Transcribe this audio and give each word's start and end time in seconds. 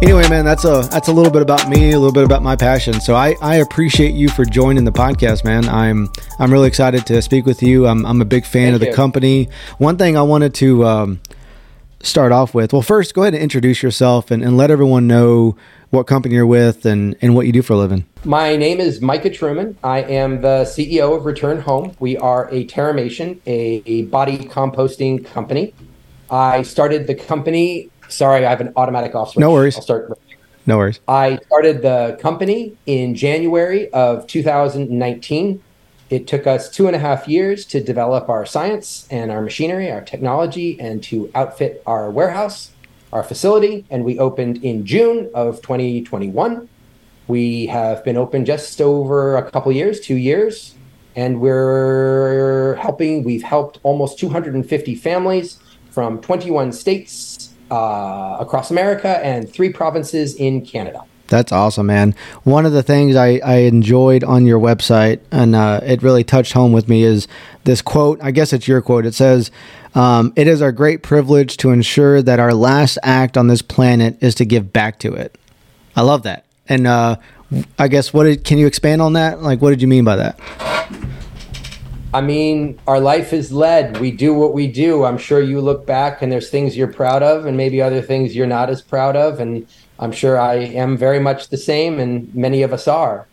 Anyway, 0.00 0.28
man, 0.28 0.44
that's 0.44 0.64
a 0.64 0.88
that's 0.92 1.08
a 1.08 1.12
little 1.12 1.32
bit 1.32 1.42
about 1.42 1.68
me, 1.68 1.90
a 1.90 1.98
little 1.98 2.12
bit 2.12 2.22
about 2.22 2.40
my 2.40 2.54
passion. 2.54 3.00
So 3.00 3.16
I, 3.16 3.34
I 3.42 3.56
appreciate 3.56 4.14
you 4.14 4.28
for 4.28 4.44
joining 4.44 4.84
the 4.84 4.92
podcast, 4.92 5.44
man. 5.44 5.68
I'm 5.68 6.08
I'm 6.38 6.52
really 6.52 6.68
excited 6.68 7.04
to 7.06 7.20
speak 7.20 7.46
with 7.46 7.62
you. 7.64 7.88
I'm 7.88 8.06
I'm 8.06 8.22
a 8.22 8.24
big 8.24 8.44
fan 8.44 8.66
Thank 8.66 8.74
of 8.74 8.80
the 8.80 8.86
you. 8.86 8.94
company. 8.94 9.48
One 9.78 9.98
thing 9.98 10.16
I 10.16 10.22
wanted 10.22 10.54
to 10.54 10.84
um, 10.86 11.20
start 12.00 12.30
off 12.30 12.54
with. 12.54 12.72
Well, 12.72 12.82
first, 12.82 13.12
go 13.12 13.22
ahead 13.22 13.34
and 13.34 13.42
introduce 13.42 13.82
yourself 13.82 14.30
and, 14.30 14.42
and 14.42 14.56
let 14.56 14.70
everyone 14.70 15.08
know 15.08 15.56
what 15.90 16.04
company 16.06 16.36
you're 16.36 16.46
with 16.46 16.86
and, 16.86 17.16
and 17.20 17.34
what 17.34 17.46
you 17.46 17.52
do 17.52 17.62
for 17.62 17.72
a 17.72 17.76
living. 17.76 18.04
My 18.24 18.56
name 18.56 18.78
is 18.78 19.00
Micah 19.00 19.30
Truman. 19.30 19.76
I 19.82 20.02
am 20.02 20.42
the 20.42 20.64
CEO 20.64 21.16
of 21.16 21.24
Return 21.24 21.60
Home. 21.62 21.96
We 21.98 22.16
are 22.18 22.48
a 22.50 22.66
Terramation, 22.66 23.40
a, 23.46 23.82
a 23.86 24.02
body 24.02 24.38
composting 24.38 25.24
company. 25.24 25.74
I 26.30 26.62
started 26.62 27.06
the 27.06 27.14
company. 27.14 27.90
Sorry, 28.08 28.44
I 28.44 28.50
have 28.50 28.60
an 28.60 28.72
automatic 28.76 29.14
off 29.14 29.32
switch. 29.32 29.40
No 29.40 29.52
worries. 29.52 29.76
I'll 29.76 29.82
start. 29.82 30.18
No 30.66 30.76
worries. 30.78 31.00
I 31.08 31.38
started 31.46 31.82
the 31.82 32.18
company 32.20 32.76
in 32.86 33.14
January 33.14 33.90
of 33.90 34.26
2019. 34.26 35.62
It 36.10 36.26
took 36.26 36.46
us 36.46 36.70
two 36.70 36.86
and 36.86 36.96
a 36.96 36.98
half 36.98 37.28
years 37.28 37.64
to 37.66 37.82
develop 37.82 38.28
our 38.28 38.46
science 38.46 39.06
and 39.10 39.30
our 39.30 39.42
machinery, 39.42 39.90
our 39.90 40.00
technology, 40.00 40.80
and 40.80 41.02
to 41.04 41.30
outfit 41.34 41.82
our 41.86 42.10
warehouse, 42.10 42.70
our 43.12 43.22
facility. 43.22 43.84
And 43.90 44.04
we 44.04 44.18
opened 44.18 44.64
in 44.64 44.86
June 44.86 45.30
of 45.34 45.60
2021. 45.62 46.68
We 47.28 47.66
have 47.66 48.02
been 48.04 48.16
open 48.16 48.46
just 48.46 48.80
over 48.80 49.36
a 49.36 49.50
couple 49.50 49.70
years, 49.70 50.00
two 50.00 50.16
years, 50.16 50.74
and 51.14 51.40
we're 51.40 52.76
helping. 52.76 53.22
We've 53.22 53.42
helped 53.42 53.80
almost 53.82 54.18
250 54.18 54.94
families 54.94 55.58
from 55.90 56.20
21 56.20 56.72
states 56.72 57.47
uh, 57.70 58.36
across 58.40 58.70
America 58.70 59.20
and 59.24 59.50
three 59.50 59.70
provinces 59.70 60.34
in 60.34 60.64
Canada. 60.64 61.04
That's 61.28 61.52
awesome, 61.52 61.86
man. 61.86 62.14
One 62.44 62.64
of 62.64 62.72
the 62.72 62.82
things 62.82 63.14
I, 63.14 63.38
I 63.44 63.56
enjoyed 63.58 64.24
on 64.24 64.46
your 64.46 64.58
website, 64.58 65.20
and 65.30 65.54
uh, 65.54 65.80
it 65.82 66.02
really 66.02 66.24
touched 66.24 66.54
home 66.54 66.72
with 66.72 66.88
me, 66.88 67.02
is 67.02 67.28
this 67.64 67.82
quote. 67.82 68.18
I 68.22 68.30
guess 68.30 68.54
it's 68.54 68.66
your 68.66 68.80
quote. 68.80 69.04
It 69.04 69.14
says, 69.14 69.50
um, 69.94 70.32
It 70.36 70.48
is 70.48 70.62
our 70.62 70.72
great 70.72 71.02
privilege 71.02 71.58
to 71.58 71.70
ensure 71.70 72.22
that 72.22 72.40
our 72.40 72.54
last 72.54 72.98
act 73.02 73.36
on 73.36 73.46
this 73.48 73.60
planet 73.60 74.16
is 74.22 74.34
to 74.36 74.46
give 74.46 74.72
back 74.72 74.98
to 75.00 75.14
it. 75.14 75.36
I 75.94 76.00
love 76.00 76.22
that. 76.22 76.46
And 76.66 76.86
uh, 76.86 77.16
I 77.78 77.88
guess, 77.88 78.14
what 78.14 78.24
did, 78.24 78.44
can 78.44 78.56
you 78.56 78.66
expand 78.66 79.02
on 79.02 79.12
that? 79.12 79.42
Like, 79.42 79.60
what 79.60 79.70
did 79.70 79.82
you 79.82 79.88
mean 79.88 80.04
by 80.04 80.16
that? 80.16 80.67
I 82.14 82.22
mean, 82.22 82.80
our 82.86 83.00
life 83.00 83.34
is 83.34 83.52
led. 83.52 84.00
We 84.00 84.10
do 84.10 84.32
what 84.32 84.54
we 84.54 84.66
do. 84.66 85.04
I'm 85.04 85.18
sure 85.18 85.42
you 85.42 85.60
look 85.60 85.84
back 85.84 86.22
and 86.22 86.32
there's 86.32 86.48
things 86.48 86.74
you're 86.74 86.92
proud 86.92 87.22
of, 87.22 87.44
and 87.44 87.54
maybe 87.54 87.82
other 87.82 88.00
things 88.00 88.34
you're 88.34 88.46
not 88.46 88.70
as 88.70 88.80
proud 88.80 89.14
of. 89.14 89.40
And 89.40 89.66
I'm 89.98 90.12
sure 90.12 90.40
I 90.40 90.54
am 90.54 90.96
very 90.96 91.20
much 91.20 91.48
the 91.48 91.58
same, 91.58 91.98
and 91.98 92.34
many 92.34 92.62
of 92.62 92.72
us 92.72 92.88
are. 92.88 93.26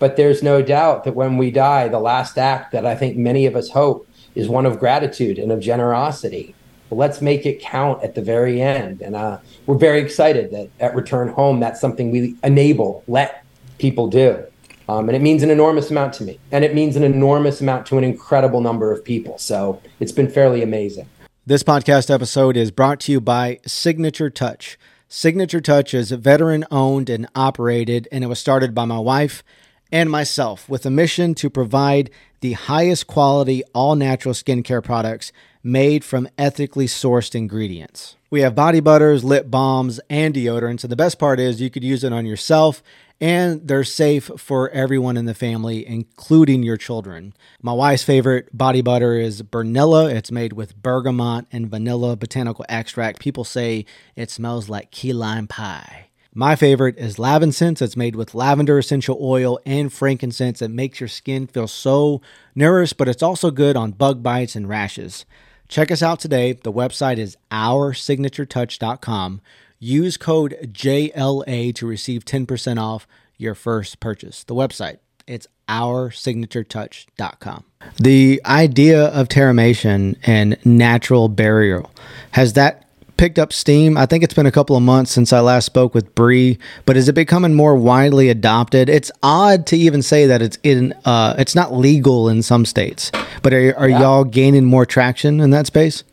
But 0.00 0.16
there's 0.16 0.42
no 0.42 0.60
doubt 0.60 1.04
that 1.04 1.14
when 1.14 1.36
we 1.36 1.52
die, 1.52 1.86
the 1.86 2.00
last 2.00 2.36
act 2.36 2.72
that 2.72 2.84
I 2.84 2.96
think 2.96 3.16
many 3.16 3.46
of 3.46 3.54
us 3.54 3.70
hope 3.70 4.08
is 4.34 4.48
one 4.48 4.66
of 4.66 4.80
gratitude 4.80 5.38
and 5.38 5.52
of 5.52 5.60
generosity. 5.60 6.54
But 6.90 6.96
let's 6.96 7.22
make 7.22 7.46
it 7.46 7.60
count 7.60 8.02
at 8.02 8.16
the 8.16 8.22
very 8.22 8.60
end. 8.60 9.02
And 9.02 9.14
uh, 9.14 9.38
we're 9.66 9.78
very 9.78 10.00
excited 10.00 10.50
that 10.50 10.68
at 10.80 10.96
Return 10.96 11.28
Home, 11.28 11.60
that's 11.60 11.80
something 11.80 12.10
we 12.10 12.34
enable, 12.42 13.04
let 13.06 13.44
people 13.78 14.08
do. 14.08 14.44
Um, 14.88 15.08
and 15.08 15.16
it 15.16 15.22
means 15.22 15.42
an 15.42 15.50
enormous 15.50 15.90
amount 15.90 16.14
to 16.14 16.24
me. 16.24 16.38
And 16.52 16.64
it 16.64 16.74
means 16.74 16.96
an 16.96 17.02
enormous 17.02 17.60
amount 17.60 17.86
to 17.86 17.98
an 17.98 18.04
incredible 18.04 18.60
number 18.60 18.92
of 18.92 19.04
people. 19.04 19.38
So 19.38 19.80
it's 20.00 20.12
been 20.12 20.30
fairly 20.30 20.62
amazing. 20.62 21.08
This 21.44 21.62
podcast 21.62 22.12
episode 22.12 22.56
is 22.56 22.70
brought 22.70 23.00
to 23.00 23.12
you 23.12 23.20
by 23.20 23.60
Signature 23.66 24.30
Touch. 24.30 24.78
Signature 25.08 25.60
Touch 25.60 25.94
is 25.94 26.10
veteran 26.10 26.64
owned 26.70 27.08
and 27.08 27.28
operated, 27.36 28.08
and 28.10 28.24
it 28.24 28.26
was 28.26 28.40
started 28.40 28.74
by 28.74 28.84
my 28.84 28.98
wife 28.98 29.44
and 29.92 30.10
myself 30.10 30.68
with 30.68 30.84
a 30.84 30.90
mission 30.90 31.34
to 31.36 31.48
provide 31.48 32.10
the 32.40 32.54
highest 32.54 33.06
quality, 33.06 33.62
all 33.74 33.94
natural 33.94 34.34
skincare 34.34 34.82
products 34.82 35.32
made 35.62 36.04
from 36.04 36.28
ethically 36.36 36.86
sourced 36.86 37.34
ingredients. 37.34 38.16
We 38.30 38.40
have 38.40 38.54
body 38.54 38.80
butters, 38.80 39.22
lip 39.22 39.48
balms, 39.48 40.00
and 40.10 40.34
deodorants, 40.34 40.82
and 40.82 40.90
the 40.90 40.96
best 40.96 41.18
part 41.18 41.38
is 41.38 41.60
you 41.60 41.70
could 41.70 41.84
use 41.84 42.02
it 42.02 42.12
on 42.12 42.26
yourself 42.26 42.82
and 43.20 43.66
they're 43.66 43.84
safe 43.84 44.30
for 44.36 44.68
everyone 44.70 45.16
in 45.16 45.24
the 45.24 45.34
family, 45.34 45.86
including 45.86 46.62
your 46.62 46.76
children. 46.76 47.32
My 47.62 47.72
wife's 47.72 48.02
favorite 48.02 48.56
body 48.56 48.82
butter 48.82 49.18
is 49.18 49.42
Bernilla. 49.42 50.12
It's 50.12 50.30
made 50.30 50.52
with 50.52 50.80
bergamot 50.82 51.46
and 51.50 51.70
vanilla 51.70 52.16
botanical 52.16 52.64
extract. 52.68 53.20
People 53.20 53.44
say 53.44 53.86
it 54.14 54.30
smells 54.30 54.68
like 54.68 54.90
key 54.90 55.12
lime 55.12 55.46
pie. 55.46 56.08
My 56.34 56.54
favorite 56.54 56.98
is 56.98 57.16
Lavensense. 57.16 57.80
It's 57.80 57.96
made 57.96 58.14
with 58.14 58.34
lavender 58.34 58.78
essential 58.78 59.16
oil 59.22 59.58
and 59.64 59.90
frankincense. 59.90 60.60
It 60.60 60.70
makes 60.70 61.00
your 61.00 61.08
skin 61.08 61.46
feel 61.46 61.66
so 61.66 62.20
nourished, 62.54 62.98
but 62.98 63.08
it's 63.08 63.22
also 63.22 63.50
good 63.50 63.74
on 63.74 63.92
bug 63.92 64.22
bites 64.22 64.54
and 64.54 64.68
rashes. 64.68 65.24
Check 65.68 65.90
us 65.90 66.02
out 66.02 66.20
today. 66.20 66.52
The 66.52 66.72
website 66.72 67.18
is 67.18 67.36
oursignaturetouch.com. 67.50 69.40
Use 69.78 70.16
code 70.16 70.56
JLA 70.72 71.74
to 71.74 71.86
receive 71.86 72.24
10% 72.24 72.80
off 72.80 73.06
your 73.36 73.54
first 73.54 74.00
purchase. 74.00 74.44
The 74.44 74.54
website, 74.54 74.98
it's 75.26 75.46
oursignaturetouch.com. 75.68 77.64
The 78.00 78.40
idea 78.46 79.06
of 79.08 79.28
terramation 79.28 80.16
and 80.22 80.56
natural 80.64 81.28
burial, 81.28 81.90
has 82.32 82.54
that 82.54 82.85
picked 83.16 83.38
up 83.38 83.52
steam? 83.52 83.96
I 83.96 84.06
think 84.06 84.22
it's 84.24 84.34
been 84.34 84.46
a 84.46 84.52
couple 84.52 84.76
of 84.76 84.82
months 84.82 85.10
since 85.10 85.32
I 85.32 85.40
last 85.40 85.64
spoke 85.66 85.94
with 85.94 86.14
Bri, 86.14 86.58
but 86.84 86.96
is 86.96 87.08
it 87.08 87.14
becoming 87.14 87.54
more 87.54 87.74
widely 87.74 88.28
adopted? 88.28 88.88
It's 88.88 89.10
odd 89.22 89.66
to 89.66 89.76
even 89.76 90.02
say 90.02 90.26
that 90.26 90.42
it's 90.42 90.58
in 90.62 90.92
uh, 91.04 91.34
it's 91.38 91.54
not 91.54 91.72
legal 91.72 92.28
in 92.28 92.42
some 92.42 92.64
states, 92.64 93.10
but 93.42 93.52
are, 93.52 93.74
are 93.76 93.88
Yeah. 93.88 94.00
y'all 94.00 94.24
gaining 94.24 94.64
more 94.64 94.86
traction 94.86 95.40
in 95.40 95.50
that 95.50 95.66
space? 95.66 96.04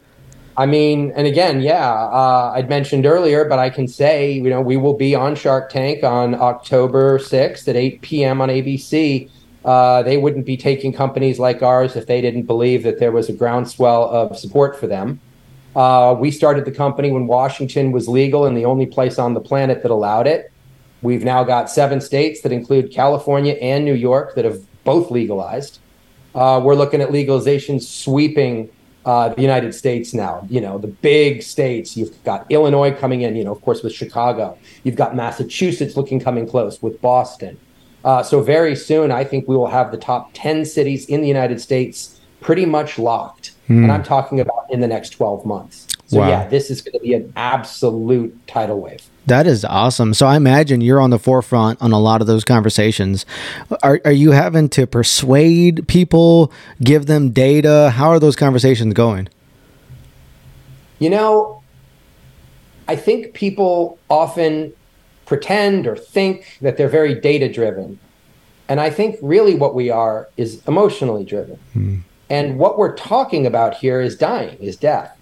I 0.56 0.68
mean, 0.68 1.12
and 1.16 1.26
again, 1.26 1.62
yeah, 1.62 1.92
uh, 1.92 2.54
I'd 2.56 2.70
mentioned 2.70 3.06
earlier, 3.08 3.44
but 3.46 3.58
I 3.58 3.72
can 3.72 3.88
say, 3.88 4.34
you 4.34 4.50
know, 4.52 4.62
we 4.62 4.78
will 4.78 4.94
be 4.94 5.16
on 5.16 5.36
Shark 5.36 5.72
Tank 5.72 6.04
on 6.04 6.36
October 6.36 7.18
6th 7.18 7.68
at 7.68 7.76
8 7.76 8.02
p.m. 8.02 8.40
on 8.40 8.50
ABC. 8.50 9.30
Uh, 9.66 10.04
they 10.04 10.18
wouldn't 10.18 10.46
be 10.46 10.56
taking 10.58 10.94
companies 10.94 11.40
like 11.40 11.64
ours 11.64 11.96
if 11.96 12.06
they 12.06 12.22
didn't 12.22 12.44
believe 12.44 12.84
that 12.84 13.00
there 13.00 13.12
was 13.12 13.30
a 13.30 13.34
groundswell 13.34 14.04
of 14.10 14.38
support 14.38 14.78
for 14.80 14.86
them. 14.86 15.20
Uh, 15.76 16.16
we 16.18 16.30
started 16.32 16.66
the 16.66 16.72
company 16.72 17.12
when 17.12 17.28
Washington 17.28 17.92
was 17.92 18.08
legal 18.08 18.46
and 18.46 18.56
the 18.56 18.66
only 18.66 18.86
place 18.86 19.18
on 19.18 19.34
the 19.34 19.42
planet 19.42 19.82
that 19.82 19.92
allowed 19.92 20.28
it. 20.28 20.52
We've 21.02 21.24
now 21.24 21.44
got 21.44 21.70
seven 21.70 22.00
states 22.00 22.42
that 22.42 22.52
include 22.52 22.92
California 22.92 23.54
and 23.56 23.84
New 23.84 23.94
York 23.94 24.36
that 24.36 24.46
have 24.46 24.62
both 24.84 25.12
legalized. 25.12 25.80
Uh, 26.36 26.62
we're 26.64 26.76
looking 26.76 27.02
at 27.02 27.12
legalization 27.12 27.80
sweeping 27.80 28.70
uh, 29.06 29.30
the 29.30 29.42
United 29.42 29.74
States 29.74 30.14
now. 30.14 30.46
You 30.50 30.62
know, 30.62 30.78
the 30.78 30.88
big 30.88 31.44
states. 31.44 31.98
You've 31.98 32.24
got 32.24 32.50
Illinois 32.50 32.92
coming 32.92 33.22
in. 33.22 33.36
You 33.36 33.44
know, 33.44 33.52
of 33.52 33.62
course, 33.62 33.84
with 33.84 33.94
Chicago. 33.94 34.58
You've 34.84 34.96
got 34.96 35.16
Massachusetts 35.16 35.98
looking 35.98 36.20
coming 36.20 36.48
close 36.48 36.82
with 36.82 37.02
Boston. 37.02 37.58
Uh, 38.06 38.22
so 38.22 38.42
very 38.42 38.76
soon, 38.76 39.12
I 39.12 39.24
think 39.24 39.48
we 39.48 39.56
will 39.56 39.68
have 39.68 39.92
the 39.92 39.98
top 39.98 40.32
ten 40.34 40.66
cities 40.66 41.06
in 41.06 41.22
the 41.22 41.28
United 41.28 41.60
States 41.62 42.20
pretty 42.42 42.66
much 42.66 43.00
locked. 43.00 43.53
Hmm. 43.68 43.84
And 43.84 43.92
I'm 43.92 44.04
talking 44.04 44.40
about 44.40 44.66
in 44.70 44.82
the 44.82 44.88
next 44.88 45.12
12 45.12 45.46
months. 45.46 45.88
So 46.08 46.20
Wow. 46.20 46.28
yeah, 46.28 46.48
this 46.48 46.70
is 46.70 46.82
going 46.82 46.94
to 46.94 47.00
be 47.00 47.14
an 47.14 47.32
absolute 47.36 48.48
tidal 48.48 48.80
wave. 48.82 49.02
That 49.26 49.48
is 49.48 49.64
awesome. 49.64 50.14
So 50.14 50.28
I 50.28 50.36
imagine 50.36 50.82
you're 50.82 51.00
on 51.00 51.10
the 51.10 51.18
forefront 51.20 51.82
on 51.82 51.94
a 51.94 52.00
lot 52.00 52.20
of 52.20 52.28
those 52.28 52.44
conversations. 52.44 53.26
Are, 53.82 54.02
are 54.04 54.12
you 54.12 54.32
having 54.32 54.68
to 54.70 54.86
persuade 54.86 55.88
people, 55.88 56.52
give 56.84 57.06
them 57.06 57.30
data? 57.32 57.92
How 57.96 58.10
are 58.10 58.20
those 58.20 58.36
conversations 58.36 58.94
going? 58.94 59.30
You 61.00 61.10
know, 61.10 61.64
I 62.88 62.98
think 62.98 63.34
people 63.34 63.98
often 64.10 64.74
pretend 65.26 65.88
or 65.88 65.96
think 65.96 66.58
that 66.62 66.76
they're 66.78 66.90
very 66.90 67.16
data 67.16 67.52
driven. 67.52 68.00
And 68.68 68.80
I 68.80 68.90
think 68.90 69.18
really 69.22 69.56
what 69.56 69.74
we 69.74 69.90
are 69.90 70.28
is 70.36 70.62
emotionally 70.68 71.24
driven. 71.24 71.56
Hmm. 71.74 71.98
And 72.30 72.58
what 72.58 72.78
we're 72.78 72.96
talking 72.96 73.46
about 73.46 73.76
here 73.76 74.02
is 74.02 74.16
dying, 74.16 74.58
is 74.60 74.76
death. 74.76 75.18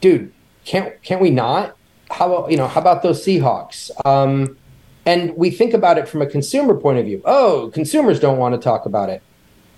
Dude, 0.00 0.32
can't 0.64 1.00
can't 1.02 1.20
we 1.20 1.30
not? 1.30 1.76
How 2.10 2.48
you 2.48 2.56
know, 2.56 2.68
how 2.68 2.80
about 2.80 3.02
those 3.02 3.24
Seahawks? 3.24 3.90
Um, 4.04 4.56
and 5.04 5.36
we 5.36 5.50
think 5.50 5.74
about 5.74 5.98
it 5.98 6.08
from 6.08 6.22
a 6.22 6.26
consumer 6.26 6.74
point 6.74 6.98
of 6.98 7.04
view. 7.04 7.22
Oh, 7.24 7.70
consumers 7.74 8.20
don't 8.20 8.38
want 8.38 8.54
to 8.54 8.60
talk 8.60 8.86
about 8.86 9.10
it. 9.10 9.22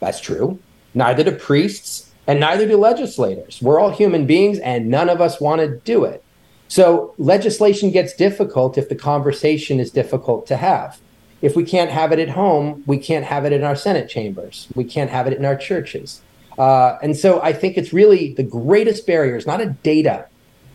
That's 0.00 0.20
true. 0.20 0.58
Neither 0.92 1.24
do 1.24 1.32
priests 1.32 2.12
and 2.26 2.40
neither 2.40 2.66
do 2.66 2.76
legislators. 2.76 3.60
We're 3.62 3.80
all 3.80 3.90
human 3.90 4.26
beings 4.26 4.58
and 4.58 4.88
none 4.88 5.08
of 5.08 5.20
us 5.20 5.40
want 5.40 5.60
to 5.60 5.78
do 5.78 6.04
it. 6.04 6.22
So 6.68 7.14
legislation 7.18 7.90
gets 7.90 8.14
difficult 8.14 8.76
if 8.78 8.88
the 8.88 8.94
conversation 8.94 9.80
is 9.80 9.90
difficult 9.90 10.46
to 10.46 10.56
have. 10.56 11.00
If 11.42 11.56
we 11.56 11.64
can't 11.64 11.90
have 11.90 12.10
it 12.12 12.18
at 12.18 12.30
home, 12.30 12.82
we 12.86 12.98
can't 12.98 13.24
have 13.24 13.44
it 13.44 13.52
in 13.52 13.64
our 13.64 13.76
Senate 13.76 14.08
chambers. 14.08 14.68
We 14.74 14.84
can't 14.84 15.10
have 15.10 15.26
it 15.26 15.34
in 15.34 15.44
our 15.44 15.56
churches. 15.56 16.22
Uh, 16.58 16.98
and 17.02 17.16
so 17.16 17.40
I 17.42 17.52
think 17.52 17.76
it's 17.76 17.92
really 17.92 18.32
the 18.34 18.42
greatest 18.42 19.06
barrier 19.06 19.36
is 19.36 19.46
not 19.46 19.60
a 19.60 19.66
data 19.66 20.26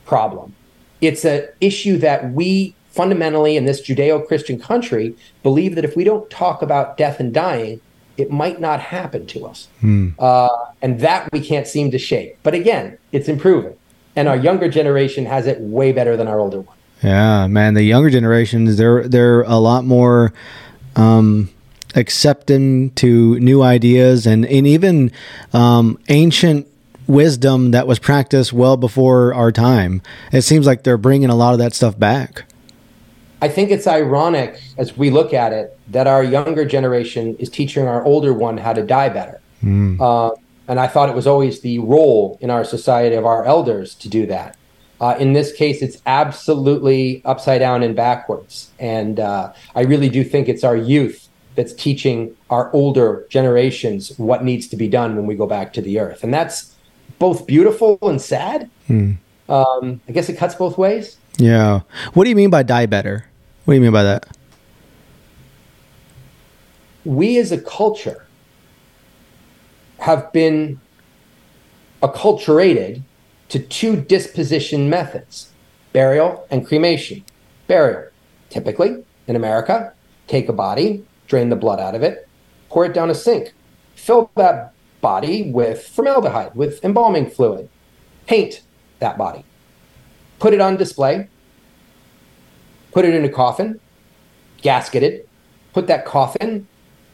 problem. 0.05 0.55
It's 1.01 1.23
an 1.25 1.47
issue 1.61 1.97
that 1.99 2.31
we 2.31 2.75
fundamentally 2.89 3.55
in 3.55 3.65
this 3.65 3.81
Judeo-Christian 3.81 4.59
country 4.59 5.15
believe 5.43 5.75
that 5.75 5.85
if 5.85 5.95
we 5.95 6.03
don't 6.03 6.29
talk 6.29 6.61
about 6.61 6.97
death 6.97 7.19
and 7.19 7.33
dying, 7.33 7.79
it 8.17 8.29
might 8.29 8.59
not 8.59 8.81
happen 8.81 9.25
to 9.27 9.45
us. 9.45 9.69
Hmm. 9.79 10.09
Uh, 10.19 10.49
and 10.81 10.99
that 10.99 11.31
we 11.31 11.39
can't 11.39 11.67
seem 11.67 11.91
to 11.91 11.97
shake. 11.97 12.37
But 12.43 12.53
again, 12.53 12.97
it's 13.11 13.29
improving. 13.29 13.75
And 14.15 14.27
our 14.27 14.35
younger 14.35 14.67
generation 14.67 15.25
has 15.25 15.47
it 15.47 15.61
way 15.61 15.93
better 15.93 16.17
than 16.17 16.27
our 16.27 16.39
older 16.39 16.59
one. 16.59 16.75
Yeah, 17.01 17.47
man, 17.47 17.75
the 17.75 17.83
younger 17.83 18.09
generations 18.09 18.75
they're 18.75 19.07
they're 19.07 19.43
a 19.43 19.55
lot 19.55 19.85
more 19.85 20.33
um, 20.97 21.49
accepting 21.95 22.91
to 22.91 23.39
new 23.39 23.61
ideas 23.61 24.27
and 24.27 24.45
and 24.45 24.67
even 24.67 25.11
um, 25.53 25.99
ancient 26.09 26.67
wisdom 27.07 27.71
that 27.71 27.87
was 27.87 27.97
practiced 27.97 28.53
well 28.53 28.77
before 28.77 29.33
our 29.33 29.51
time. 29.51 30.01
It 30.31 30.43
seems 30.43 30.67
like 30.67 30.83
they're 30.83 30.97
bringing 30.97 31.29
a 31.29 31.35
lot 31.35 31.53
of 31.53 31.59
that 31.59 31.73
stuff 31.73 31.97
back. 31.97 32.43
I 33.41 33.47
think 33.47 33.71
it's 33.71 33.87
ironic 33.87 34.61
as 34.77 34.97
we 34.97 35.09
look 35.09 35.33
at 35.33 35.53
it 35.53 35.77
that 35.87 36.07
our 36.07 36.23
younger 36.23 36.65
generation 36.65 37.35
is 37.37 37.49
teaching 37.49 37.87
our 37.87 38.03
older 38.03 38.33
one 38.33 38.57
how 38.57 38.73
to 38.73 38.83
die 38.83 39.09
better. 39.09 39.39
Mm. 39.63 39.99
Uh, 39.99 40.35
and 40.67 40.79
I 40.79 40.87
thought 40.87 41.09
it 41.09 41.15
was 41.15 41.25
always 41.25 41.61
the 41.61 41.79
role 41.79 42.37
in 42.41 42.49
our 42.49 42.63
society 42.63 43.15
of 43.15 43.25
our 43.25 43.45
elders 43.45 43.95
to 43.95 44.09
do 44.09 44.25
that. 44.27 44.55
Uh, 45.01 45.15
in 45.17 45.31
this 45.31 45.53
case, 45.53 45.81
it's 45.81 46.01
absolutely 46.05 47.21
upside 47.23 47.59
down 47.59 47.81
and 47.81 47.95
backwards. 47.95 48.71
And 48.77 49.19
uh, 49.19 49.53
I 49.73 49.81
really 49.81 50.09
do 50.09 50.23
think 50.23 50.49
it's 50.49 50.65
our 50.65 50.75
youth 50.75 51.28
that's 51.59 51.73
teaching 51.73 52.33
our 52.49 52.71
older 52.71 53.27
generations 53.29 54.17
what 54.17 54.45
needs 54.45 54.65
to 54.65 54.77
be 54.77 54.87
done 54.87 55.17
when 55.17 55.25
we 55.25 55.35
go 55.35 55.45
back 55.45 55.73
to 55.73 55.81
the 55.81 55.99
earth. 55.99 56.23
And 56.23 56.33
that's 56.33 56.73
both 57.19 57.45
beautiful 57.45 57.99
and 58.01 58.21
sad. 58.21 58.69
Hmm. 58.87 59.15
Um, 59.49 59.99
I 60.07 60.13
guess 60.13 60.29
it 60.29 60.37
cuts 60.37 60.55
both 60.55 60.77
ways. 60.77 61.17
Yeah. 61.37 61.81
What 62.13 62.23
do 62.23 62.29
you 62.29 62.35
mean 62.37 62.49
by 62.49 62.63
die 62.63 62.85
better? 62.85 63.25
What 63.65 63.73
do 63.73 63.75
you 63.75 63.81
mean 63.81 63.91
by 63.91 64.03
that? 64.03 64.37
We 67.03 67.37
as 67.37 67.51
a 67.51 67.59
culture 67.59 68.25
have 69.97 70.31
been 70.31 70.79
acculturated 72.01 73.01
to 73.49 73.59
two 73.59 73.97
disposition 73.97 74.89
methods 74.89 75.51
burial 75.91 76.47
and 76.49 76.65
cremation. 76.65 77.25
Burial, 77.67 78.11
typically 78.49 79.03
in 79.27 79.35
America, 79.35 79.91
take 80.27 80.47
a 80.47 80.53
body, 80.53 81.03
drain 81.29 81.47
the 81.47 81.55
blood 81.55 81.79
out 81.79 81.95
of 81.95 82.03
it, 82.03 82.27
pour 82.67 82.83
it 82.83 82.93
down 82.93 83.09
a 83.09 83.15
sink, 83.15 83.53
fill 83.95 84.29
that 84.35 84.73
body 84.99 85.49
with 85.49 85.87
formaldehyde, 85.87 86.53
with 86.55 86.83
embalming 86.83 87.29
fluid, 87.29 87.69
paint 88.27 88.61
that 88.99 89.17
body, 89.17 89.45
put 90.39 90.53
it 90.53 90.59
on 90.59 90.75
display, 90.75 91.29
put 92.91 93.05
it 93.05 93.13
in 93.13 93.23
a 93.23 93.29
coffin, 93.29 93.79
gasketed, 94.61 95.23
put 95.71 95.87
that 95.87 96.03
coffin 96.05 96.67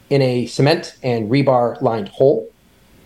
in 0.09 0.21
a 0.21 0.47
cement 0.47 0.97
and 1.03 1.29
rebar 1.29 1.79
lined 1.81 2.09
hole 2.09 2.49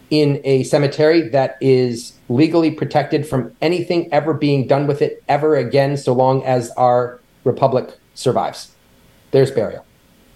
in 0.10 0.42
a 0.44 0.64
cemetery 0.64 1.22
that 1.30 1.58
is 1.62 2.14
legally 2.30 2.72
protected 2.72 3.28
from 3.28 3.56
anything 3.62 4.12
ever 4.12 4.34
being 4.34 4.68
done 4.68 4.88
with 4.88 5.02
it 5.02 5.24
ever 5.28 5.56
again, 5.56 5.98
so 5.98 6.14
long 6.14 6.44
as 6.44 6.72
our 6.72 7.20
republic 7.44 7.98
survives. 8.16 8.72
There's 9.32 9.52
burial. 9.52 9.86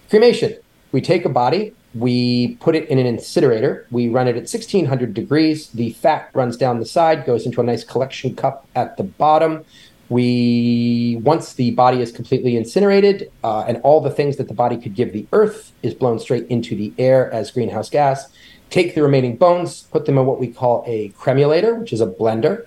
Cremation. 0.08 0.56
We 0.94 1.00
take 1.00 1.24
a 1.24 1.28
body, 1.28 1.74
we 1.92 2.54
put 2.60 2.76
it 2.76 2.88
in 2.88 3.00
an 3.00 3.06
incinerator, 3.06 3.88
we 3.90 4.08
run 4.08 4.28
it 4.28 4.36
at 4.36 4.46
1600 4.46 5.12
degrees. 5.12 5.70
The 5.70 5.90
fat 5.90 6.30
runs 6.34 6.56
down 6.56 6.78
the 6.78 6.86
side, 6.86 7.26
goes 7.26 7.46
into 7.46 7.60
a 7.60 7.64
nice 7.64 7.82
collection 7.82 8.36
cup 8.36 8.68
at 8.76 8.96
the 8.96 9.02
bottom. 9.02 9.64
We, 10.08 11.18
once 11.24 11.54
the 11.54 11.72
body 11.72 12.00
is 12.00 12.12
completely 12.12 12.56
incinerated 12.56 13.32
uh, 13.42 13.64
and 13.66 13.78
all 13.78 14.00
the 14.00 14.10
things 14.12 14.36
that 14.36 14.46
the 14.46 14.54
body 14.54 14.76
could 14.76 14.94
give 14.94 15.12
the 15.12 15.26
earth 15.32 15.72
is 15.82 15.94
blown 15.94 16.20
straight 16.20 16.46
into 16.46 16.76
the 16.76 16.92
air 16.96 17.28
as 17.32 17.50
greenhouse 17.50 17.90
gas, 17.90 18.32
take 18.70 18.94
the 18.94 19.02
remaining 19.02 19.36
bones, 19.36 19.88
put 19.90 20.06
them 20.06 20.16
in 20.16 20.26
what 20.26 20.38
we 20.38 20.46
call 20.46 20.84
a 20.86 21.08
cremulator, 21.18 21.74
which 21.74 21.92
is 21.92 22.00
a 22.00 22.06
blender, 22.06 22.66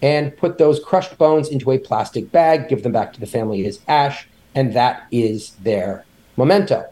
and 0.00 0.34
put 0.38 0.56
those 0.56 0.80
crushed 0.82 1.18
bones 1.18 1.50
into 1.50 1.70
a 1.72 1.78
plastic 1.78 2.32
bag, 2.32 2.70
give 2.70 2.82
them 2.82 2.92
back 2.92 3.12
to 3.12 3.20
the 3.20 3.26
family 3.26 3.66
as 3.66 3.80
ash, 3.86 4.26
and 4.54 4.72
that 4.72 5.06
is 5.12 5.50
their 5.56 6.06
memento. 6.38 6.86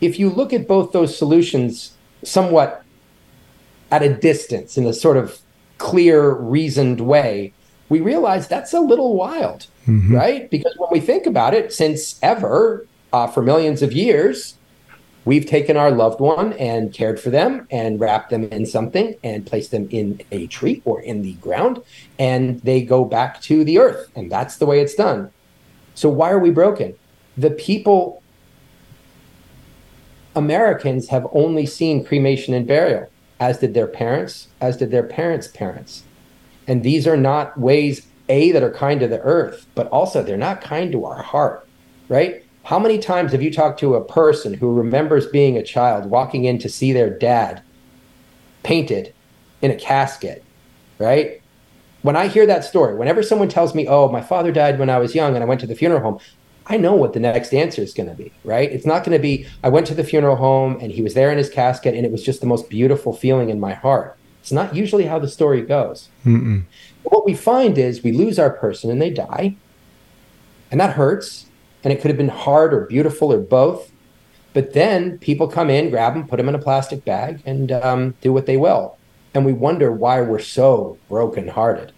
If 0.00 0.18
you 0.18 0.30
look 0.30 0.52
at 0.52 0.66
both 0.66 0.92
those 0.92 1.16
solutions 1.16 1.92
somewhat 2.22 2.84
at 3.90 4.02
a 4.02 4.14
distance 4.14 4.76
in 4.78 4.86
a 4.86 4.92
sort 4.92 5.16
of 5.16 5.40
clear, 5.78 6.34
reasoned 6.34 7.00
way, 7.00 7.52
we 7.88 8.00
realize 8.00 8.46
that's 8.46 8.72
a 8.72 8.80
little 8.80 9.16
wild, 9.16 9.66
mm-hmm. 9.86 10.14
right? 10.14 10.50
Because 10.50 10.74
when 10.78 10.90
we 10.92 11.00
think 11.00 11.26
about 11.26 11.54
it, 11.54 11.72
since 11.72 12.18
ever, 12.22 12.86
uh, 13.12 13.26
for 13.26 13.42
millions 13.42 13.82
of 13.82 13.92
years, 13.92 14.54
we've 15.24 15.46
taken 15.46 15.76
our 15.76 15.90
loved 15.90 16.20
one 16.20 16.52
and 16.54 16.92
cared 16.92 17.20
for 17.20 17.30
them 17.30 17.66
and 17.70 18.00
wrapped 18.00 18.30
them 18.30 18.44
in 18.44 18.64
something 18.64 19.14
and 19.22 19.46
placed 19.46 19.70
them 19.70 19.88
in 19.90 20.20
a 20.30 20.46
tree 20.46 20.82
or 20.84 21.00
in 21.00 21.22
the 21.22 21.34
ground 21.34 21.82
and 22.18 22.60
they 22.60 22.82
go 22.82 23.04
back 23.04 23.40
to 23.42 23.64
the 23.64 23.78
earth 23.78 24.10
and 24.16 24.30
that's 24.30 24.56
the 24.56 24.66
way 24.66 24.80
it's 24.80 24.94
done 24.94 25.30
so 25.94 26.08
why 26.08 26.30
are 26.30 26.38
we 26.38 26.50
broken 26.50 26.94
the 27.36 27.50
people 27.50 28.19
americans 30.34 31.08
have 31.08 31.26
only 31.32 31.66
seen 31.66 32.04
cremation 32.04 32.54
and 32.54 32.66
burial 32.66 33.10
as 33.38 33.58
did 33.58 33.74
their 33.74 33.86
parents 33.86 34.48
as 34.60 34.76
did 34.76 34.90
their 34.90 35.02
parents 35.02 35.48
parents 35.48 36.04
and 36.66 36.82
these 36.82 37.06
are 37.06 37.16
not 37.16 37.58
ways 37.58 38.06
a 38.28 38.52
that 38.52 38.62
are 38.62 38.72
kind 38.72 39.00
to 39.00 39.08
the 39.08 39.20
earth 39.20 39.66
but 39.74 39.88
also 39.88 40.22
they're 40.22 40.36
not 40.36 40.60
kind 40.60 40.92
to 40.92 41.04
our 41.04 41.22
heart 41.22 41.66
right 42.08 42.44
how 42.64 42.78
many 42.78 42.98
times 42.98 43.32
have 43.32 43.42
you 43.42 43.52
talked 43.52 43.80
to 43.80 43.94
a 43.94 44.04
person 44.04 44.54
who 44.54 44.72
remembers 44.72 45.26
being 45.26 45.56
a 45.56 45.62
child 45.62 46.10
walking 46.10 46.44
in 46.44 46.58
to 46.58 46.68
see 46.68 46.92
their 46.92 47.10
dad 47.10 47.62
painted 48.62 49.14
in 49.62 49.70
a 49.70 49.76
casket, 49.76 50.44
right? 50.98 51.42
When 52.02 52.16
I 52.16 52.28
hear 52.28 52.46
that 52.46 52.64
story, 52.64 52.94
whenever 52.94 53.22
someone 53.22 53.48
tells 53.48 53.74
me, 53.74 53.86
oh, 53.88 54.08
my 54.08 54.20
father 54.20 54.52
died 54.52 54.78
when 54.78 54.90
I 54.90 54.98
was 54.98 55.14
young 55.14 55.34
and 55.34 55.42
I 55.42 55.46
went 55.46 55.60
to 55.60 55.66
the 55.66 55.74
funeral 55.74 56.00
home, 56.00 56.18
I 56.70 56.76
know 56.76 56.94
what 56.94 57.14
the 57.14 57.20
next 57.20 57.52
answer 57.52 57.82
is 57.82 57.92
going 57.92 58.08
to 58.08 58.14
be, 58.14 58.32
right? 58.44 58.70
It's 58.70 58.86
not 58.86 59.02
going 59.04 59.18
to 59.18 59.22
be, 59.22 59.44
I 59.64 59.68
went 59.68 59.88
to 59.88 59.94
the 59.94 60.04
funeral 60.04 60.36
home 60.36 60.78
and 60.80 60.92
he 60.92 61.02
was 61.02 61.14
there 61.14 61.32
in 61.32 61.36
his 61.36 61.50
casket 61.50 61.96
and 61.96 62.06
it 62.06 62.12
was 62.12 62.22
just 62.22 62.40
the 62.40 62.46
most 62.46 62.70
beautiful 62.70 63.12
feeling 63.12 63.50
in 63.50 63.58
my 63.58 63.74
heart. 63.74 64.16
It's 64.40 64.52
not 64.52 64.74
usually 64.74 65.06
how 65.06 65.18
the 65.18 65.28
story 65.28 65.62
goes. 65.62 66.08
What 67.02 67.26
we 67.26 67.34
find 67.34 67.76
is 67.76 68.04
we 68.04 68.12
lose 68.12 68.38
our 68.38 68.50
person 68.50 68.88
and 68.90 69.02
they 69.02 69.10
die, 69.10 69.56
and 70.70 70.80
that 70.80 70.94
hurts 70.94 71.46
and 71.82 71.92
it 71.92 72.00
could 72.00 72.10
have 72.10 72.16
been 72.16 72.28
hard 72.28 72.72
or 72.72 72.86
beautiful 72.86 73.32
or 73.32 73.40
both. 73.40 73.90
But 74.52 74.72
then 74.72 75.18
people 75.18 75.48
come 75.48 75.70
in, 75.70 75.90
grab 75.90 76.14
them, 76.14 76.26
put 76.26 76.36
them 76.36 76.48
in 76.48 76.54
a 76.54 76.58
plastic 76.58 77.04
bag, 77.04 77.42
and 77.46 77.72
um, 77.72 78.14
do 78.20 78.32
what 78.32 78.46
they 78.46 78.56
will. 78.56 78.96
And 79.34 79.44
we 79.44 79.52
wonder 79.52 79.92
why 79.92 80.20
we're 80.20 80.38
so 80.40 80.98
brokenhearted. 81.08 81.92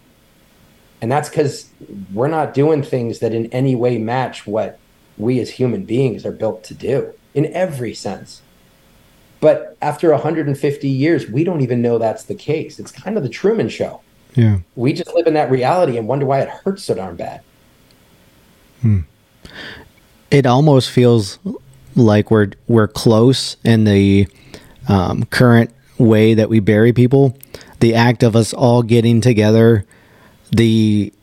And 1.03 1.11
that's 1.11 1.29
because 1.29 1.69
we're 2.13 2.29
not 2.29 2.55
doing 2.55 2.81
things 2.81 3.19
that 3.19 3.33
in 3.33 3.45
any 3.47 3.75
way 3.75 3.97
match 3.97 4.47
what 4.47 4.79
we 5.19 5.39
as 5.39 5.51
human 5.51 5.83
beings 5.85 6.25
are 6.25 6.31
built 6.31 6.63
to 6.63 6.73
do 6.73 7.13
in 7.35 7.45
every 7.53 7.93
sense. 7.93 8.41
But 9.39 9.77
after 9.81 10.09
150 10.11 10.89
years, 10.89 11.29
we 11.29 11.43
don't 11.43 11.61
even 11.61 11.81
know 11.81 11.99
that's 11.99 12.23
the 12.23 12.33
case. 12.33 12.79
It's 12.79 12.91
kind 12.91 13.17
of 13.17 13.23
the 13.23 13.29
Truman 13.29 13.69
Show. 13.69 14.01
Yeah. 14.33 14.59
We 14.75 14.93
just 14.93 15.13
live 15.13 15.27
in 15.27 15.35
that 15.35 15.51
reality 15.51 15.97
and 15.97 16.07
wonder 16.07 16.25
why 16.25 16.39
it 16.39 16.49
hurts 16.49 16.85
so 16.85 16.95
darn 16.95 17.17
bad. 17.17 17.41
Hmm 18.81 19.01
it 20.33 20.47
almost 20.47 20.89
feels 20.89 21.37
like 21.95 22.31
we're 22.31 22.49
we're 22.67 22.87
close 22.87 23.55
in 23.63 23.83
the 23.83 24.27
um, 24.89 25.25
current 25.25 25.71
way 25.99 26.33
that 26.33 26.49
we 26.49 26.59
bury 26.59 26.91
people. 26.91 27.37
The 27.79 27.93
act 27.93 28.23
of 28.23 28.35
us 28.35 28.51
all 28.51 28.81
getting 28.81 29.21
together, 29.21 29.85
the 30.55 31.13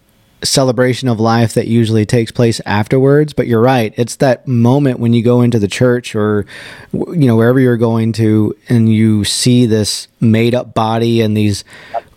celebration 0.43 1.09
of 1.09 1.21
life 1.21 1.55
that 1.55 1.67
usually 1.67 2.07
takes 2.07 2.31
place 2.31 2.61
afterwards. 2.65 3.33
But 3.33 3.47
you're 3.47 3.61
right; 3.61 3.95
it's 3.97 4.17
that 4.17 4.47
moment 4.47 4.99
when 4.99 5.13
you 5.13 5.23
go 5.23 5.43
into 5.43 5.59
the 5.59 5.69
church 5.69 6.15
or 6.15 6.47
you 6.93 7.27
know 7.27 7.37
wherever 7.37 7.61
you're 7.61 7.77
going 7.77 8.13
to, 8.15 8.57
and 8.69 8.93
you 8.93 9.25
see 9.25 9.67
this 9.67 10.09
made 10.21 10.55
up 10.55 10.75
body 10.75 11.21
and 11.21 11.37
these 11.37 11.65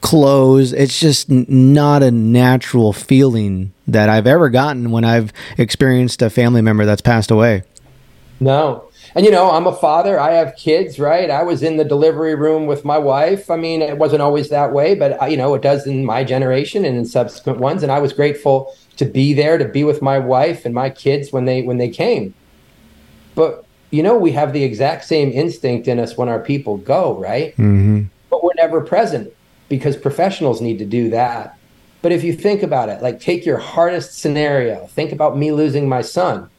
clothes. 0.01 0.73
It's 0.73 0.99
just 0.99 1.29
not 1.29 2.03
a 2.03 2.11
natural 2.11 2.93
feeling 2.93 3.73
that 3.87 4.09
I've 4.09 4.27
ever 4.27 4.49
gotten 4.49 4.91
when 4.91 5.03
I've 5.03 5.33
experienced 5.57 6.21
a 6.21 6.29
family 6.29 6.61
member 6.61 6.85
that's 6.85 7.01
passed 7.01 7.31
away. 7.31 7.63
No. 8.39 8.89
And 9.15 9.25
you 9.25 9.31
know, 9.31 9.51
I'm 9.51 9.67
a 9.67 9.75
father. 9.75 10.19
I 10.19 10.31
have 10.31 10.55
kids, 10.55 10.97
right? 10.97 11.29
I 11.29 11.43
was 11.43 11.61
in 11.61 11.77
the 11.77 11.85
delivery 11.85 12.33
room 12.35 12.65
with 12.65 12.83
my 12.83 12.97
wife. 12.97 13.51
I 13.51 13.57
mean, 13.57 13.81
it 13.81 13.97
wasn't 13.97 14.23
always 14.23 14.49
that 14.49 14.73
way, 14.73 14.95
but 14.95 15.21
uh, 15.21 15.25
you 15.25 15.37
know, 15.37 15.53
it 15.53 15.61
does 15.61 15.85
in 15.85 16.03
my 16.03 16.23
generation 16.23 16.83
and 16.83 16.97
in 16.97 17.05
subsequent 17.05 17.59
ones. 17.59 17.83
And 17.83 17.91
I 17.91 17.99
was 17.99 18.11
grateful 18.11 18.73
to 18.97 19.05
be 19.05 19.33
there, 19.33 19.57
to 19.57 19.65
be 19.65 19.83
with 19.83 20.01
my 20.01 20.17
wife 20.17 20.65
and 20.65 20.73
my 20.73 20.89
kids 20.89 21.31
when 21.31 21.45
they 21.45 21.61
when 21.61 21.77
they 21.77 21.89
came. 21.89 22.33
But 23.35 23.65
you 23.91 24.01
know, 24.01 24.17
we 24.17 24.31
have 24.31 24.53
the 24.53 24.63
exact 24.63 25.05
same 25.05 25.31
instinct 25.31 25.87
in 25.87 25.99
us 25.99 26.17
when 26.17 26.27
our 26.27 26.39
people 26.39 26.77
go, 26.77 27.15
right? 27.19 27.51
Mm-hmm. 27.53 28.03
But 28.31 28.43
we're 28.43 28.55
never 28.55 28.81
present 28.81 29.31
because 29.69 29.95
professionals 29.95 30.61
need 30.61 30.79
to 30.79 30.85
do 30.85 31.11
that. 31.11 31.55
But 32.01 32.11
if 32.11 32.23
you 32.23 32.33
think 32.33 32.63
about 32.63 32.89
it, 32.89 33.03
like 33.03 33.19
take 33.19 33.45
your 33.45 33.59
hardest 33.59 34.17
scenario, 34.17 34.87
think 34.87 35.11
about 35.11 35.37
me 35.37 35.51
losing 35.51 35.87
my 35.87 36.01
son. 36.01 36.49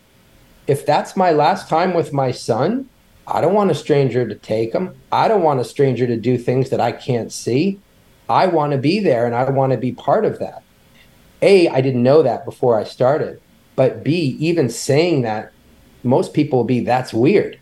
If 0.66 0.86
that's 0.86 1.16
my 1.16 1.30
last 1.30 1.68
time 1.68 1.94
with 1.94 2.12
my 2.12 2.30
son, 2.30 2.88
I 3.26 3.40
don't 3.40 3.54
want 3.54 3.70
a 3.70 3.74
stranger 3.74 4.26
to 4.26 4.34
take 4.34 4.72
him. 4.72 4.94
I 5.10 5.28
don't 5.28 5.42
want 5.42 5.60
a 5.60 5.64
stranger 5.64 6.06
to 6.06 6.16
do 6.16 6.36
things 6.36 6.70
that 6.70 6.80
I 6.80 6.92
can't 6.92 7.32
see. 7.32 7.80
I 8.28 8.46
want 8.46 8.72
to 8.72 8.78
be 8.78 9.00
there 9.00 9.26
and 9.26 9.34
I 9.34 9.48
want 9.50 9.72
to 9.72 9.78
be 9.78 9.92
part 9.92 10.24
of 10.24 10.38
that. 10.38 10.62
A, 11.42 11.68
I 11.68 11.80
didn't 11.80 12.02
know 12.02 12.22
that 12.22 12.44
before 12.44 12.78
I 12.78 12.84
started. 12.84 13.40
But 13.76 14.04
B, 14.04 14.36
even 14.38 14.68
saying 14.68 15.22
that, 15.22 15.52
most 16.02 16.32
people 16.32 16.60
will 16.60 16.64
be, 16.64 16.80
that's 16.80 17.12
weird. 17.12 17.58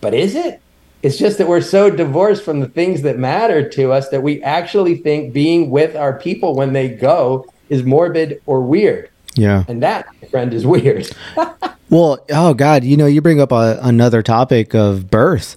But 0.00 0.14
is 0.14 0.34
it? 0.34 0.60
It's 1.02 1.18
just 1.18 1.36
that 1.38 1.48
we're 1.48 1.60
so 1.60 1.90
divorced 1.90 2.42
from 2.42 2.60
the 2.60 2.68
things 2.68 3.02
that 3.02 3.18
matter 3.18 3.68
to 3.70 3.92
us 3.92 4.08
that 4.08 4.22
we 4.22 4.42
actually 4.42 4.96
think 4.96 5.34
being 5.34 5.70
with 5.70 5.96
our 5.96 6.18
people 6.18 6.54
when 6.54 6.72
they 6.72 6.88
go 6.88 7.46
is 7.68 7.82
morbid 7.82 8.40
or 8.46 8.60
weird. 8.60 9.10
Yeah. 9.34 9.64
And 9.68 9.82
that, 9.82 10.06
friend, 10.30 10.54
is 10.54 10.66
weird. 10.66 11.10
well, 11.90 12.24
oh 12.30 12.54
God, 12.54 12.84
you 12.84 12.96
know, 12.96 13.06
you 13.06 13.20
bring 13.20 13.40
up 13.40 13.52
a, 13.52 13.78
another 13.82 14.22
topic 14.22 14.74
of 14.74 15.10
birth, 15.10 15.56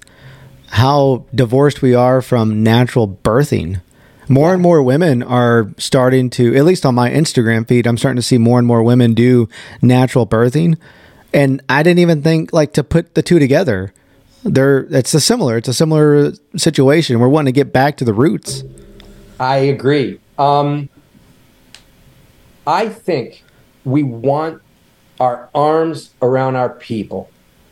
how 0.69 1.25
divorced 1.33 1.81
we 1.81 1.93
are 1.95 2.21
from 2.21 2.63
natural 2.63 3.07
birthing. 3.07 3.81
More 4.29 4.49
yeah. 4.49 4.53
and 4.55 4.61
more 4.61 4.83
women 4.83 5.23
are 5.23 5.71
starting 5.77 6.29
to, 6.31 6.55
at 6.55 6.65
least 6.65 6.85
on 6.85 6.95
my 6.95 7.09
Instagram 7.09 7.67
feed, 7.67 7.87
I'm 7.87 7.97
starting 7.97 8.17
to 8.17 8.21
see 8.21 8.37
more 8.37 8.59
and 8.59 8.67
more 8.67 8.83
women 8.83 9.13
do 9.13 9.47
natural 9.81 10.27
birthing. 10.27 10.77
And 11.33 11.61
I 11.69 11.83
didn't 11.83 11.99
even 11.99 12.21
think 12.21 12.51
like 12.51 12.73
to 12.73 12.83
put 12.83 13.15
the 13.15 13.21
two 13.21 13.39
together 13.39 13.93
they're 14.43 14.79
it's 14.89 15.13
a 15.13 15.19
similar 15.19 15.57
it's 15.57 15.67
a 15.67 15.73
similar 15.73 16.33
situation. 16.55 17.19
We're 17.19 17.27
wanting 17.27 17.53
to 17.53 17.57
get 17.57 17.73
back 17.73 17.97
to 17.97 18.05
the 18.05 18.13
roots. 18.13 18.63
I 19.39 19.57
agree. 19.57 20.19
Um, 20.37 20.89
I 22.65 22.89
think 22.89 23.43
we 23.85 24.03
want 24.03 24.61
our 25.19 25.49
arms 25.53 26.13
around 26.21 26.55
our 26.55 26.69
people. 26.69 27.29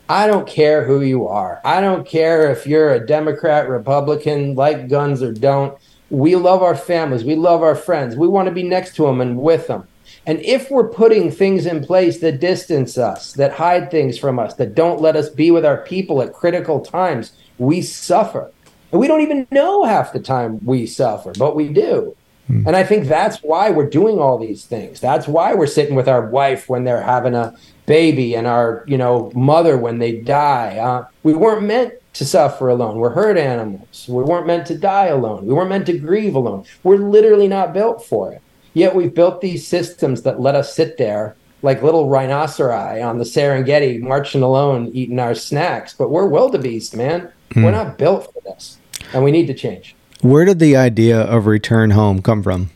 I 0.08 0.26
don't 0.26 0.46
care 0.46 0.84
who 0.84 1.00
you 1.00 1.26
are. 1.26 1.60
I 1.64 1.80
don't 1.80 2.06
care 2.06 2.50
if 2.50 2.66
you're 2.66 2.94
a 2.94 3.04
Democrat, 3.04 3.68
Republican, 3.68 4.54
like 4.54 4.88
guns 4.88 5.22
or 5.22 5.32
don't. 5.32 5.76
We 6.10 6.36
love 6.36 6.62
our 6.62 6.76
families. 6.76 7.24
We 7.24 7.34
love 7.34 7.62
our 7.62 7.74
friends. 7.74 8.14
We 8.14 8.28
want 8.28 8.46
to 8.46 8.54
be 8.54 8.62
next 8.62 8.94
to 8.96 9.06
them 9.06 9.20
and 9.20 9.38
with 9.38 9.66
them. 9.66 9.88
And 10.24 10.40
if 10.40 10.70
we're 10.70 10.88
putting 10.88 11.30
things 11.30 11.66
in 11.66 11.84
place 11.84 12.18
that 12.20 12.40
distance 12.40 12.98
us, 12.98 13.32
that 13.34 13.52
hide 13.52 13.90
things 13.90 14.18
from 14.18 14.38
us, 14.38 14.54
that 14.54 14.74
don't 14.74 15.00
let 15.00 15.16
us 15.16 15.28
be 15.28 15.50
with 15.50 15.64
our 15.64 15.78
people 15.78 16.22
at 16.22 16.32
critical 16.32 16.80
times, 16.80 17.32
we 17.58 17.82
suffer. 17.82 18.52
And 18.92 19.00
we 19.00 19.08
don't 19.08 19.22
even 19.22 19.46
know 19.50 19.84
half 19.84 20.12
the 20.12 20.20
time 20.20 20.64
we 20.64 20.86
suffer, 20.86 21.32
but 21.36 21.56
we 21.56 21.68
do. 21.68 22.16
Hmm. 22.46 22.66
And 22.66 22.76
I 22.76 22.84
think 22.84 23.06
that's 23.06 23.38
why 23.42 23.70
we're 23.70 23.88
doing 23.88 24.18
all 24.18 24.38
these 24.38 24.64
things. 24.64 25.00
That's 25.00 25.26
why 25.26 25.54
we're 25.54 25.66
sitting 25.66 25.94
with 25.94 26.08
our 26.08 26.26
wife 26.26 26.68
when 26.68 26.84
they're 26.84 27.02
having 27.02 27.34
a 27.34 27.56
baby 27.86 28.34
and 28.34 28.46
our, 28.46 28.84
you 28.86 28.98
know, 28.98 29.32
mother 29.34 29.76
when 29.76 29.98
they 29.98 30.20
die. 30.20 30.76
Uh, 30.76 31.06
we 31.22 31.34
weren't 31.34 31.64
meant 31.64 31.94
to 32.14 32.24
suffer 32.24 32.68
alone. 32.68 32.98
We're 32.98 33.10
herd 33.10 33.36
animals. 33.36 34.06
We 34.08 34.22
weren't 34.22 34.46
meant 34.46 34.66
to 34.68 34.78
die 34.78 35.06
alone. 35.06 35.46
We 35.46 35.54
weren't 35.54 35.70
meant 35.70 35.86
to 35.86 35.98
grieve 35.98 36.34
alone. 36.34 36.64
We're 36.82 36.96
literally 36.96 37.48
not 37.48 37.74
built 37.74 38.04
for 38.04 38.32
it. 38.32 38.42
Yet 38.74 38.94
we've 38.94 39.14
built 39.14 39.40
these 39.40 39.66
systems 39.66 40.22
that 40.22 40.40
let 40.40 40.54
us 40.54 40.74
sit 40.74 40.98
there 40.98 41.36
like 41.62 41.82
little 41.82 42.08
rhinoceri 42.08 43.04
on 43.04 43.18
the 43.18 43.24
Serengeti, 43.24 44.00
marching 44.00 44.42
alone, 44.42 44.90
eating 44.92 45.18
our 45.18 45.34
snacks. 45.34 45.94
But 45.94 46.10
we're 46.10 46.26
wildebeest, 46.26 46.94
man. 46.94 47.32
Mm. 47.50 47.64
We're 47.64 47.70
not 47.70 47.98
built 47.98 48.32
for 48.32 48.40
this, 48.42 48.78
and 49.12 49.24
we 49.24 49.30
need 49.30 49.46
to 49.46 49.54
change. 49.54 49.96
Where 50.22 50.44
did 50.44 50.58
the 50.58 50.76
idea 50.76 51.20
of 51.20 51.46
return 51.46 51.90
home 51.90 52.22
come 52.22 52.42
from? 52.42 52.70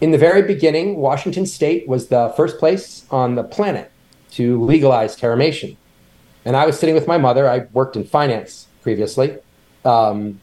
In 0.00 0.10
the 0.10 0.18
very 0.18 0.42
beginning, 0.42 0.96
Washington 0.96 1.46
State 1.46 1.88
was 1.88 2.08
the 2.08 2.32
first 2.36 2.58
place 2.58 3.04
on 3.10 3.34
the 3.34 3.42
planet 3.42 3.90
to 4.32 4.62
legalize 4.62 5.16
terramation. 5.16 5.76
And 6.44 6.56
I 6.56 6.66
was 6.66 6.78
sitting 6.78 6.94
with 6.94 7.06
my 7.06 7.18
mother. 7.18 7.48
I 7.48 7.66
worked 7.72 7.96
in 7.96 8.04
finance 8.04 8.68
previously. 8.82 9.38
Um, 9.84 10.40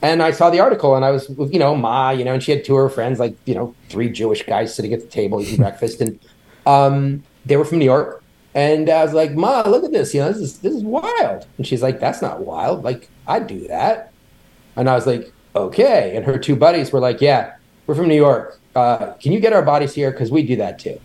and 0.00 0.22
I 0.22 0.30
saw 0.30 0.50
the 0.50 0.60
article 0.60 0.94
and 0.94 1.04
I 1.04 1.10
was, 1.10 1.28
you 1.28 1.58
know, 1.58 1.74
Ma, 1.74 2.10
you 2.10 2.24
know, 2.24 2.34
and 2.34 2.42
she 2.42 2.52
had 2.52 2.64
two 2.64 2.76
of 2.76 2.82
her 2.82 2.88
friends, 2.88 3.18
like, 3.18 3.36
you 3.44 3.54
know, 3.54 3.74
three 3.88 4.08
Jewish 4.10 4.44
guys 4.44 4.74
sitting 4.74 4.92
at 4.92 5.00
the 5.00 5.06
table 5.06 5.40
eating 5.40 5.56
breakfast. 5.58 6.00
And 6.00 6.18
um, 6.66 7.24
they 7.44 7.56
were 7.56 7.64
from 7.64 7.78
New 7.78 7.84
York. 7.84 8.22
And 8.54 8.88
I 8.88 9.04
was 9.04 9.12
like, 9.12 9.32
Ma, 9.32 9.62
look 9.66 9.84
at 9.84 9.92
this. 9.92 10.14
You 10.14 10.20
know, 10.20 10.32
this 10.32 10.38
is, 10.38 10.58
this 10.60 10.74
is 10.74 10.82
wild. 10.82 11.46
And 11.58 11.66
she's 11.66 11.82
like, 11.82 12.00
that's 12.00 12.22
not 12.22 12.40
wild. 12.40 12.84
Like, 12.84 13.10
I'd 13.26 13.46
do 13.46 13.66
that. 13.68 14.12
And 14.76 14.88
I 14.88 14.94
was 14.94 15.06
like, 15.06 15.32
okay. 15.54 16.14
And 16.14 16.24
her 16.24 16.38
two 16.38 16.56
buddies 16.56 16.92
were 16.92 17.00
like, 17.00 17.20
yeah, 17.20 17.56
we're 17.86 17.94
from 17.94 18.08
New 18.08 18.16
York. 18.16 18.60
Uh, 18.74 19.12
can 19.14 19.32
you 19.32 19.40
get 19.40 19.52
our 19.52 19.62
bodies 19.62 19.94
here? 19.94 20.10
Because 20.10 20.30
we 20.30 20.42
do 20.42 20.56
that 20.56 20.78
too. 20.78 21.00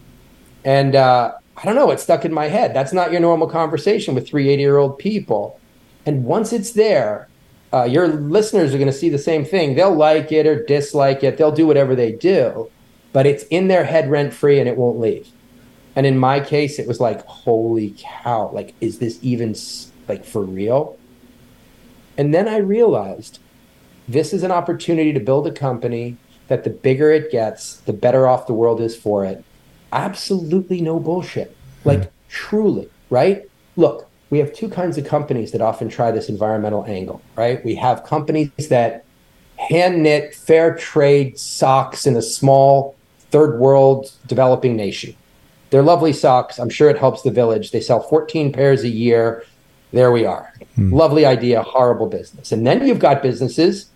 And 0.64 0.96
uh, 0.96 1.34
I 1.58 1.66
don't 1.66 1.76
know, 1.76 1.92
it 1.92 2.00
stuck 2.00 2.26
in 2.26 2.34
my 2.34 2.48
head. 2.48 2.74
That's 2.74 2.94
not 2.94 3.12
your 3.12 3.22
normal 3.22 3.48
conversation 3.48 4.14
with 4.14 4.28
three 4.28 4.50
80 4.50 4.62
year 4.62 4.78
old 4.78 5.00
people. 5.00 5.60
And 6.06 6.26
once 6.26 6.52
it's 6.52 6.72
there, 6.72 7.28
uh, 7.74 7.84
your 7.84 8.08
listeners 8.08 8.74
are 8.74 8.78
going 8.78 8.88
to 8.88 8.94
see 8.94 9.10
the 9.10 9.18
same 9.18 9.46
thing. 9.46 9.76
They'll 9.76 9.96
like 9.96 10.32
it 10.32 10.46
or 10.46 10.64
dislike 10.66 11.24
it. 11.24 11.38
They'll 11.38 11.52
do 11.52 11.66
whatever 11.66 11.96
they 11.96 12.12
do, 12.12 12.70
but 13.14 13.26
it's 13.26 13.44
in 13.46 13.68
their 13.68 13.86
head 13.86 14.10
rent 14.10 14.34
free 14.34 14.60
and 14.60 14.68
it 14.68 14.76
won't 14.76 15.00
leave. 15.00 15.30
And 15.96 16.06
in 16.06 16.18
my 16.18 16.40
case, 16.40 16.80
it 16.80 16.88
was 16.88 17.00
like, 17.00 17.26
holy 17.26 17.96
cow, 17.98 18.50
like, 18.52 18.74
is 18.82 19.00
this 19.00 19.20
even 19.22 19.56
like 20.08 20.26
for 20.26 20.42
real? 20.42 20.98
And 22.18 22.34
then 22.34 22.48
I 22.48 22.58
realized 22.58 23.40
this 24.12 24.34
is 24.34 24.44
an 24.44 24.52
opportunity 24.52 25.14
to 25.14 25.20
build 25.20 25.48
a 25.48 25.52
company 25.52 26.18
that 26.48 26.64
the 26.64 26.70
bigger 26.70 27.12
it 27.12 27.32
gets, 27.32 27.78
the 27.78 27.94
better 27.94 28.28
off 28.28 28.48
the 28.48 28.54
world 28.54 28.82
is 28.82 28.96
for 28.96 29.24
it. 29.26 29.44
Absolutely 29.94 30.82
no 30.82 31.00
bullshit. 31.00 31.56
Like, 31.86 32.00
mm. 32.00 32.10
truly, 32.30 32.90
right? 33.10 33.50
Look, 33.78 34.10
we 34.30 34.40
have 34.40 34.54
two 34.54 34.70
kinds 34.70 34.98
of 34.98 35.06
companies 35.06 35.52
that 35.52 35.62
often 35.62 35.90
try 35.90 36.12
this 36.12 36.30
environmental 36.30 36.86
angle, 36.86 37.22
right? 37.36 37.64
We 37.64 37.76
have 37.76 38.04
companies 38.04 38.50
that 38.70 39.06
hand 39.58 40.04
knit 40.04 40.34
fair 40.36 40.76
trade 40.76 41.38
socks 41.38 42.06
in 42.06 42.16
a 42.16 42.22
small 42.22 42.96
third 43.30 43.60
world 43.60 44.12
developing 44.28 44.76
nation. 44.76 45.16
They're 45.70 45.84
lovely 45.84 46.12
socks. 46.12 46.60
I'm 46.60 46.70
sure 46.70 46.90
it 46.90 46.98
helps 46.98 47.22
the 47.22 47.32
village. 47.32 47.72
They 47.72 47.80
sell 47.80 48.02
14 48.02 48.52
pairs 48.52 48.84
a 48.84 48.90
year. 48.90 49.46
There 49.94 50.12
we 50.12 50.26
are. 50.26 50.54
Hmm. 50.76 50.94
Lovely 50.94 51.26
idea, 51.26 51.62
horrible 51.64 52.08
business. 52.08 52.52
And 52.52 52.68
then 52.68 52.86
you've 52.86 53.00
got 53.00 53.22
businesses 53.22 53.91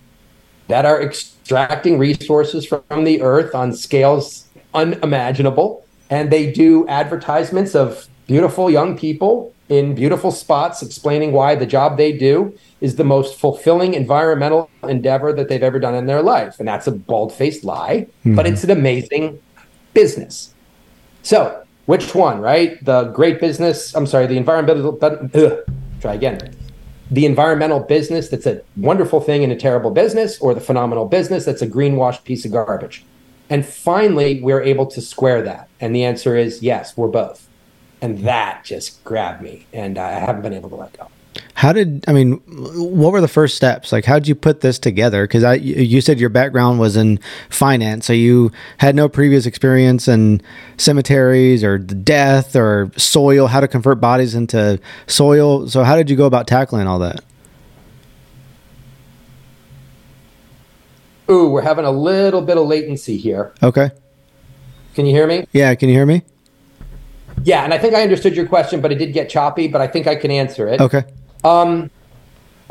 that 0.68 0.86
are 0.86 1.02
extracting 1.02 1.98
resources 1.98 2.66
from 2.66 3.04
the 3.04 3.22
earth 3.22 3.54
on 3.54 3.74
scales 3.74 4.48
unimaginable. 4.74 5.86
And 6.10 6.32
they 6.32 6.52
do 6.52 6.88
advertisements 6.88 7.76
of 7.76 8.08
beautiful 8.28 8.70
young 8.70 8.98
people 8.98 9.54
in 9.70 9.96
beautiful 9.96 10.32
spots 10.32 10.84
explaining 10.84 11.32
why 11.32 11.56
the 11.56 11.66
job 11.66 11.98
they 11.98 12.12
do 12.12 12.56
is 12.82 12.96
the 12.96 13.04
most 13.04 13.40
fulfilling 13.40 13.96
environmental 13.96 14.70
endeavor 14.84 15.34
that 15.34 15.50
they've 15.50 15.64
ever 15.64 15.80
done 15.80 15.96
in 15.96 16.06
their 16.06 16.22
life. 16.22 16.60
And 16.60 16.68
that's 16.68 16.86
a 16.86 16.92
bald 16.92 17.34
faced 17.34 17.64
lie, 17.64 18.08
mm-hmm. 18.20 18.36
but 18.36 18.46
it's 18.46 18.64
an 18.64 18.70
amazing 18.70 19.42
business. 19.94 20.54
So, 21.24 21.64
which 21.88 22.14
one, 22.14 22.40
right? 22.42 22.84
The 22.84 23.06
great 23.06 23.40
business, 23.40 23.96
I'm 23.96 24.06
sorry, 24.06 24.28
the 24.28 24.38
environmental, 24.38 24.98
ugh, 25.02 25.60
try 26.00 26.14
again. 26.14 26.56
The 27.12 27.26
environmental 27.26 27.80
business 27.80 28.30
that's 28.30 28.46
a 28.46 28.62
wonderful 28.76 29.22
thing 29.22 29.44
and 29.44 29.54
a 29.54 29.56
terrible 29.56 29.92
business, 29.92 30.40
or 30.40 30.54
the 30.54 30.62
phenomenal 30.62 31.06
business 31.06 31.46
that's 31.46 31.62
a 31.62 31.68
greenwashed 31.68 32.24
piece 32.24 32.46
of 32.46 32.52
garbage. 32.52 33.06
And 33.50 33.66
finally, 33.66 34.42
we're 34.42 34.64
able 34.64 34.88
to 34.88 35.02
square 35.02 35.44
that. 35.44 35.70
And 35.80 35.96
the 35.96 36.04
answer 36.04 36.36
is 36.36 36.64
yes, 36.64 36.98
we're 36.98 37.08
both 37.08 37.48
and 38.06 38.20
that 38.20 38.64
just 38.64 39.04
grabbed 39.04 39.42
me 39.42 39.66
and 39.74 39.98
i 39.98 40.12
haven't 40.12 40.42
been 40.42 40.54
able 40.54 40.70
to 40.70 40.76
let 40.76 40.94
go 40.94 41.08
how 41.56 41.74
did 41.74 42.04
i 42.08 42.14
mean 42.14 42.34
what 42.48 43.12
were 43.12 43.22
the 43.22 43.28
first 43.28 43.56
steps? 43.56 43.92
Like 43.92 44.06
how 44.06 44.20
did 44.20 44.28
you 44.28 44.36
put 44.36 44.62
this 44.62 44.80
together? 44.80 45.26
Because 45.26 45.44
i 45.44 45.56
you 45.56 46.02
said 46.02 46.20
your 46.20 46.30
background 46.30 46.80
was 46.80 46.96
in 46.96 47.20
finance 47.50 48.06
so 48.06 48.14
you 48.14 48.52
had 48.78 48.96
no 48.96 49.10
previous 49.10 49.46
experience 49.46 50.08
in 50.08 50.42
cemeteries 50.78 51.64
or 51.64 51.78
death 51.78 52.56
or 52.56 52.92
soil 52.98 53.48
how 53.48 53.60
to 53.60 53.68
convert 53.68 54.00
bodies 54.00 54.36
into 54.36 54.80
soil. 55.08 55.68
So 55.68 55.84
how 55.84 55.96
did 55.96 56.10
you 56.10 56.16
go 56.16 56.26
about 56.26 56.48
tackling 56.48 56.88
all 56.88 57.00
that? 57.00 57.24
Ooh 61.30 61.50
we're 61.50 61.62
having 61.62 61.86
a 61.86 61.92
little 61.92 62.42
bit 62.42 62.58
of 62.58 62.68
latency 62.68 63.18
here. 63.18 63.54
Okay. 63.64 63.92
Can 64.94 65.06
you 65.06 65.14
hear 65.14 65.28
me? 65.28 65.48
Yeah 65.52 65.76
can 65.76 65.90
you 65.90 65.96
hear 65.96 66.06
me? 66.06 66.24
Yeah, 67.44 67.64
and 67.64 67.74
I 67.74 67.78
think 67.78 67.94
I 67.94 68.02
understood 68.02 68.36
your 68.36 68.48
question, 68.48 68.82
but 68.82 68.92
it 68.92 68.96
did 68.96 69.14
get 69.14 69.30
choppy. 69.30 69.68
But 69.68 69.82
I 69.82 69.88
think 69.88 70.08
I 70.08 70.16
can 70.16 70.32
answer 70.32 70.68
it. 70.68 70.80
Okay. 70.82 71.04
Um, 71.46 71.92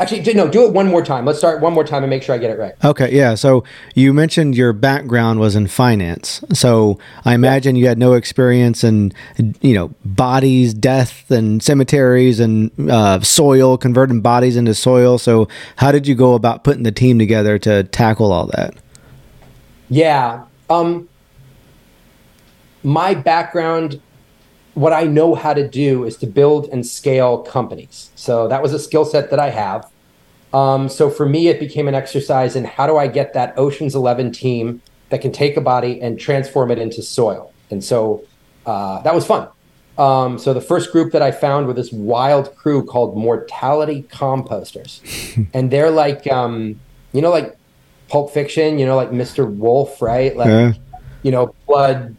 actually, 0.01 0.35
no, 0.35 0.49
do 0.49 0.65
it 0.65 0.73
one 0.73 0.89
more 0.89 1.05
time. 1.05 1.25
Let's 1.25 1.39
start 1.39 1.61
one 1.61 1.73
more 1.73 1.85
time 1.85 2.03
and 2.03 2.11
make 2.11 2.25
sure 2.25 2.35
I 2.35 2.39
get 2.39 2.51
it 2.51 2.59
right. 2.59 2.75
Okay. 2.85 3.15
Yeah. 3.15 3.37
So 3.37 3.63
you 3.95 4.13
mentioned 4.13 4.57
your 4.57 4.73
background 4.73 5.39
was 5.39 5.55
in 5.55 5.69
finance. 5.69 6.43
So 6.53 6.99
I 7.25 7.35
imagine 7.35 7.77
you 7.77 7.87
had 7.87 7.99
no 7.99 8.15
experience 8.15 8.83
in, 8.83 9.13
you 9.61 9.75
know, 9.75 9.95
bodies, 10.05 10.75
death, 10.75 11.31
and 11.31 11.63
cemeteries 11.63 12.41
and 12.41 12.73
uh, 12.91 13.21
soil, 13.21 13.79
converting 13.79 14.21
bodies 14.21 14.57
into 14.57 14.75
soil. 14.75 15.19
So 15.19 15.49
how 15.77 15.93
did 15.93 16.09
you 16.09 16.17
go 16.17 16.35
about 16.35 16.65
putting 16.65 16.83
the 16.83 16.93
team 16.93 17.19
together 17.19 17.59
to 17.61 17.85
tackle 17.85 18.33
all 18.33 18.47
that? 18.49 18.75
Yeah. 19.89 20.45
Um, 20.69 21.09
my 22.83 23.15
background, 23.15 24.01
what 24.75 24.93
I 24.93 25.05
know 25.05 25.35
how 25.35 25.55
to 25.55 25.67
do 25.67 26.05
is 26.05 26.17
to 26.19 26.27
build 26.27 26.69
and 26.71 26.87
scale 26.87 27.39
companies. 27.39 28.11
So 28.17 28.49
that 28.49 28.63
was 28.63 28.73
a 28.73 28.79
skill 28.79 29.05
set 29.05 29.31
that 29.31 29.39
I 29.39 29.51
have. 29.51 29.91
Um, 30.53 30.89
so 30.89 31.11
for 31.11 31.27
me, 31.27 31.49
it 31.49 31.59
became 31.59 31.89
an 31.89 31.95
exercise 31.95 32.57
in 32.57 32.65
how 32.65 32.87
do 32.87 32.97
I 32.97 33.07
get 33.07 33.35
that 33.35 33.57
Ocean's 33.57 33.95
11 33.95 34.33
team 34.33 34.83
that 35.11 35.21
can 35.21 35.33
take 35.33 35.57
a 35.57 35.61
body 35.61 36.01
and 36.01 36.19
transform 36.19 36.71
it 36.71 36.79
into 36.79 37.03
soil. 37.03 37.53
And 37.71 37.83
so 37.83 38.25
uh, 38.67 39.01
that 39.03 39.15
was 39.15 39.27
fun. 39.27 39.49
Um, 39.97 40.39
so 40.39 40.53
the 40.53 40.61
first 40.61 40.91
group 40.91 41.13
that 41.13 41.23
I 41.23 41.31
found 41.31 41.69
were 41.69 41.73
this 41.73 41.93
wild 41.93 42.55
crew 42.57 42.85
called 42.85 43.17
Mortality 43.17 44.05
Composters, 44.09 45.47
and 45.55 45.71
they're 45.71 45.91
like, 45.91 46.27
um, 46.27 46.81
you 47.13 47.23
know, 47.23 47.31
like 47.31 47.57
Pulp 48.09 48.33
Fiction, 48.33 48.81
you 48.81 48.87
know, 48.87 48.97
like 48.97 49.11
Mr. 49.11 49.49
Wolf, 49.49 50.03
right? 50.03 50.37
Like, 50.37 50.49
yeah. 50.49 50.73
you 51.23 51.31
know, 51.31 51.55
blood, 51.69 52.17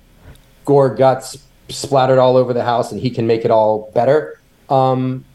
gore, 0.63 0.95
guts 0.95 1.37
splattered 1.69 2.19
all 2.19 2.37
over 2.37 2.53
the 2.53 2.63
house, 2.63 2.91
and 2.91 3.01
he 3.01 3.09
can 3.09 3.27
make 3.27 3.45
it 3.45 3.51
all 3.51 3.91
better. 3.93 4.39
Um, 4.69 5.25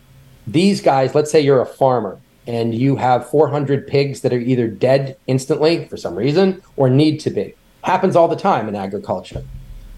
these 0.46 0.80
guys, 0.80 1.14
let's 1.14 1.30
say 1.30 1.40
you're 1.40 1.60
a 1.60 1.66
farmer 1.66 2.18
and 2.46 2.74
you 2.74 2.96
have 2.96 3.28
400 3.30 3.86
pigs 3.86 4.22
that 4.22 4.32
are 4.32 4.38
either 4.38 4.66
dead 4.66 5.16
instantly 5.26 5.86
for 5.86 5.96
some 5.96 6.16
reason 6.16 6.62
or 6.76 6.90
need 6.90 7.20
to 7.20 7.30
be. 7.30 7.54
Happens 7.82 8.16
all 8.16 8.28
the 8.28 8.36
time 8.36 8.68
in 8.68 8.74
agriculture. 8.74 9.44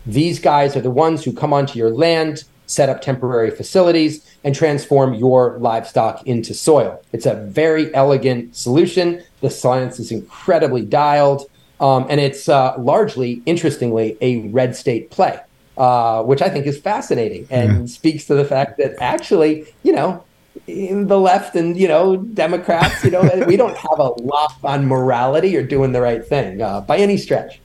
These 0.05 0.41
guys 0.41 0.77
are 0.77 0.81
the 0.81 0.91
ones 0.91 1.25
who 1.25 1.33
come 1.33 1.53
onto 1.53 1.79
your 1.79 1.91
land, 1.91 2.45
set 2.67 2.89
up 2.89 3.01
temporary 3.01 3.51
facilities, 3.51 4.27
and 4.45 4.55
transform 4.55 5.15
your 5.15 5.59
livestock 5.61 6.27
into 6.27 6.53
soil. 6.53 7.03
It's 7.13 7.27
a 7.27 7.35
very 7.35 7.95
elegant 7.95 8.57
solution. 8.57 9.23
The 9.41 9.51
science 9.51 9.99
is 9.99 10.11
incredibly 10.11 10.85
dialed, 10.85 11.49
um, 11.81 12.07
and 12.11 12.21
it's 12.21 12.49
uh, 12.49 12.75
largely, 12.79 13.43
interestingly, 13.47 14.17
a 14.21 14.49
red 14.49 14.75
state 14.75 15.11
play, 15.11 15.41
uh, 15.77 16.23
which 16.23 16.43
I 16.43 16.49
think 16.49 16.67
is 16.67 16.79
fascinating 16.79 17.47
and 17.51 17.81
yeah. 17.81 17.87
speaks 17.87 18.27
to 18.27 18.35
the 18.35 18.45
fact 18.45 18.79
that 18.79 18.95
actually, 19.01 19.67
you 19.83 19.93
know, 19.93 20.25
in 20.67 21.07
the 21.07 21.19
left 21.19 21.57
and 21.57 21.77
you 21.79 21.89
know 21.89 22.17
Democrats, 22.17 23.05
you 23.05 23.11
know, 23.11 23.23
we 23.47 23.57
don't 23.57 23.77
have 23.77 23.99
a 23.99 24.11
lock 24.23 24.57
on 24.63 24.87
morality 24.87 25.57
or 25.57 25.63
doing 25.63 25.93
the 25.93 26.01
right 26.01 26.25
thing 26.25 26.61
uh, 26.61 26.81
by 26.83 26.99
any 26.99 27.17
stretch 27.17 27.61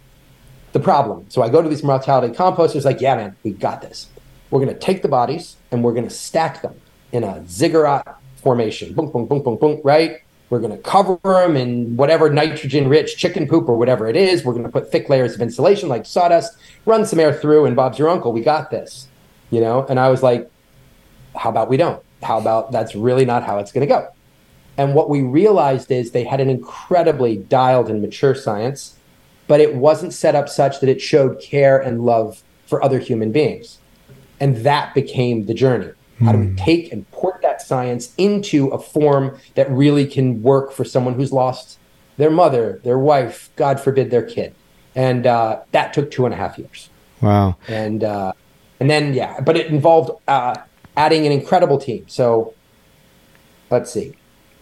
the 0.78 0.80
problem. 0.80 1.26
So 1.30 1.42
I 1.42 1.50
go 1.50 1.62
to 1.62 1.70
these 1.70 1.84
mortality 1.84 2.34
composters, 2.34 2.86
like, 2.86 3.02
yeah, 3.02 3.16
man, 3.16 3.36
we 3.44 3.52
got 3.52 3.82
this. 3.82 4.08
We're 4.50 4.64
going 4.64 4.74
to 4.74 4.80
take 4.80 5.02
the 5.02 5.08
bodies 5.08 5.58
and 5.72 5.84
we're 5.84 5.94
going 5.94 6.08
to 6.08 6.14
stack 6.14 6.62
them 6.62 6.80
in 7.12 7.24
a 7.24 7.46
ziggurat 7.48 8.20
formation. 8.38 8.94
Boom, 8.94 9.12
boom, 9.12 9.26
boom, 9.26 9.42
boom, 9.42 9.58
boom, 9.58 9.82
right? 9.84 10.22
We're 10.50 10.60
going 10.60 10.72
to 10.72 10.78
cover 10.78 11.20
them 11.24 11.58
in 11.58 11.98
whatever 11.98 12.30
nitrogen 12.30 12.88
rich 12.88 13.18
chicken 13.18 13.48
poop 13.48 13.68
or 13.68 13.78
whatever 13.78 14.08
it 14.08 14.16
is. 14.16 14.46
We're 14.46 14.54
going 14.54 14.66
to 14.66 14.72
put 14.72 14.92
thick 14.92 15.10
layers 15.10 15.36
of 15.36 15.42
insulation 15.42 15.90
like 15.90 16.06
sawdust, 16.06 16.58
run 16.86 17.06
some 17.06 17.20
air 17.20 17.34
through, 17.34 17.66
and 17.66 17.76
Bob's 17.76 18.00
your 18.00 18.10
uncle. 18.10 18.32
We 18.32 18.42
got 18.42 18.72
this, 18.72 19.08
you 19.52 19.60
know? 19.60 19.86
And 19.90 20.00
I 20.00 20.10
was 20.10 20.24
like, 20.24 20.50
how 21.36 21.50
about 21.50 21.70
we 21.70 21.78
don't? 21.78 22.02
How 22.24 22.40
about 22.40 22.72
that's 22.72 22.96
really 22.96 23.26
not 23.26 23.44
how 23.44 23.60
it's 23.60 23.72
going 23.72 23.88
to 23.88 23.94
go? 23.94 24.10
And 24.78 24.94
what 24.94 25.10
we 25.10 25.22
realized 25.22 25.92
is 25.92 26.12
they 26.12 26.24
had 26.24 26.40
an 26.40 26.50
incredibly 26.50 27.38
dialed 27.38 27.90
and 27.90 28.02
mature 28.02 28.36
science 28.36 28.98
but 29.48 29.62
it 29.62 29.76
wasn't 29.76 30.14
set 30.14 30.36
up 30.36 30.50
such 30.50 30.80
that 30.82 30.90
it 30.90 31.02
showed 31.02 31.40
care 31.40 31.80
and 31.80 32.06
love 32.06 32.44
for 32.68 32.84
other 32.84 33.00
human 33.00 33.32
beings. 33.32 33.80
And 34.40 34.58
that 34.58 34.94
became 34.94 35.46
the 35.46 35.54
journey. 35.54 35.92
How 36.20 36.32
do 36.32 36.40
we 36.40 36.48
hmm. 36.48 36.56
take 36.56 36.92
and 36.92 37.10
port 37.12 37.42
that 37.42 37.62
science 37.62 38.14
into 38.18 38.68
a 38.70 38.80
form 38.80 39.38
that 39.56 39.70
really 39.70 40.08
can 40.08 40.42
work 40.42 40.72
for 40.72 40.84
someone 40.84 41.14
who's 41.14 41.32
lost 41.32 41.78
their 42.18 42.32
mother, 42.32 42.80
their 42.84 42.98
wife, 42.98 43.50
God 43.56 43.80
forbid, 43.80 44.10
their 44.10 44.24
kid? 44.24 44.56
And 44.96 45.28
uh, 45.28 45.62
that 45.72 45.94
took 45.94 46.10
two 46.10 46.26
and 46.26 46.34
a 46.34 46.38
half 46.38 46.58
years. 46.58 46.90
Wow. 47.22 47.58
And 47.68 48.04
uh, 48.04 48.34
and 48.80 48.90
then 48.90 49.14
yeah, 49.14 49.40
but 49.42 49.58
it 49.58 49.68
involved 49.68 50.12
uh, 50.28 50.56
adding 50.96 51.26
an 51.26 51.32
incredible 51.32 51.78
team. 51.78 52.06
So 52.08 52.54
let's 53.70 53.92
see 53.92 54.16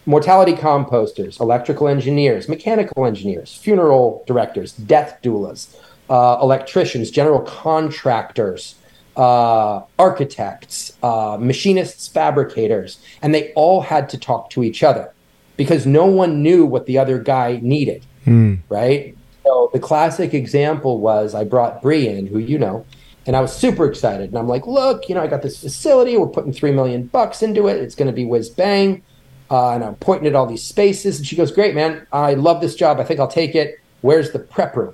mortality 0.06 0.54
composters, 0.54 1.40
electrical 1.40 1.88
engineers, 1.88 2.48
mechanical 2.48 3.06
engineers, 3.06 3.56
funeral 3.56 4.24
directors, 4.28 4.74
death 4.74 5.18
doulas, 5.24 5.76
uh, 6.10 6.38
electricians, 6.42 7.10
general 7.10 7.42
contractors, 7.42 8.76
uh, 9.18 9.82
architects, 9.98 10.94
uh, 11.04 11.38
machinists, 11.40 12.08
fabricators, 12.08 13.00
and 13.22 13.34
they 13.34 13.54
all 13.54 13.82
had 13.82 14.10
to 14.10 14.18
talk 14.18 14.50
to 14.52 14.64
each 14.64 14.84
other 14.84 15.14
because 15.58 15.86
no 15.86 16.06
one 16.06 16.44
knew 16.44 16.66
what 16.66 16.86
the 16.86 16.98
other 16.98 17.18
guy 17.20 17.60
needed, 17.62 18.06
mm. 18.26 18.60
right? 18.70 19.16
So 19.44 19.70
the 19.74 19.80
classic 19.80 20.34
example 20.34 21.00
was 21.00 21.34
I 21.34 21.44
brought 21.44 21.82
Bri 21.82 22.08
in, 22.08 22.28
who 22.28 22.40
you 22.40 22.58
know, 22.58 22.86
and 23.26 23.36
I 23.36 23.42
was 23.42 23.56
super 23.56 23.86
excited. 23.86 24.30
And 24.30 24.38
I'm 24.38 24.48
like, 24.48 24.68
look, 24.68 25.08
you 25.10 25.16
know, 25.16 25.22
I 25.22 25.28
got 25.28 25.42
this 25.42 25.60
facility. 25.60 26.18
We're 26.18 26.28
putting 26.28 26.54
three 26.54 26.72
million 26.72 27.08
bucks 27.08 27.42
into 27.42 27.68
it. 27.68 27.78
It's 27.78 27.96
going 27.96 28.08
to 28.08 28.14
be 28.14 28.26
whiz 28.26 28.50
bang. 28.50 29.04
Uh, 29.50 29.72
and 29.72 29.84
I'm 29.84 29.96
pointing 29.96 30.28
at 30.28 30.36
all 30.36 30.46
these 30.46 30.64
spaces. 30.64 31.18
And 31.18 31.28
she 31.28 31.36
goes, 31.36 31.52
Great, 31.52 31.76
man. 31.76 32.06
I 32.12 32.34
love 32.34 32.62
this 32.62 32.76
job. 32.76 33.00
I 33.00 33.04
think 33.04 33.20
I'll 33.20 33.28
take 33.28 33.56
it. 33.56 33.80
Where's 34.02 34.32
the 34.32 34.40
prep 34.40 34.76
room? 34.76 34.94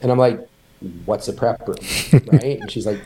And 0.00 0.10
I'm 0.10 0.18
like, 0.18 0.40
What's 1.04 1.28
a 1.28 1.32
prep 1.32 1.66
room? 1.66 1.76
right. 2.26 2.60
And 2.60 2.70
she's 2.70 2.86
like, 2.86 3.00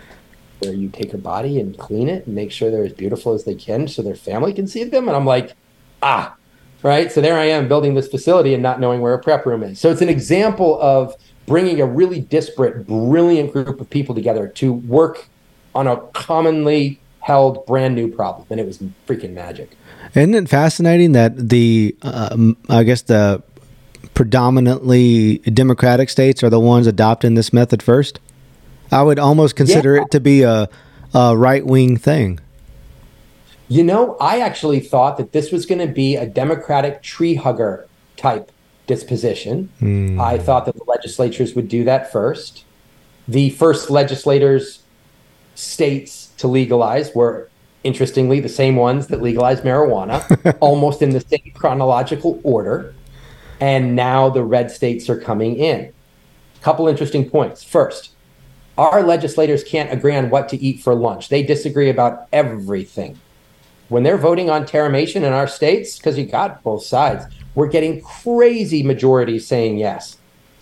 Where 0.60 0.72
you 0.72 0.88
take 0.88 1.14
a 1.14 1.18
body 1.18 1.60
and 1.60 1.76
clean 1.78 2.08
it 2.08 2.26
and 2.26 2.34
make 2.34 2.52
sure 2.52 2.70
they're 2.70 2.84
as 2.84 2.92
beautiful 2.92 3.32
as 3.32 3.44
they 3.44 3.54
can 3.54 3.88
so 3.88 4.02
their 4.02 4.14
family 4.14 4.52
can 4.52 4.66
see 4.66 4.84
them. 4.84 5.08
And 5.08 5.16
I'm 5.16 5.26
like, 5.26 5.54
Ah, 6.02 6.36
right. 6.82 7.10
So 7.10 7.20
there 7.20 7.38
I 7.38 7.46
am 7.46 7.68
building 7.68 7.94
this 7.94 8.08
facility 8.08 8.54
and 8.54 8.62
not 8.62 8.80
knowing 8.80 9.00
where 9.00 9.14
a 9.14 9.18
prep 9.18 9.46
room 9.46 9.62
is. 9.62 9.80
So 9.80 9.90
it's 9.90 10.02
an 10.02 10.08
example 10.08 10.80
of 10.80 11.14
bringing 11.46 11.80
a 11.80 11.86
really 11.86 12.20
disparate, 12.20 12.86
brilliant 12.86 13.52
group 13.52 13.80
of 13.80 13.90
people 13.90 14.14
together 14.14 14.48
to 14.48 14.72
work 14.72 15.28
on 15.74 15.86
a 15.86 15.96
commonly 16.12 17.00
held 17.20 17.64
brand 17.66 17.94
new 17.94 18.08
problem. 18.08 18.46
And 18.50 18.60
it 18.60 18.66
was 18.66 18.78
freaking 19.06 19.32
magic. 19.32 19.76
Isn't 20.14 20.34
it 20.34 20.48
fascinating 20.48 21.12
that 21.12 21.48
the, 21.48 21.96
uh, 22.02 22.52
I 22.68 22.84
guess 22.84 23.02
the 23.02 23.42
predominantly 24.14 25.38
Democratic 25.38 26.10
states 26.10 26.42
are 26.42 26.50
the 26.50 26.60
ones 26.60 26.86
adopting 26.86 27.34
this 27.34 27.52
method 27.52 27.82
first? 27.82 28.20
I 28.90 29.02
would 29.02 29.18
almost 29.18 29.56
consider 29.56 29.96
yeah. 29.96 30.02
it 30.02 30.10
to 30.10 30.20
be 30.20 30.42
a, 30.42 30.68
a 31.14 31.36
right 31.36 31.64
wing 31.64 31.96
thing. 31.96 32.40
You 33.68 33.82
know, 33.82 34.16
I 34.20 34.40
actually 34.40 34.80
thought 34.80 35.16
that 35.16 35.32
this 35.32 35.50
was 35.50 35.64
going 35.64 35.80
to 35.80 35.92
be 35.92 36.16
a 36.16 36.26
Democratic 36.26 37.02
tree 37.02 37.34
hugger 37.34 37.88
type 38.16 38.52
disposition. 38.86 39.70
Mm. 39.80 40.20
I 40.20 40.38
thought 40.38 40.66
that 40.66 40.74
the 40.74 40.84
legislatures 40.86 41.54
would 41.54 41.68
do 41.68 41.84
that 41.84 42.12
first. 42.12 42.64
The 43.26 43.50
first 43.50 43.90
legislators, 43.90 44.80
states 45.54 46.32
to 46.38 46.48
legalize 46.48 47.14
were 47.14 47.48
interestingly, 47.82 48.40
the 48.40 48.48
same 48.48 48.76
ones 48.76 49.08
that 49.08 49.20
legalized 49.20 49.62
marijuana, 49.62 50.56
almost 50.60 51.02
in 51.02 51.10
the 51.10 51.20
same 51.20 51.52
chronological 51.54 52.40
order. 52.42 52.94
And 53.60 53.94
now 53.94 54.28
the 54.28 54.44
red 54.44 54.70
states 54.70 55.08
are 55.08 55.20
coming 55.20 55.56
in. 55.56 55.92
A 56.56 56.62
couple 56.62 56.88
interesting 56.88 57.28
points. 57.28 57.62
First, 57.62 58.10
our 58.76 59.02
legislators 59.02 59.62
can't 59.62 59.92
agree 59.92 60.16
on 60.16 60.30
what 60.30 60.48
to 60.48 60.56
eat 60.56 60.82
for 60.82 60.94
lunch. 60.94 61.28
They 61.28 61.42
disagree 61.42 61.90
about 61.90 62.26
everything. 62.32 63.18
When 63.88 64.02
they're 64.02 64.18
voting 64.18 64.50
on 64.50 64.64
terramation 64.64 65.16
in 65.16 65.32
our 65.32 65.46
states, 65.46 65.98
because 65.98 66.18
you 66.18 66.26
got 66.26 66.62
both 66.62 66.84
sides, 66.84 67.24
we're 67.54 67.68
getting 67.68 68.00
crazy 68.00 68.82
majorities 68.82 69.46
saying 69.46 69.78
yes. 69.78 70.18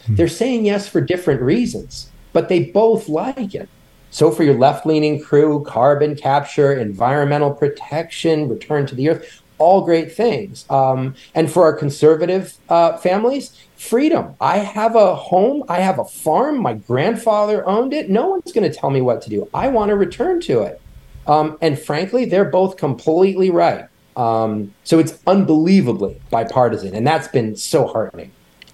Hmm. 0.06 0.16
They're 0.16 0.28
saying 0.28 0.66
yes 0.66 0.88
for 0.88 1.00
different 1.00 1.40
reasons, 1.40 2.10
but 2.32 2.48
they 2.48 2.64
both 2.64 3.08
like 3.08 3.54
it. 3.54 3.68
So, 4.10 4.30
for 4.30 4.42
your 4.42 4.58
left 4.58 4.84
leaning 4.84 5.22
crew, 5.22 5.64
carbon 5.66 6.16
capture, 6.16 6.74
environmental 6.74 7.50
protection, 7.50 8.46
return 8.46 8.84
to 8.86 8.94
the 8.94 9.08
earth, 9.08 9.41
all 9.62 9.82
great 9.82 10.12
things. 10.12 10.66
Um, 10.68 11.14
and 11.34 11.50
for 11.50 11.62
our 11.62 11.72
conservative 11.72 12.54
uh, 12.68 12.96
families, 12.98 13.56
freedom. 13.76 14.34
I 14.40 14.58
have 14.58 14.94
a 14.96 15.14
home, 15.14 15.64
I 15.68 15.80
have 15.80 15.98
a 15.98 16.04
farm, 16.04 16.58
my 16.58 16.74
grandfather 16.74 17.66
owned 17.66 17.92
it. 17.92 18.10
No 18.10 18.28
one's 18.28 18.52
going 18.52 18.70
to 18.70 18.76
tell 18.76 18.90
me 18.90 19.00
what 19.00 19.22
to 19.22 19.30
do. 19.30 19.48
I 19.54 19.68
want 19.68 19.88
to 19.90 19.96
return 19.96 20.40
to 20.42 20.62
it. 20.62 20.80
Um, 21.26 21.56
and 21.60 21.78
frankly, 21.78 22.24
they're 22.24 22.44
both 22.44 22.76
completely 22.76 23.50
right. 23.50 23.86
Um, 24.16 24.74
so 24.84 24.98
it's 24.98 25.18
unbelievably 25.26 26.20
bipartisan, 26.30 26.94
and 26.94 27.06
that's 27.06 27.28
been 27.28 27.56
so 27.56 27.86
heartening. 27.86 28.30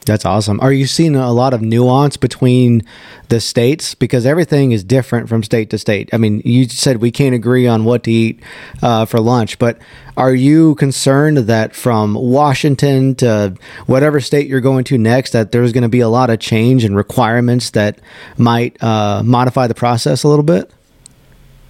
That's 0.09 0.25
awesome. 0.25 0.59
Are 0.61 0.73
you 0.73 0.87
seeing 0.87 1.15
a 1.15 1.33
lot 1.33 1.55
of 1.55 1.63
nuance 1.63 2.17
between 2.17 2.83
the 3.29 3.41
states? 3.41 3.95
Because 3.95 4.27
everything 4.27 4.73
is 4.73 4.83
different 4.83 5.29
from 5.29 5.43
state 5.43 5.71
to 5.71 5.79
state. 5.79 6.09
I 6.13 6.17
mean, 6.17 6.43
you 6.45 6.69
said 6.69 6.97
we 6.97 7.11
can't 7.11 7.35
agree 7.35 7.67
on 7.67 7.85
what 7.85 8.05
to 8.05 8.11
eat 8.11 8.43
uh, 8.83 9.05
for 9.05 9.21
lunch, 9.21 9.59
but 9.59 9.79
are 10.17 10.35
you 10.35 10.75
concerned 10.77 11.37
that 11.37 11.77
from 11.77 12.15
Washington 12.15 13.15
to 13.17 13.55
whatever 13.87 14.21
state 14.21 14.49
you're 14.49 14.61
going 14.61 14.85
to 14.85 14.99
next, 14.99 15.31
that 15.31 15.53
there's 15.53 15.73
going 15.73 15.83
to 15.83 15.89
be 15.89 16.01
a 16.01 16.09
lot 16.09 16.31
of 16.31 16.41
change 16.41 16.83
and 16.85 16.97
requirements 16.97 17.71
that 17.71 18.01
might 18.37 18.83
uh, 18.83 19.23
modify 19.23 19.67
the 19.67 19.75
process 19.75 20.25
a 20.25 20.29
little 20.29 20.43
bit? 20.43 20.73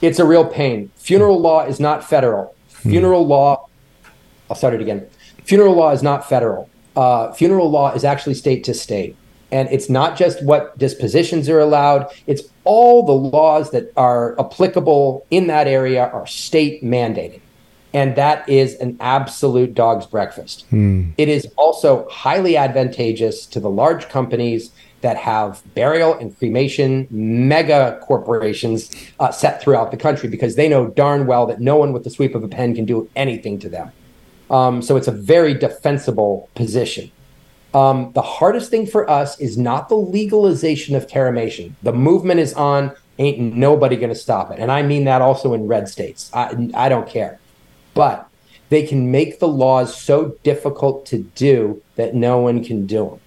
It's 0.00 0.20
a 0.20 0.24
real 0.24 0.46
pain. 0.46 0.90
Funeral 0.94 1.40
law 1.40 1.66
is 1.66 1.80
not 1.80 2.08
federal. 2.08 2.54
Hmm. 2.82 2.90
Funeral 2.90 3.24
hmm. 3.24 3.30
law, 3.30 3.68
I'll 4.48 4.56
start 4.56 4.74
it 4.74 4.80
again. 4.80 5.06
Funeral 5.42 5.74
law 5.74 5.90
is 5.90 6.02
not 6.02 6.28
federal 6.28 6.70
uh, 6.98 7.32
funeral 7.32 7.70
law 7.70 7.92
is 7.92 8.02
actually 8.04 8.34
state 8.34 8.64
to 8.64 8.74
state. 8.74 9.16
And 9.52 9.68
it's 9.70 9.88
not 9.88 10.18
just 10.18 10.42
what 10.44 10.76
dispositions 10.76 11.48
are 11.48 11.60
allowed, 11.60 12.08
it's 12.26 12.42
all 12.64 13.06
the 13.06 13.12
laws 13.12 13.70
that 13.70 13.92
are 13.96 14.38
applicable 14.38 15.24
in 15.30 15.46
that 15.46 15.68
area 15.68 16.06
are 16.08 16.26
state 16.26 16.82
mandated. 16.82 17.40
And 17.94 18.16
that 18.16 18.46
is 18.48 18.74
an 18.74 18.96
absolute 19.00 19.74
dog's 19.74 20.06
breakfast. 20.06 20.66
Hmm. 20.70 21.10
It 21.16 21.28
is 21.28 21.46
also 21.56 22.06
highly 22.10 22.56
advantageous 22.56 23.46
to 23.46 23.60
the 23.60 23.70
large 23.70 24.08
companies 24.08 24.72
that 25.00 25.16
have 25.16 25.62
burial 25.74 26.14
and 26.14 26.36
cremation 26.36 27.06
mega 27.10 28.00
corporations 28.02 28.90
uh, 29.20 29.30
set 29.30 29.62
throughout 29.62 29.92
the 29.92 29.96
country 29.96 30.28
because 30.28 30.56
they 30.56 30.68
know 30.68 30.88
darn 30.88 31.26
well 31.26 31.46
that 31.46 31.60
no 31.60 31.76
one 31.76 31.92
with 31.92 32.02
the 32.02 32.10
sweep 32.10 32.34
of 32.34 32.42
a 32.42 32.48
pen 32.48 32.74
can 32.74 32.84
do 32.84 33.08
anything 33.14 33.58
to 33.60 33.68
them. 33.68 33.92
Um, 34.50 34.82
so 34.82 34.96
it's 34.96 35.08
a 35.08 35.12
very 35.12 35.54
defensible 35.54 36.48
position. 36.54 37.10
Um, 37.74 38.12
the 38.14 38.22
hardest 38.22 38.70
thing 38.70 38.86
for 38.86 39.08
us 39.08 39.38
is 39.38 39.58
not 39.58 39.88
the 39.88 39.96
legalization 39.96 40.96
of 40.96 41.06
terramation. 41.06 41.72
The 41.82 41.92
movement 41.92 42.40
is 42.40 42.54
on, 42.54 42.92
ain't 43.18 43.38
nobody 43.38 43.96
going 43.96 44.08
to 44.08 44.14
stop 44.14 44.50
it. 44.50 44.58
And 44.58 44.72
I 44.72 44.82
mean 44.82 45.04
that 45.04 45.20
also 45.20 45.52
in 45.52 45.66
red 45.66 45.88
states. 45.88 46.30
I, 46.32 46.70
I 46.74 46.88
don't 46.88 47.08
care. 47.08 47.38
But 47.94 48.28
they 48.70 48.86
can 48.86 49.10
make 49.10 49.38
the 49.38 49.48
laws 49.48 49.96
so 50.00 50.36
difficult 50.42 51.06
to 51.06 51.18
do 51.34 51.82
that 51.96 52.14
no 52.14 52.38
one 52.38 52.64
can 52.64 52.86
do 52.86 53.10
them. 53.10 53.20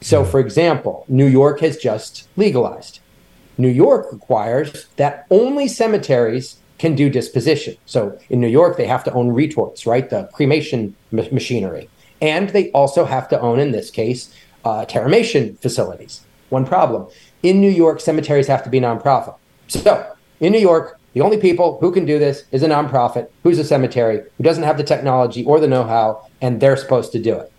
So, 0.00 0.24
for 0.24 0.40
example, 0.40 1.04
New 1.08 1.26
York 1.26 1.60
has 1.60 1.76
just 1.76 2.28
legalized. 2.36 2.98
New 3.56 3.68
York 3.68 4.12
requires 4.12 4.86
that 4.96 5.26
only 5.30 5.68
cemeteries 5.68 6.56
can 6.82 6.96
do 6.96 7.08
disposition. 7.08 7.76
So, 7.86 8.18
in 8.28 8.40
New 8.40 8.48
York, 8.48 8.76
they 8.76 8.88
have 8.88 9.04
to 9.04 9.12
own 9.12 9.28
retorts, 9.28 9.86
right? 9.86 10.10
The 10.10 10.28
cremation 10.32 10.96
m- 11.16 11.28
machinery. 11.30 11.88
And 12.20 12.48
they 12.48 12.72
also 12.72 13.04
have 13.04 13.28
to 13.28 13.40
own, 13.40 13.60
in 13.60 13.70
this 13.70 13.88
case, 13.88 14.34
uh, 14.64 14.84
terramation 14.86 15.56
facilities. 15.60 16.14
One 16.50 16.66
problem 16.66 17.06
in 17.44 17.60
New 17.60 17.70
York, 17.70 18.00
cemeteries 18.00 18.48
have 18.48 18.64
to 18.64 18.70
be 18.70 18.80
nonprofit. 18.80 19.36
So, 19.68 19.92
in 20.40 20.50
New 20.52 20.64
York, 20.70 20.98
the 21.12 21.20
only 21.20 21.38
people 21.38 21.78
who 21.80 21.92
can 21.92 22.04
do 22.04 22.18
this 22.18 22.36
is 22.50 22.64
a 22.64 22.68
nonprofit 22.68 23.28
who's 23.44 23.60
a 23.60 23.64
cemetery 23.74 24.16
who 24.36 24.42
doesn't 24.42 24.64
have 24.64 24.76
the 24.76 24.88
technology 24.94 25.44
or 25.44 25.60
the 25.60 25.68
know 25.68 25.84
how, 25.84 26.26
and 26.40 26.60
they're 26.60 26.76
supposed 26.76 27.12
to 27.12 27.20
do 27.22 27.34
it. 27.42 27.52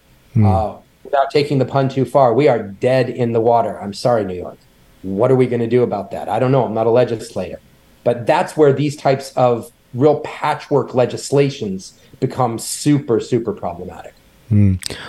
Uh, 0.46 0.76
without 1.06 1.32
taking 1.32 1.60
the 1.60 1.70
pun 1.74 1.88
too 1.88 2.04
far, 2.04 2.34
we 2.34 2.50
are 2.50 2.62
dead 2.62 3.10
in 3.10 3.32
the 3.32 3.40
water. 3.40 3.82
I'm 3.82 3.94
sorry, 3.94 4.26
New 4.26 4.36
York. 4.46 4.58
What 5.04 5.32
are 5.32 5.36
we 5.36 5.48
going 5.48 5.62
to 5.62 5.74
do 5.78 5.82
about 5.82 6.12
that? 6.12 6.28
I 6.28 6.40
don't 6.40 6.52
know. 6.52 6.66
I'm 6.66 6.74
not 6.74 6.88
a 6.88 6.96
legislator. 7.04 7.62
But 8.04 8.26
that's 8.26 8.58
where 8.58 8.74
these 8.74 8.96
types 8.96 9.32
of 9.36 9.72
real 9.94 10.20
patchwork 10.22 10.94
legislations 10.94 12.00
become 12.20 12.60
super, 12.60 13.20
super 13.20 13.54
problematic. 13.54 14.14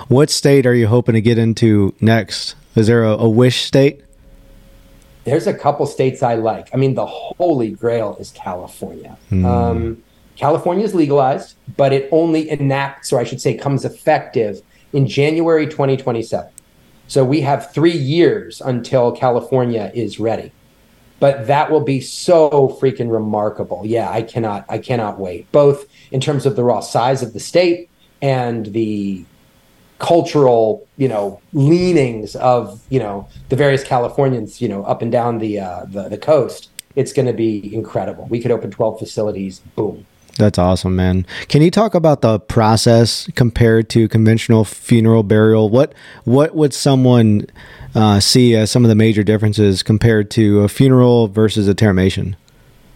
What 0.09 0.31
state 0.31 0.67
are 0.67 0.75
you 0.75 0.87
hoping 0.87 1.15
to 1.15 1.21
get 1.21 1.39
into 1.39 1.95
next? 2.01 2.55
Is 2.77 2.87
there 2.87 3.05
a, 3.05 3.11
a 3.11 3.29
wish 3.29 3.63
state? 3.63 4.03
There's 5.25 5.47
a 5.47 5.55
couple 5.55 5.87
states 5.87 6.23
I 6.23 6.35
like. 6.35 6.69
I 6.73 6.77
mean, 6.77 6.95
the 6.95 7.07
holy 7.07 7.71
grail 7.71 8.17
is 8.21 8.31
California. 8.33 9.17
Um, 9.33 10.03
California 10.37 10.85
is 10.85 10.95
legalized, 10.95 11.57
but 11.77 11.93
it 11.93 12.09
only 12.11 12.51
enacts, 12.51 13.13
or 13.13 13.21
I 13.21 13.25
should 13.25 13.41
say, 13.41 13.55
comes 13.55 13.85
effective 13.85 14.61
in 14.93 15.07
January 15.07 15.67
2027. 15.67 16.51
So 17.07 17.25
we 17.25 17.43
have 17.43 17.73
three 17.73 17.97
years 17.97 18.61
until 18.61 19.13
California 19.13 19.91
is 19.95 20.19
ready. 20.19 20.53
But 21.21 21.47
that 21.47 21.71
will 21.71 21.81
be 21.81 22.01
so 22.01 22.77
freaking 22.81 23.11
remarkable. 23.11 23.83
Yeah, 23.85 24.11
I 24.11 24.23
cannot, 24.23 24.65
I 24.69 24.79
cannot 24.79 25.19
wait. 25.19 25.51
Both 25.53 25.87
in 26.11 26.21
terms 26.21 26.45
of 26.45 26.57
the 26.57 26.65
raw 26.65 26.81
size 26.81 27.23
of 27.23 27.33
the 27.33 27.41
state 27.41 27.89
and 28.21 28.67
the 28.67 29.25
cultural, 29.99 30.87
you 30.97 31.09
know, 31.09 31.41
leanings 31.53 32.37
of 32.37 32.81
you 32.91 32.99
know 32.99 33.29
the 33.49 33.57
various 33.57 33.85
Californians, 33.85 34.61
you 34.61 34.69
know, 34.69 34.85
up 34.85 35.03
and 35.03 35.11
down 35.11 35.39
the 35.39 35.61
uh, 35.61 35.85
the, 35.87 36.09
the 36.09 36.19
coast. 36.19 36.71
It's 36.97 37.13
going 37.13 37.27
to 37.27 37.33
be 37.33 37.75
incredible. 37.75 38.27
We 38.27 38.41
could 38.41 38.53
open 38.53 38.71
12 38.71 39.01
facilities. 39.01 39.59
Boom. 39.75 40.07
That's 40.37 40.59
awesome, 40.59 40.97
man. 40.97 41.27
Can 41.49 41.63
you 41.63 41.71
talk 41.71 41.95
about 41.95 42.21
the 42.21 42.41
process 42.41 43.31
compared 43.37 43.89
to 43.91 44.09
conventional 44.09 44.65
funeral 44.65 45.23
burial? 45.23 45.69
What 45.71 45.95
what 46.25 46.55
would 46.57 46.75
someone 46.75 47.47
uh, 47.95 48.19
see 48.19 48.57
as 48.57 48.71
some 48.71 48.85
of 48.85 48.89
the 48.89 48.97
major 48.97 49.23
differences 49.23 49.83
compared 49.83 50.31
to 50.33 50.61
a 50.61 50.69
funeral 50.69 51.29
versus 51.29 51.69
a 51.69 51.75
terramation? 51.75 52.35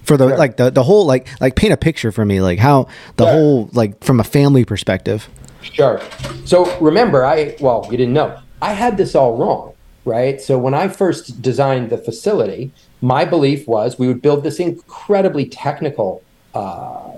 For 0.02 0.16
the 0.16 0.28
Sure. 0.30 0.38
like 0.38 0.56
the, 0.56 0.70
the 0.70 0.82
whole 0.82 1.06
like 1.06 1.28
like 1.40 1.54
paint 1.54 1.72
a 1.72 1.76
picture 1.76 2.10
for 2.10 2.24
me, 2.24 2.40
like 2.40 2.58
how 2.58 2.88
the 3.16 3.24
Sure. 3.24 3.32
whole 3.32 3.70
like 3.72 4.02
from 4.02 4.18
a 4.18 4.24
family 4.24 4.64
perspective. 4.64 5.28
Sure. 5.62 6.00
So 6.44 6.76
remember, 6.80 7.24
I 7.24 7.54
well, 7.60 7.86
you 7.90 7.96
didn't 7.96 8.14
know. 8.14 8.36
I 8.60 8.72
had 8.72 8.96
this 8.96 9.14
all 9.14 9.36
wrong, 9.36 9.74
right? 10.04 10.40
So 10.40 10.58
when 10.58 10.74
I 10.74 10.88
first 10.88 11.40
designed 11.40 11.90
the 11.90 11.98
facility, 11.98 12.72
my 13.00 13.24
belief 13.24 13.68
was 13.68 13.96
we 13.96 14.08
would 14.08 14.22
build 14.22 14.42
this 14.42 14.58
incredibly 14.58 15.44
technical 15.44 16.22
uh, 16.54 17.12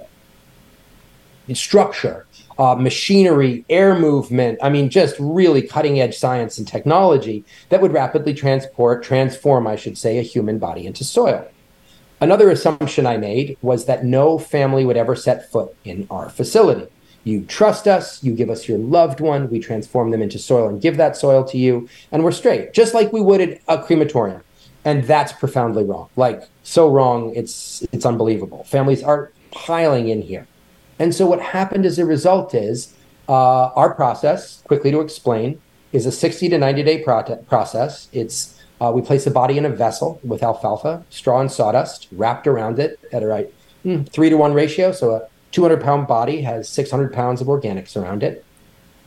structure, 1.54 2.26
uh, 2.58 2.74
machinery, 2.74 3.64
air 3.70 3.98
movement. 3.98 4.58
I 4.62 4.68
mean, 4.68 4.90
just 4.90 5.16
really 5.18 5.62
cutting 5.62 6.00
edge 6.00 6.18
science 6.18 6.58
and 6.58 6.68
technology 6.68 7.44
that 7.70 7.80
would 7.80 7.92
rapidly 7.92 8.34
transport, 8.34 9.02
transform, 9.02 9.66
I 9.66 9.76
should 9.76 9.96
say, 9.96 10.18
a 10.18 10.22
human 10.22 10.58
body 10.58 10.86
into 10.86 11.04
soil. 11.04 11.48
Another 12.20 12.50
assumption 12.50 13.06
I 13.06 13.16
made 13.16 13.56
was 13.62 13.86
that 13.86 14.04
no 14.04 14.38
family 14.38 14.84
would 14.84 14.98
ever 14.98 15.16
set 15.16 15.50
foot 15.50 15.74
in 15.84 16.06
our 16.10 16.28
facility. 16.28 16.86
You 17.24 17.44
trust 17.44 17.86
us, 17.86 18.22
you 18.22 18.34
give 18.34 18.50
us 18.50 18.68
your 18.68 18.78
loved 18.78 19.20
one, 19.20 19.48
we 19.50 19.58
transform 19.58 20.10
them 20.10 20.20
into 20.20 20.38
soil 20.38 20.68
and 20.68 20.80
give 20.80 20.98
that 20.98 21.16
soil 21.16 21.44
to 21.44 21.58
you, 21.58 21.88
and 22.12 22.24
we're 22.24 22.32
straight, 22.32 22.74
just 22.74 22.94
like 22.94 23.12
we 23.12 23.20
would 23.20 23.40
at 23.40 23.60
a 23.68 23.82
crematorium. 23.82 24.42
And 24.84 25.04
that's 25.04 25.32
profoundly 25.32 25.84
wrong. 25.84 26.08
Like 26.16 26.42
so 26.62 26.90
wrong, 26.90 27.34
it's 27.34 27.82
it's 27.92 28.06
unbelievable. 28.06 28.64
Families 28.64 29.02
are 29.02 29.30
piling 29.50 30.08
in 30.08 30.22
here. 30.22 30.46
And 31.00 31.14
so 31.14 31.26
what 31.26 31.40
happened 31.40 31.86
as 31.86 31.98
a 31.98 32.04
result 32.04 32.54
is 32.54 32.94
uh, 33.26 33.70
our 33.74 33.94
process, 33.94 34.62
quickly 34.68 34.90
to 34.90 35.00
explain, 35.00 35.60
is 35.92 36.04
a 36.04 36.12
60 36.12 36.50
to 36.50 36.58
90 36.58 36.82
day 36.82 37.02
process. 37.48 38.08
It's 38.12 38.60
uh, 38.80 38.92
we 38.94 39.02
place 39.02 39.26
a 39.26 39.30
body 39.30 39.58
in 39.58 39.64
a 39.64 39.70
vessel 39.70 40.20
with 40.22 40.42
alfalfa, 40.42 41.04
straw, 41.10 41.40
and 41.40 41.50
sawdust 41.50 42.08
wrapped 42.12 42.46
around 42.46 42.78
it 42.78 43.00
at 43.12 43.22
a 43.22 43.26
right 43.26 43.52
mm, 43.84 44.08
three 44.10 44.28
to 44.28 44.36
one 44.36 44.52
ratio. 44.52 44.92
So 44.92 45.14
a 45.16 45.28
200 45.52 45.82
pound 45.82 46.06
body 46.06 46.42
has 46.42 46.68
600 46.68 47.12
pounds 47.12 47.40
of 47.40 47.46
organics 47.46 47.96
around 47.96 48.22
it. 48.22 48.44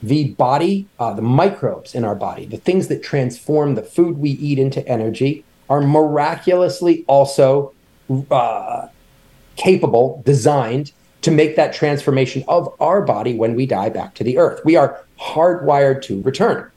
The 0.01 0.31
body, 0.31 0.87
uh, 0.99 1.13
the 1.13 1.21
microbes 1.21 1.95
in 1.95 2.03
our 2.03 2.15
body, 2.15 2.45
the 2.45 2.57
things 2.57 2.87
that 2.89 3.03
transform 3.03 3.75
the 3.75 3.83
food 3.83 4.17
we 4.17 4.31
eat 4.31 4.59
into 4.59 4.85
energy, 4.87 5.45
are 5.69 5.79
miraculously 5.79 7.05
also 7.07 7.71
uh, 8.29 8.87
capable, 9.55 10.21
designed 10.25 10.91
to 11.23 11.31
make 11.31 11.55
that 11.55 11.73
transformation 11.73 12.43
of 12.47 12.73
our 12.79 13.01
body 13.01 13.33
when 13.33 13.55
we 13.55 13.65
die 13.65 13.89
back 13.89 14.13
to 14.15 14.23
the 14.23 14.37
earth. 14.37 14.63
We 14.63 14.75
are 14.75 15.03
hardwired 15.19 16.01
to 16.03 16.21
return. 16.21 16.69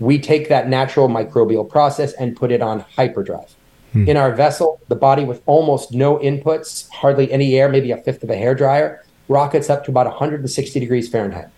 We 0.00 0.18
take 0.18 0.48
that 0.48 0.68
natural 0.68 1.08
microbial 1.08 1.68
process 1.68 2.12
and 2.14 2.34
put 2.34 2.50
it 2.50 2.62
on 2.62 2.80
hyperdrive. 2.80 3.54
Hmm. 3.92 4.08
In 4.08 4.16
our 4.16 4.32
vessel, 4.34 4.80
the 4.88 4.96
body 4.96 5.24
with 5.24 5.42
almost 5.46 5.92
no 5.92 6.18
inputs, 6.18 6.88
hardly 6.90 7.30
any 7.30 7.56
air, 7.56 7.68
maybe 7.68 7.90
a 7.90 7.98
fifth 7.98 8.22
of 8.22 8.30
a 8.30 8.36
hair 8.36 8.54
dryer, 8.54 9.04
rockets 9.28 9.70
up 9.70 9.84
to 9.84 9.90
about 9.90 10.06
160 10.06 10.80
degrees 10.80 11.08
Fahrenheit. 11.08 11.48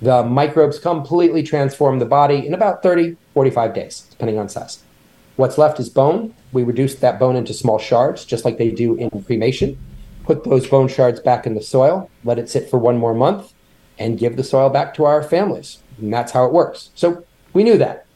The 0.00 0.22
microbes 0.22 0.78
completely 0.78 1.42
transform 1.42 1.98
the 1.98 2.06
body 2.06 2.46
in 2.46 2.54
about 2.54 2.82
30, 2.82 3.16
45 3.34 3.74
days, 3.74 4.06
depending 4.10 4.38
on 4.38 4.48
size. 4.48 4.82
What's 5.36 5.58
left 5.58 5.78
is 5.80 5.88
bone. 5.88 6.34
We 6.52 6.62
reduce 6.62 6.94
that 6.96 7.18
bone 7.18 7.36
into 7.36 7.52
small 7.52 7.78
shards, 7.78 8.24
just 8.24 8.44
like 8.44 8.56
they 8.56 8.70
do 8.70 8.94
in 8.94 9.10
cremation. 9.24 9.78
Put 10.24 10.44
those 10.44 10.66
bone 10.68 10.88
shards 10.88 11.20
back 11.20 11.46
in 11.46 11.54
the 11.54 11.62
soil, 11.62 12.10
let 12.24 12.38
it 12.38 12.48
sit 12.48 12.70
for 12.70 12.78
one 12.78 12.98
more 12.98 13.14
month, 13.14 13.52
and 13.98 14.18
give 14.18 14.36
the 14.36 14.44
soil 14.44 14.68
back 14.68 14.94
to 14.94 15.04
our 15.04 15.22
families. 15.22 15.78
And 15.98 16.12
that's 16.12 16.32
how 16.32 16.44
it 16.46 16.52
works. 16.52 16.90
So 16.94 17.24
we 17.52 17.64
knew 17.64 17.78
that. 17.78 18.06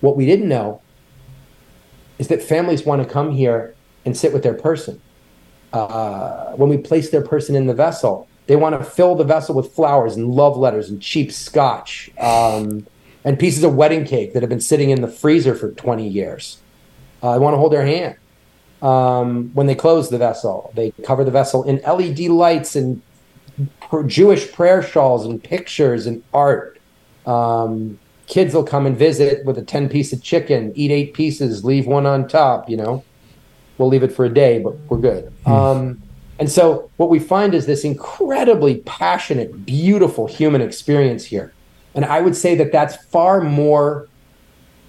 What 0.00 0.16
we 0.16 0.26
didn't 0.26 0.48
know 0.48 0.80
is 2.18 2.28
that 2.28 2.42
families 2.42 2.84
want 2.84 3.02
to 3.02 3.08
come 3.08 3.32
here 3.32 3.74
and 4.04 4.16
sit 4.16 4.32
with 4.32 4.42
their 4.42 4.54
person. 4.54 5.00
Uh, 5.72 6.52
when 6.52 6.68
we 6.68 6.76
place 6.76 7.10
their 7.10 7.22
person 7.22 7.54
in 7.54 7.66
the 7.66 7.74
vessel, 7.74 8.28
they 8.46 8.56
want 8.56 8.76
to 8.76 8.84
fill 8.84 9.14
the 9.14 9.24
vessel 9.24 9.54
with 9.54 9.72
flowers 9.72 10.16
and 10.16 10.28
love 10.28 10.56
letters 10.56 10.90
and 10.90 11.00
cheap 11.00 11.30
scotch 11.30 12.10
um, 12.18 12.86
and 13.24 13.38
pieces 13.38 13.62
of 13.62 13.76
wedding 13.76 14.04
cake 14.04 14.32
that 14.32 14.42
have 14.42 14.50
been 14.50 14.60
sitting 14.60 14.90
in 14.90 15.02
the 15.02 15.08
freezer 15.08 15.54
for 15.54 15.70
20 15.70 16.08
years. 16.08 16.58
Uh, 17.22 17.34
they 17.34 17.38
want 17.38 17.54
to 17.54 17.58
hold 17.58 17.72
their 17.72 17.86
hand. 17.86 18.16
Um, 18.82 19.50
when 19.52 19.66
they 19.66 19.74
close 19.74 20.08
the 20.08 20.18
vessel, 20.18 20.72
they 20.74 20.92
cover 21.04 21.22
the 21.24 21.30
vessel 21.30 21.64
in 21.64 21.80
LED 21.86 22.20
lights 22.30 22.76
and 22.76 23.02
Jewish 24.06 24.50
prayer 24.52 24.82
shawls 24.82 25.26
and 25.26 25.42
pictures 25.42 26.06
and 26.06 26.22
art. 26.32 26.78
Um, 27.26 27.98
kids 28.26 28.54
will 28.54 28.64
come 28.64 28.86
and 28.86 28.96
visit 28.96 29.44
with 29.44 29.58
a 29.58 29.62
10 29.62 29.88
piece 29.88 30.12
of 30.12 30.22
chicken, 30.22 30.72
eat 30.74 30.90
eight 30.90 31.14
pieces, 31.14 31.64
leave 31.64 31.86
one 31.86 32.06
on 32.06 32.26
top, 32.28 32.70
you 32.70 32.76
know. 32.76 33.04
We'll 33.76 33.88
leave 33.88 34.02
it 34.02 34.12
for 34.12 34.24
a 34.24 34.28
day, 34.28 34.58
but 34.58 34.76
we're 34.88 34.98
good. 34.98 35.32
Um, 35.46 36.02
and 36.38 36.50
so 36.50 36.90
what 36.96 37.10
we 37.10 37.18
find 37.18 37.54
is 37.54 37.66
this 37.66 37.84
incredibly 37.84 38.78
passionate, 38.78 39.66
beautiful 39.66 40.26
human 40.26 40.60
experience 40.62 41.24
here. 41.24 41.52
And 41.94 42.04
I 42.04 42.20
would 42.20 42.36
say 42.36 42.54
that 42.54 42.72
that's 42.72 42.96
far 42.96 43.40
more 43.40 44.08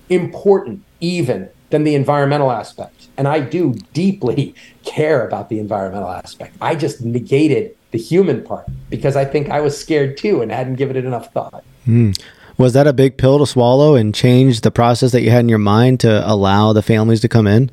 important 0.10 0.84
even 1.00 1.50
than 1.72 1.84
the 1.84 1.96
environmental 1.96 2.52
aspect. 2.52 3.08
And 3.18 3.28
I 3.28 3.40
do 3.40 3.74
deeply 3.94 4.56
care 4.84 5.26
about 5.26 5.50
the 5.50 5.60
environmental 5.60 6.10
aspect. 6.10 6.56
I 6.62 6.76
just 6.76 7.02
negated 7.02 7.76
the 7.92 7.98
human 7.98 8.44
part 8.44 8.68
because 8.90 9.16
I 9.16 9.26
think 9.26 9.50
I 9.50 9.60
was 9.62 9.78
scared 9.78 10.18
too 10.18 10.42
and 10.42 10.52
hadn't 10.52 10.76
given 10.76 10.96
it 10.96 11.06
enough 11.06 11.34
thought. 11.34 11.64
Mm. 11.88 12.18
Was 12.58 12.74
that 12.74 12.88
a 12.88 12.94
big 12.94 13.18
pill 13.18 13.40
to 13.40 13.46
swallow 13.46 13.96
and 13.96 14.14
change 14.14 14.62
the 14.62 14.72
process 14.72 15.12
that 15.14 15.22
you 15.22 15.32
had 15.32 15.40
in 15.40 15.50
your 15.50 15.58
mind 15.58 16.00
to 16.02 16.30
allow 16.30 16.74
the 16.74 16.82
families 16.82 17.20
to 17.22 17.28
come 17.28 17.48
in? 17.48 17.72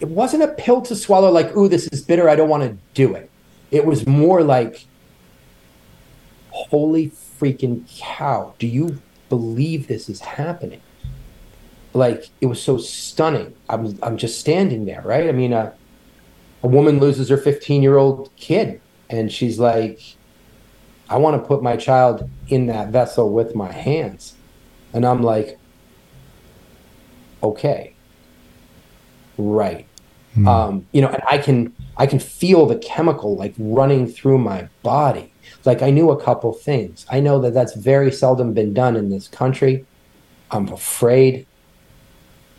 It 0.00 0.08
wasn't 0.08 0.42
a 0.42 0.48
pill 0.48 0.80
to 0.82 0.96
swallow 0.96 1.30
like, 1.30 1.54
ooh, 1.56 1.68
this 1.68 1.86
is 1.88 2.02
bitter. 2.02 2.28
I 2.28 2.34
don't 2.34 2.48
want 2.48 2.64
to 2.64 2.76
do 2.94 3.14
it. 3.14 3.30
It 3.70 3.84
was 3.84 4.06
more 4.06 4.42
like, 4.42 4.86
holy 6.50 7.10
freaking 7.10 7.84
cow. 7.98 8.54
Do 8.58 8.66
you 8.66 9.00
believe 9.28 9.86
this 9.86 10.08
is 10.08 10.20
happening? 10.20 10.80
Like, 11.94 12.30
it 12.40 12.46
was 12.46 12.62
so 12.62 12.78
stunning. 12.78 13.54
I'm, 13.68 13.98
I'm 14.02 14.16
just 14.16 14.40
standing 14.40 14.86
there, 14.86 15.02
right? 15.02 15.28
I 15.28 15.32
mean, 15.32 15.52
uh, 15.52 15.72
a 16.62 16.68
woman 16.68 16.98
loses 17.00 17.28
her 17.28 17.36
15 17.36 17.82
year 17.82 17.96
old 17.96 18.30
kid 18.36 18.80
and 19.10 19.30
she's 19.30 19.58
like 19.58 20.00
i 21.08 21.16
want 21.16 21.40
to 21.40 21.46
put 21.46 21.62
my 21.62 21.76
child 21.76 22.28
in 22.48 22.66
that 22.66 22.88
vessel 22.88 23.32
with 23.32 23.54
my 23.54 23.70
hands 23.70 24.34
and 24.92 25.04
i'm 25.04 25.22
like 25.22 25.58
okay 27.42 27.94
right 29.38 29.86
mm. 30.36 30.46
um, 30.46 30.86
you 30.92 31.00
know 31.00 31.08
and 31.08 31.22
i 31.28 31.38
can 31.38 31.74
i 31.96 32.06
can 32.06 32.18
feel 32.18 32.66
the 32.66 32.78
chemical 32.78 33.36
like 33.36 33.54
running 33.58 34.06
through 34.06 34.38
my 34.38 34.68
body 34.82 35.32
like 35.64 35.82
i 35.82 35.90
knew 35.90 36.10
a 36.10 36.22
couple 36.22 36.52
things 36.52 37.04
i 37.10 37.18
know 37.18 37.40
that 37.40 37.52
that's 37.52 37.74
very 37.74 38.12
seldom 38.12 38.52
been 38.52 38.72
done 38.72 38.96
in 38.96 39.10
this 39.10 39.26
country 39.28 39.84
i'm 40.50 40.68
afraid 40.68 41.46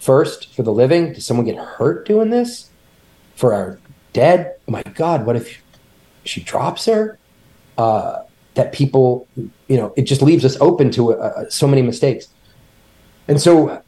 first 0.03 0.53
for 0.53 0.63
the 0.63 0.73
living 0.73 1.13
does 1.13 1.25
someone 1.25 1.45
get 1.45 1.57
hurt 1.57 2.05
doing 2.05 2.29
this 2.29 2.69
for 3.35 3.53
our 3.53 3.79
dead. 4.11 4.55
Oh 4.67 4.71
my 4.71 4.83
God, 4.83 5.25
what 5.25 5.35
if 5.35 5.61
she 6.25 6.41
drops 6.41 6.85
her? 6.85 7.17
Uh, 7.77 8.23
that 8.53 8.71
people, 8.71 9.27
you 9.35 9.77
know, 9.77 9.93
it 9.97 10.03
just 10.03 10.21
leaves 10.21 10.45
us 10.45 10.55
open 10.61 10.91
to 10.91 11.13
uh, 11.13 11.15
uh, 11.15 11.49
so 11.49 11.67
many 11.67 11.81
mistakes. 11.81 12.27
And 13.27 13.41
so 13.41 13.81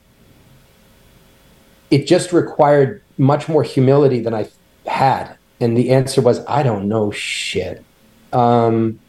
it 1.92 2.08
just 2.08 2.34
required 2.34 3.04
much 3.18 3.48
more 3.48 3.62
humility 3.62 4.20
than 4.22 4.34
I 4.34 4.50
had. 4.88 5.38
And 5.60 5.78
the 5.78 5.92
answer 5.92 6.22
was, 6.22 6.44
I 6.48 6.64
don't 6.64 6.88
know 6.88 7.12
shit. 7.12 7.84
Um, 8.34 9.00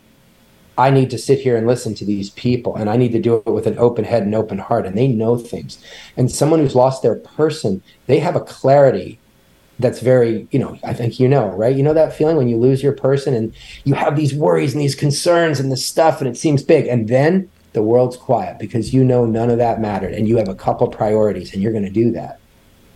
I 0.79 0.91
need 0.91 1.11
to 1.11 1.19
sit 1.19 1.41
here 1.41 1.57
and 1.57 1.67
listen 1.67 1.95
to 1.95 2.05
these 2.05 2.31
people, 2.31 2.77
and 2.77 2.91
I 2.91 2.97
need 2.97 3.13
to 3.13 3.21
do 3.21 3.37
it 3.37 3.47
with 3.47 3.67
an 3.67 3.79
open 3.79 4.05
head 4.05 4.23
and 4.23 4.35
open 4.35 4.59
heart. 4.59 4.87
And 4.87 4.97
they 4.97 5.09
know 5.09 5.39
things. 5.39 5.79
And 6.17 6.31
someone 6.31 6.61
who's 6.61 6.75
lost 6.75 7.03
their 7.03 7.17
person, 7.17 7.83
they 8.07 8.19
have 8.19 8.37
a 8.37 8.41
clarity 8.41 9.19
that's 9.79 10.01
very, 10.01 10.49
you 10.51 10.59
know, 10.59 10.79
I 10.85 10.95
think 10.95 11.21
you 11.21 11.29
know, 11.29 11.49
right? 11.51 11.75
You 11.75 11.83
know 11.83 11.95
that 11.95 12.15
feeling 12.15 12.37
when 12.37 12.49
you 12.49 12.57
lose 12.57 12.83
your 12.83 12.93
person 12.93 13.35
and 13.35 13.55
you 13.85 13.95
have 13.95 14.17
these 14.17 14.35
worries 14.35 14.73
and 14.73 14.81
these 14.81 14.95
concerns 14.95 15.61
and 15.61 15.71
this 15.71 15.85
stuff 15.85 16.21
and 16.21 16.29
it 16.29 16.37
seems 16.37 16.63
big. 16.63 16.87
And 16.87 17.09
then 17.09 17.51
the 17.73 17.83
world's 17.83 18.17
quiet 18.17 18.59
because 18.59 18.95
you 18.95 19.05
know 19.05 19.27
none 19.27 19.51
of 19.51 19.59
that 19.59 19.81
mattered 19.81 20.15
and 20.15 20.27
you 20.27 20.39
have 20.39 20.49
a 20.49 20.55
couple 20.55 20.89
priorities 20.89 21.53
and 21.53 21.63
you're 21.63 21.73
going 21.73 21.85
to 21.85 21.91
do 21.91 22.11
that. 22.13 22.41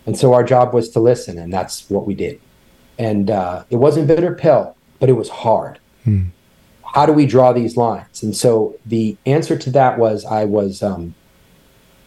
And 0.07 0.19
so 0.19 0.33
our 0.33 0.43
job 0.43 0.73
was 0.73 0.89
to 0.91 1.01
listen 1.01 1.39
and 1.39 1.53
that's 1.53 1.89
what 1.91 2.07
we 2.07 2.15
did. 2.15 2.41
And 2.99 3.31
uh, 3.31 3.65
it 3.69 3.77
wasn't 3.77 4.09
bitter 4.09 4.35
pill, 4.35 4.75
but 4.99 5.11
it 5.11 5.15
was 5.15 5.29
hard. 5.29 5.79
Hmm. 6.05 6.25
How 6.93 7.07
do 7.07 7.13
we 7.13 7.27
draw 7.27 7.53
these 7.53 7.77
lines? 7.77 8.23
And 8.23 8.37
so 8.37 8.77
the 8.85 9.17
answer 9.27 9.57
to 9.57 9.71
that 9.71 9.99
was 9.99 10.25
I 10.25 10.45
was 10.45 10.83
um, 10.83 11.15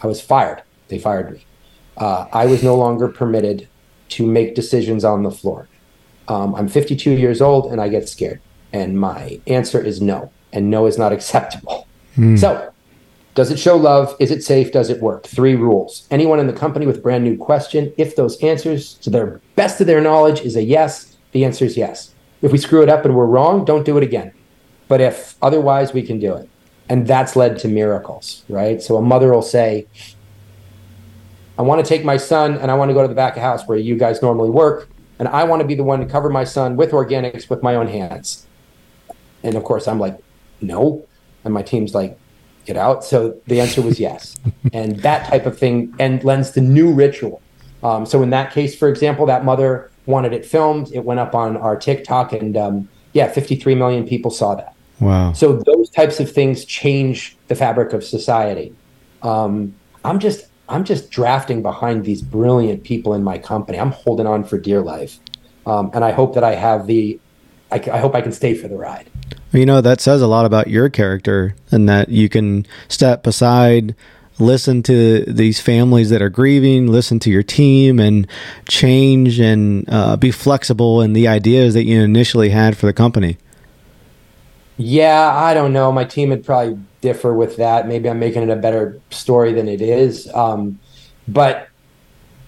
I 0.01 0.07
was 0.07 0.21
fired. 0.21 0.61
They 0.89 0.99
fired 0.99 1.31
me. 1.31 1.45
Uh, 1.97 2.27
I 2.33 2.45
was 2.45 2.63
no 2.63 2.75
longer 2.75 3.07
permitted 3.07 3.67
to 4.09 4.25
make 4.25 4.55
decisions 4.55 5.05
on 5.05 5.23
the 5.23 5.31
floor. 5.31 5.67
Um, 6.27 6.55
I'm 6.55 6.67
52 6.67 7.11
years 7.11 7.41
old 7.41 7.71
and 7.71 7.81
I 7.81 7.87
get 7.89 8.09
scared. 8.09 8.41
And 8.71 8.99
my 8.99 9.39
answer 9.47 9.81
is 9.81 10.01
no. 10.01 10.31
And 10.51 10.69
no 10.69 10.85
is 10.85 10.97
not 10.97 11.11
acceptable. 11.17 11.87
Mm. 12.17 12.37
So, 12.37 12.71
does 13.35 13.49
it 13.49 13.57
show 13.57 13.75
love? 13.75 14.15
Is 14.19 14.29
it 14.29 14.43
safe? 14.43 14.71
Does 14.71 14.91
it 14.91 15.01
work? 15.01 15.25
Three 15.25 15.55
rules. 15.55 16.07
Anyone 16.11 16.39
in 16.39 16.45
the 16.45 16.53
company 16.53 16.85
with 16.85 17.01
brand 17.01 17.23
new 17.23 17.35
question, 17.35 17.91
if 17.97 18.15
those 18.15 18.39
answers 18.43 18.93
to 18.95 19.09
their 19.09 19.41
best 19.55 19.81
of 19.81 19.87
their 19.87 20.01
knowledge 20.01 20.41
is 20.41 20.55
a 20.55 20.61
yes, 20.61 21.17
the 21.31 21.43
answer 21.43 21.65
is 21.65 21.75
yes. 21.75 22.13
If 22.43 22.51
we 22.51 22.59
screw 22.59 22.83
it 22.83 22.89
up 22.89 23.05
and 23.05 23.15
we're 23.15 23.25
wrong, 23.25 23.65
don't 23.65 23.85
do 23.85 23.97
it 23.97 24.03
again. 24.03 24.33
But 24.87 25.01
if 25.01 25.35
otherwise, 25.41 25.93
we 25.93 26.03
can 26.03 26.19
do 26.19 26.35
it. 26.35 26.49
And 26.89 27.07
that's 27.07 27.35
led 27.35 27.57
to 27.59 27.67
miracles, 27.67 28.43
right? 28.49 28.81
So 28.81 28.97
a 28.97 29.01
mother 29.01 29.31
will 29.31 29.41
say, 29.41 29.87
I 31.57 31.61
want 31.61 31.83
to 31.83 31.87
take 31.87 32.03
my 32.03 32.17
son 32.17 32.57
and 32.57 32.69
I 32.69 32.75
want 32.75 32.89
to 32.89 32.93
go 32.93 33.01
to 33.01 33.07
the 33.07 33.15
back 33.15 33.35
of 33.35 33.41
house 33.41 33.65
where 33.67 33.77
you 33.77 33.97
guys 33.97 34.21
normally 34.21 34.49
work. 34.49 34.89
And 35.19 35.27
I 35.27 35.43
want 35.43 35.61
to 35.61 35.67
be 35.67 35.75
the 35.75 35.83
one 35.83 35.99
to 35.99 36.05
cover 36.05 36.29
my 36.29 36.43
son 36.43 36.75
with 36.75 36.91
organics 36.91 37.49
with 37.49 37.63
my 37.63 37.75
own 37.75 37.87
hands. 37.87 38.45
And 39.43 39.55
of 39.55 39.63
course, 39.63 39.87
I'm 39.87 39.99
like, 39.99 40.17
no. 40.61 41.05
And 41.45 41.53
my 41.53 41.61
team's 41.61 41.93
like, 41.93 42.17
get 42.65 42.77
out. 42.77 43.03
So 43.03 43.39
the 43.47 43.61
answer 43.61 43.81
was 43.81 43.99
yes. 43.99 44.35
and 44.73 44.97
that 44.99 45.27
type 45.27 45.45
of 45.45 45.57
thing 45.57 45.93
and 45.99 46.23
lends 46.23 46.51
to 46.51 46.61
new 46.61 46.91
ritual. 46.91 47.41
Um, 47.83 48.05
so 48.05 48.23
in 48.23 48.29
that 48.31 48.51
case, 48.51 48.75
for 48.75 48.87
example, 48.87 49.25
that 49.27 49.43
mother 49.43 49.91
wanted 50.05 50.33
it 50.33 50.45
filmed. 50.45 50.91
It 50.93 51.03
went 51.03 51.19
up 51.19 51.35
on 51.35 51.57
our 51.57 51.75
TikTok, 51.75 52.31
and 52.31 52.55
um, 52.55 52.89
yeah, 53.13 53.31
53 53.31 53.75
million 53.75 54.07
people 54.07 54.31
saw 54.31 54.55
that. 54.55 54.75
Wow. 54.99 55.33
So 55.33 55.57
those 55.57 55.89
types 55.89 56.19
of 56.19 56.31
things 56.31 56.65
change 56.65 57.37
the 57.47 57.55
fabric 57.55 57.93
of 57.93 58.03
society. 58.03 58.75
Um, 59.21 59.73
I'm 60.03 60.19
just 60.19 60.47
I'm 60.69 60.83
just 60.83 61.11
drafting 61.11 61.61
behind 61.61 62.05
these 62.05 62.21
brilliant 62.21 62.83
people 62.83 63.13
in 63.13 63.23
my 63.23 63.37
company. 63.37 63.79
I'm 63.79 63.91
holding 63.91 64.25
on 64.25 64.43
for 64.43 64.57
dear 64.57 64.81
life. 64.81 65.19
Um, 65.65 65.91
and 65.93 66.03
I 66.03 66.11
hope 66.11 66.33
that 66.35 66.43
I 66.43 66.55
have 66.55 66.87
the, 66.87 67.19
I, 67.71 67.75
I 67.75 67.99
hope 67.99 68.15
I 68.15 68.21
can 68.21 68.31
stay 68.31 68.53
for 68.53 68.67
the 68.67 68.75
ride. 68.75 69.09
You 69.51 69.65
know, 69.65 69.81
that 69.81 70.01
says 70.01 70.21
a 70.21 70.27
lot 70.27 70.45
about 70.45 70.67
your 70.67 70.89
character 70.89 71.55
and 71.71 71.87
that 71.87 72.09
you 72.09 72.27
can 72.27 72.65
step 72.87 73.27
aside, 73.27 73.95
listen 74.39 74.83
to 74.83 75.23
these 75.25 75.59
families 75.59 76.09
that 76.09 76.21
are 76.21 76.29
grieving, 76.29 76.87
listen 76.87 77.19
to 77.19 77.29
your 77.29 77.43
team, 77.43 77.99
and 77.99 78.27
change 78.67 79.39
and 79.39 79.85
uh, 79.89 80.17
be 80.17 80.31
flexible 80.31 81.01
in 81.01 81.13
the 81.13 81.27
ideas 81.27 81.73
that 81.73 81.85
you 81.85 82.01
initially 82.01 82.49
had 82.49 82.77
for 82.77 82.85
the 82.85 82.93
company. 82.93 83.37
Yeah, 84.77 85.33
I 85.35 85.53
don't 85.53 85.71
know. 85.71 85.91
My 85.91 86.03
team 86.03 86.29
would 86.29 86.45
probably 86.45 86.79
differ 87.01 87.33
with 87.33 87.57
that. 87.57 87.87
Maybe 87.87 88.09
I'm 88.09 88.19
making 88.19 88.43
it 88.43 88.49
a 88.49 88.55
better 88.55 88.99
story 89.11 89.53
than 89.53 89.67
it 89.67 89.81
is. 89.81 90.27
Um, 90.33 90.79
but 91.27 91.69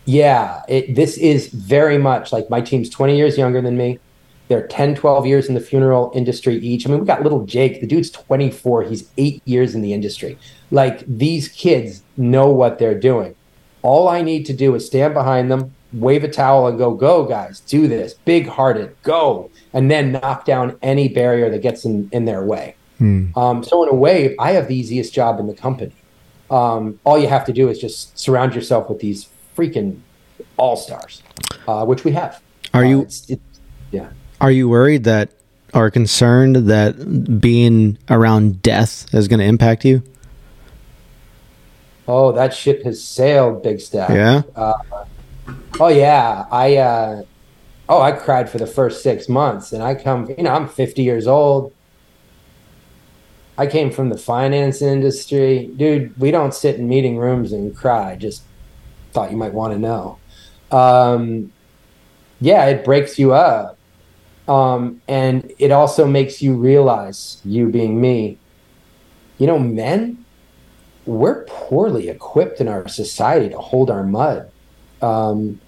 yeah, 0.05 0.63
it, 0.67 0.95
this 0.95 1.17
is 1.17 1.47
very 1.47 1.97
much 1.97 2.31
like 2.31 2.49
my 2.49 2.61
team's 2.61 2.89
20 2.89 3.15
years 3.15 3.37
younger 3.37 3.61
than 3.61 3.77
me. 3.77 3.99
They're 4.47 4.67
10, 4.67 4.95
12 4.95 5.25
years 5.25 5.47
in 5.47 5.55
the 5.55 5.59
funeral 5.59 6.11
industry 6.13 6.57
each. 6.57 6.85
I 6.85 6.91
mean, 6.91 6.99
we 6.99 7.05
got 7.05 7.23
little 7.23 7.45
Jake. 7.45 7.81
The 7.81 7.87
dude's 7.87 8.11
24. 8.11 8.83
He's 8.83 9.09
eight 9.17 9.41
years 9.45 9.73
in 9.73 9.81
the 9.81 9.93
industry. 9.93 10.37
Like 10.71 11.03
these 11.07 11.47
kids 11.47 12.03
know 12.15 12.49
what 12.49 12.77
they're 12.77 12.99
doing. 12.99 13.35
All 13.81 14.07
I 14.07 14.21
need 14.21 14.45
to 14.47 14.53
do 14.53 14.75
is 14.75 14.85
stand 14.85 15.13
behind 15.13 15.51
them, 15.51 15.73
wave 15.93 16.23
a 16.23 16.27
towel, 16.27 16.67
and 16.67 16.77
go, 16.77 16.93
go, 16.93 17.25
guys, 17.25 17.59
do 17.61 17.87
this. 17.87 18.13
Big 18.13 18.47
hearted, 18.47 18.95
go 19.03 19.49
and 19.75 19.91
then 19.91 20.13
knock 20.13 20.45
down 20.45 20.77
any 20.81 21.09
barrier 21.09 21.49
that 21.49 21.61
gets 21.61 21.83
in, 21.83 22.09
in 22.13 22.23
their 22.23 22.43
way. 22.43 22.75
Hmm. 22.97 23.37
Um, 23.37 23.63
so 23.63 23.83
in 23.83 23.89
a 23.89 23.93
way, 23.93 24.35
I 24.39 24.53
have 24.53 24.69
the 24.69 24.75
easiest 24.75 25.13
job 25.13 25.37
in 25.39 25.47
the 25.47 25.53
company. 25.53 25.91
Um, 26.49 26.97
all 27.03 27.19
you 27.19 27.27
have 27.27 27.43
to 27.45 27.53
do 27.53 27.67
is 27.67 27.77
just 27.77 28.17
surround 28.17 28.55
yourself 28.55 28.89
with 28.89 28.99
these 28.99 29.27
freaking 29.55 29.99
all 30.55 30.77
stars, 30.77 31.21
uh, 31.67 31.85
which 31.85 32.05
we 32.05 32.13
have. 32.13 32.41
Are 32.73 32.85
you? 32.85 32.99
Uh, 32.99 33.03
it's, 33.03 33.29
it's, 33.29 33.41
yeah. 33.91 34.09
Are 34.41 34.51
you 34.51 34.67
worried 34.67 35.03
that, 35.05 35.29
are 35.73 35.91
concerned 35.91 36.55
that 36.69 37.39
being 37.41 37.97
around 38.09 38.61
death 38.61 39.13
is 39.13 39.27
going 39.27 39.39
to 39.39 39.45
impact 39.45 39.83
you? 39.83 40.03
Oh, 42.07 42.31
that 42.33 42.53
ship 42.53 42.83
has 42.83 43.03
sailed, 43.03 43.63
Big 43.63 43.79
Stack. 43.79 44.09
Yeah. 44.09 44.43
Uh, 44.55 44.73
oh 45.79 45.87
yeah, 45.87 46.45
I 46.51 46.77
uh, 46.77 47.23
oh, 47.89 48.01
I 48.01 48.11
cried 48.11 48.49
for 48.49 48.57
the 48.57 48.67
first 48.67 49.01
six 49.01 49.27
months, 49.27 49.73
and 49.73 49.81
I 49.81 49.95
come, 49.95 50.29
you 50.37 50.43
know, 50.43 50.53
I'm 50.53 50.67
50 50.67 51.01
years 51.01 51.27
old. 51.27 51.73
I 53.57 53.67
came 53.67 53.89
from 53.89 54.09
the 54.09 54.17
finance 54.17 54.81
industry, 54.81 55.71
dude. 55.77 56.17
We 56.19 56.29
don't 56.29 56.53
sit 56.53 56.75
in 56.75 56.87
meeting 56.87 57.17
rooms 57.17 57.53
and 57.53 57.75
cry. 57.75 58.15
Just 58.15 58.43
thought 59.13 59.31
you 59.31 59.37
might 59.37 59.53
want 59.53 59.73
to 59.73 59.79
know. 59.79 60.19
Um, 60.71 61.51
yeah, 62.41 62.65
it 62.65 62.83
breaks 62.83 63.17
you 63.17 63.33
up, 63.33 63.77
um, 64.47 65.01
and 65.07 65.51
it 65.57 65.71
also 65.71 66.07
makes 66.07 66.41
you 66.41 66.55
realize, 66.55 67.41
you 67.43 67.69
being 67.69 67.99
me, 67.99 68.37
you 69.37 69.47
know, 69.47 69.59
men, 69.59 70.23
we're 71.05 71.45
poorly 71.45 72.09
equipped 72.09 72.61
in 72.61 72.67
our 72.67 72.87
society 72.87 73.49
to 73.49 73.57
hold 73.57 73.89
our 73.91 74.03
mud. 74.03 74.49
Um, 75.01 75.59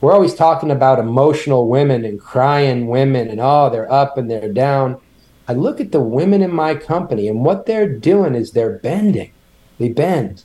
we're 0.00 0.12
always 0.12 0.34
talking 0.34 0.70
about 0.70 0.98
emotional 0.98 1.68
women 1.68 2.04
and 2.04 2.20
crying 2.20 2.88
women 2.88 3.28
and 3.28 3.40
oh 3.40 3.70
they're 3.70 3.90
up 3.90 4.18
and 4.18 4.30
they're 4.30 4.52
down 4.52 5.00
i 5.48 5.54
look 5.54 5.80
at 5.80 5.92
the 5.92 6.00
women 6.00 6.42
in 6.42 6.52
my 6.52 6.74
company 6.74 7.26
and 7.26 7.42
what 7.42 7.64
they're 7.64 7.88
doing 7.88 8.34
is 8.34 8.50
they're 8.50 8.78
bending 8.80 9.32
they 9.78 9.88
bend 9.88 10.44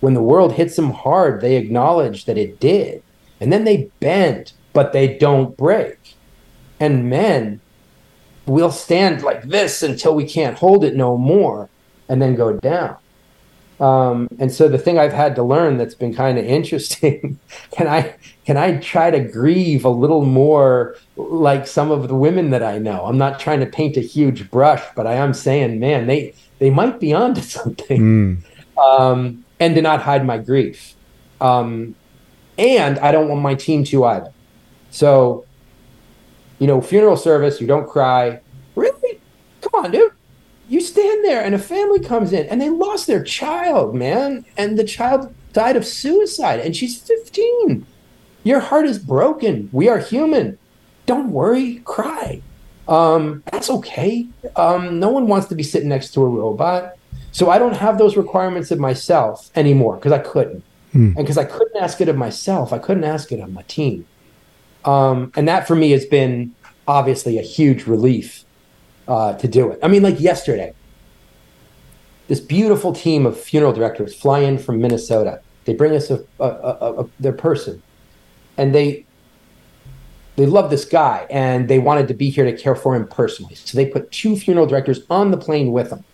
when 0.00 0.14
the 0.14 0.22
world 0.22 0.52
hits 0.52 0.76
them 0.76 0.90
hard, 0.90 1.40
they 1.40 1.56
acknowledge 1.56 2.24
that 2.26 2.38
it 2.38 2.60
did. 2.60 3.02
And 3.40 3.52
then 3.52 3.64
they 3.64 3.90
bend, 4.00 4.52
but 4.72 4.92
they 4.92 5.18
don't 5.18 5.56
break. 5.56 5.97
And 6.80 7.10
men, 7.10 7.60
we'll 8.46 8.72
stand 8.72 9.22
like 9.22 9.44
this 9.44 9.82
until 9.82 10.14
we 10.14 10.24
can't 10.24 10.58
hold 10.58 10.84
it 10.84 10.94
no 10.94 11.16
more 11.16 11.68
and 12.08 12.22
then 12.22 12.34
go 12.34 12.54
down. 12.58 12.96
Um, 13.80 14.28
and 14.40 14.50
so 14.50 14.68
the 14.68 14.78
thing 14.78 14.98
I've 14.98 15.12
had 15.12 15.36
to 15.36 15.42
learn 15.42 15.76
that's 15.76 15.94
been 15.94 16.12
kind 16.12 16.36
of 16.36 16.44
interesting, 16.44 17.38
can 17.70 17.86
I 17.86 18.16
can 18.44 18.56
I 18.56 18.78
try 18.78 19.10
to 19.10 19.20
grieve 19.20 19.84
a 19.84 19.90
little 19.90 20.24
more 20.24 20.96
like 21.16 21.66
some 21.66 21.90
of 21.90 22.08
the 22.08 22.14
women 22.14 22.50
that 22.50 22.62
I 22.62 22.78
know? 22.78 23.04
I'm 23.04 23.18
not 23.18 23.38
trying 23.38 23.60
to 23.60 23.66
paint 23.66 23.96
a 23.96 24.00
huge 24.00 24.50
brush, 24.50 24.82
but 24.96 25.06
I 25.06 25.14
am 25.14 25.32
saying, 25.32 25.78
man, 25.78 26.06
they 26.06 26.34
they 26.58 26.70
might 26.70 26.98
be 26.98 27.12
onto 27.12 27.40
something. 27.56 28.42
Mm. 28.76 28.78
Um, 28.78 29.44
and 29.60 29.74
to 29.74 29.82
not 29.82 30.02
hide 30.02 30.24
my 30.24 30.38
grief. 30.38 30.94
Um, 31.40 31.94
and 32.56 32.98
I 32.98 33.12
don't 33.12 33.28
want 33.28 33.40
my 33.42 33.54
team 33.54 33.84
to 33.84 34.04
either. 34.04 34.32
So, 34.90 35.44
you 36.58 36.66
know, 36.66 36.80
funeral 36.80 37.16
service, 37.16 37.60
you 37.60 37.66
don't 37.66 37.88
cry. 37.88 38.40
Really? 38.74 39.20
Come 39.60 39.84
on, 39.84 39.90
dude 39.90 40.12
you 40.68 40.80
stand 40.80 41.24
there 41.24 41.42
and 41.42 41.54
a 41.54 41.58
family 41.58 42.00
comes 42.00 42.32
in 42.32 42.46
and 42.46 42.60
they 42.60 42.68
lost 42.68 43.06
their 43.06 43.22
child, 43.22 43.94
man, 43.94 44.44
and 44.56 44.78
the 44.78 44.84
child 44.84 45.34
died 45.52 45.76
of 45.76 45.86
suicide 45.86 46.60
and 46.60 46.76
she's 46.76 47.00
15. 47.00 47.86
Your 48.44 48.60
heart 48.60 48.86
is 48.86 48.98
broken. 48.98 49.68
We 49.72 49.88
are 49.88 49.98
human. 49.98 50.58
Don't 51.06 51.32
worry, 51.32 51.76
cry. 51.84 52.42
Um, 52.86 53.42
that's 53.50 53.70
okay. 53.70 54.26
Um, 54.56 55.00
no 55.00 55.08
one 55.08 55.26
wants 55.26 55.48
to 55.48 55.54
be 55.54 55.62
sitting 55.62 55.88
next 55.88 56.12
to 56.14 56.22
a 56.22 56.28
robot. 56.28 56.94
So 57.32 57.50
I 57.50 57.58
don't 57.58 57.76
have 57.76 57.98
those 57.98 58.16
requirements 58.16 58.70
of 58.70 58.78
myself 58.78 59.50
anymore 59.54 59.96
because 59.96 60.12
I 60.12 60.18
couldn't. 60.18 60.62
Hmm. 60.92 61.08
And 61.08 61.16
because 61.16 61.38
I 61.38 61.44
couldn't 61.44 61.76
ask 61.80 62.00
it 62.00 62.08
of 62.08 62.16
myself, 62.16 62.72
I 62.72 62.78
couldn't 62.78 63.04
ask 63.04 63.32
it 63.32 63.40
of 63.40 63.52
my 63.52 63.62
team. 63.62 64.06
Um, 64.84 65.32
and 65.36 65.48
that 65.48 65.66
for 65.66 65.74
me 65.74 65.90
has 65.90 66.06
been 66.06 66.54
obviously 66.86 67.38
a 67.38 67.42
huge 67.42 67.86
relief 67.86 68.44
uh, 69.06 69.34
to 69.34 69.48
do 69.48 69.70
it. 69.70 69.78
I 69.82 69.88
mean, 69.88 70.02
like 70.02 70.20
yesterday, 70.20 70.72
this 72.28 72.40
beautiful 72.40 72.92
team 72.92 73.26
of 73.26 73.38
funeral 73.38 73.72
directors 73.72 74.14
fly 74.14 74.40
in 74.40 74.58
from 74.58 74.80
Minnesota. 74.80 75.40
They 75.64 75.74
bring 75.74 75.94
us 75.94 76.10
a, 76.10 76.24
a, 76.40 76.44
a, 76.44 77.02
a 77.02 77.08
their 77.18 77.32
person, 77.32 77.82
and 78.56 78.74
they 78.74 79.04
they 80.36 80.46
love 80.46 80.70
this 80.70 80.84
guy 80.84 81.26
and 81.30 81.68
they 81.68 81.80
wanted 81.80 82.06
to 82.08 82.14
be 82.14 82.30
here 82.30 82.44
to 82.44 82.56
care 82.56 82.76
for 82.76 82.94
him 82.94 83.08
personally. 83.08 83.56
So 83.56 83.76
they 83.76 83.86
put 83.86 84.12
two 84.12 84.36
funeral 84.36 84.66
directors 84.66 85.00
on 85.10 85.32
the 85.32 85.36
plane 85.36 85.72
with 85.72 85.90
them. 85.90 86.04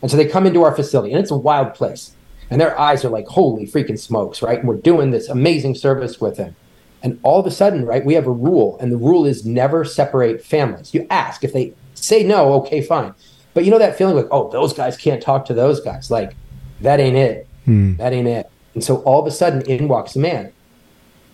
And 0.00 0.10
so 0.10 0.16
they 0.16 0.24
come 0.24 0.46
into 0.46 0.62
our 0.62 0.74
facility 0.74 1.12
and 1.12 1.20
it's 1.20 1.30
a 1.30 1.36
wild 1.36 1.74
place. 1.74 2.12
And 2.48 2.58
their 2.58 2.78
eyes 2.80 3.04
are 3.04 3.10
like, 3.10 3.26
holy 3.26 3.66
freaking 3.66 3.98
smokes, 3.98 4.40
right? 4.40 4.58
And 4.58 4.66
we're 4.66 4.76
doing 4.76 5.10
this 5.10 5.28
amazing 5.28 5.74
service 5.74 6.18
with 6.18 6.38
him. 6.38 6.56
And 7.02 7.18
all 7.22 7.38
of 7.38 7.46
a 7.46 7.50
sudden, 7.50 7.84
right, 7.84 8.04
we 8.04 8.14
have 8.14 8.26
a 8.26 8.32
rule, 8.32 8.76
and 8.80 8.90
the 8.90 8.96
rule 8.96 9.24
is 9.24 9.46
never 9.46 9.84
separate 9.84 10.44
families. 10.44 10.92
You 10.92 11.06
ask 11.10 11.44
if 11.44 11.52
they 11.52 11.74
say 11.94 12.24
no, 12.24 12.54
okay, 12.54 12.80
fine. 12.80 13.14
But 13.54 13.64
you 13.64 13.70
know 13.70 13.78
that 13.78 13.96
feeling 13.96 14.16
like, 14.16 14.26
oh, 14.30 14.50
those 14.50 14.72
guys 14.72 14.96
can't 14.96 15.22
talk 15.22 15.44
to 15.46 15.54
those 15.54 15.80
guys. 15.80 16.10
Like, 16.10 16.34
that 16.80 17.00
ain't 17.00 17.16
it. 17.16 17.48
Hmm. 17.64 17.94
That 17.96 18.12
ain't 18.12 18.28
it. 18.28 18.50
And 18.74 18.82
so 18.82 18.96
all 19.02 19.20
of 19.20 19.26
a 19.26 19.30
sudden, 19.30 19.62
in 19.62 19.88
walks 19.88 20.16
a 20.16 20.18
man. 20.18 20.52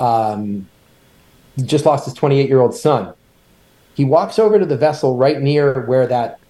Um, 0.00 0.68
just 1.62 1.86
lost 1.86 2.04
his 2.04 2.14
28 2.14 2.48
year 2.48 2.60
old 2.60 2.74
son. 2.74 3.14
He 3.94 4.04
walks 4.04 4.38
over 4.38 4.58
to 4.58 4.66
the 4.66 4.76
vessel 4.76 5.16
right 5.16 5.40
near 5.40 5.86
where 5.86 6.06
that 6.06 6.40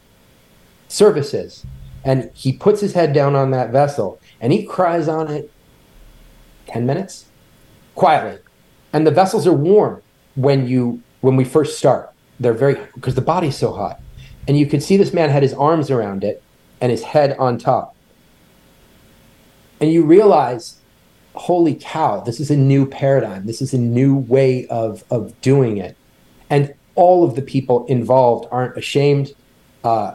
service 0.88 1.34
is, 1.34 1.66
and 2.04 2.30
he 2.34 2.52
puts 2.52 2.80
his 2.80 2.94
head 2.94 3.12
down 3.12 3.34
on 3.34 3.50
that 3.50 3.70
vessel 3.70 4.18
and 4.40 4.52
he 4.52 4.64
cries 4.64 5.08
on 5.08 5.30
it 5.30 5.50
10 6.66 6.86
minutes 6.86 7.26
quietly. 7.94 8.38
And 8.94 9.04
the 9.04 9.10
vessels 9.10 9.46
are 9.46 9.52
warm 9.52 10.00
when 10.36 10.66
you 10.66 11.02
when 11.20 11.36
we 11.36 11.44
first 11.44 11.76
start. 11.76 12.12
They're 12.40 12.54
very 12.54 12.76
because 12.94 13.16
the 13.16 13.20
body's 13.20 13.56
so 13.56 13.72
hot. 13.72 14.00
And 14.46 14.56
you 14.56 14.66
could 14.66 14.82
see 14.82 14.96
this 14.96 15.12
man 15.12 15.30
had 15.30 15.42
his 15.42 15.52
arms 15.52 15.90
around 15.90 16.22
it 16.22 16.42
and 16.80 16.90
his 16.90 17.02
head 17.02 17.36
on 17.38 17.58
top. 17.58 17.96
And 19.80 19.92
you 19.92 20.04
realize 20.04 20.80
holy 21.34 21.74
cow 21.74 22.20
this 22.20 22.38
is 22.38 22.50
a 22.50 22.56
new 22.56 22.86
paradigm. 22.86 23.46
This 23.46 23.60
is 23.60 23.74
a 23.74 23.78
new 23.78 24.14
way 24.14 24.66
of 24.68 25.02
of 25.10 25.38
doing 25.40 25.76
it. 25.76 25.96
And 26.48 26.72
all 26.94 27.24
of 27.24 27.34
the 27.34 27.42
people 27.42 27.84
involved 27.86 28.46
aren't 28.52 28.76
ashamed. 28.76 29.34
Uh, 29.82 30.14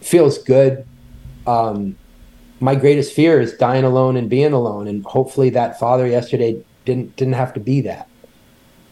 feels 0.00 0.38
good. 0.38 0.86
Um, 1.46 1.96
my 2.58 2.74
greatest 2.74 3.12
fear 3.12 3.38
is 3.38 3.52
dying 3.52 3.84
alone 3.84 4.16
and 4.16 4.30
being 4.30 4.54
alone. 4.54 4.88
And 4.88 5.04
hopefully 5.04 5.50
that 5.50 5.78
father 5.78 6.06
yesterday 6.06 6.64
didn't 6.86 7.14
didn't 7.16 7.34
have 7.34 7.52
to 7.54 7.60
be 7.60 7.82
that. 7.82 8.08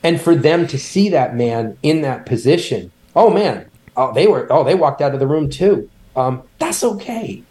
And 0.02 0.20
for 0.20 0.35
them 0.35 0.66
to 0.66 0.78
see 0.78 1.09
that 1.09 1.35
man 1.35 1.78
in 1.83 2.02
that 2.02 2.26
position 2.26 2.92
oh 3.16 3.30
man 3.30 3.70
oh 3.96 4.12
they 4.12 4.26
were 4.26 4.46
oh 4.50 4.64
they 4.64 4.74
walked 4.74 5.00
out 5.00 5.14
of 5.14 5.20
the 5.20 5.26
room 5.26 5.48
too. 5.48 5.88
Um, 6.16 6.42
that's 6.59 6.85
okay. 6.85 7.42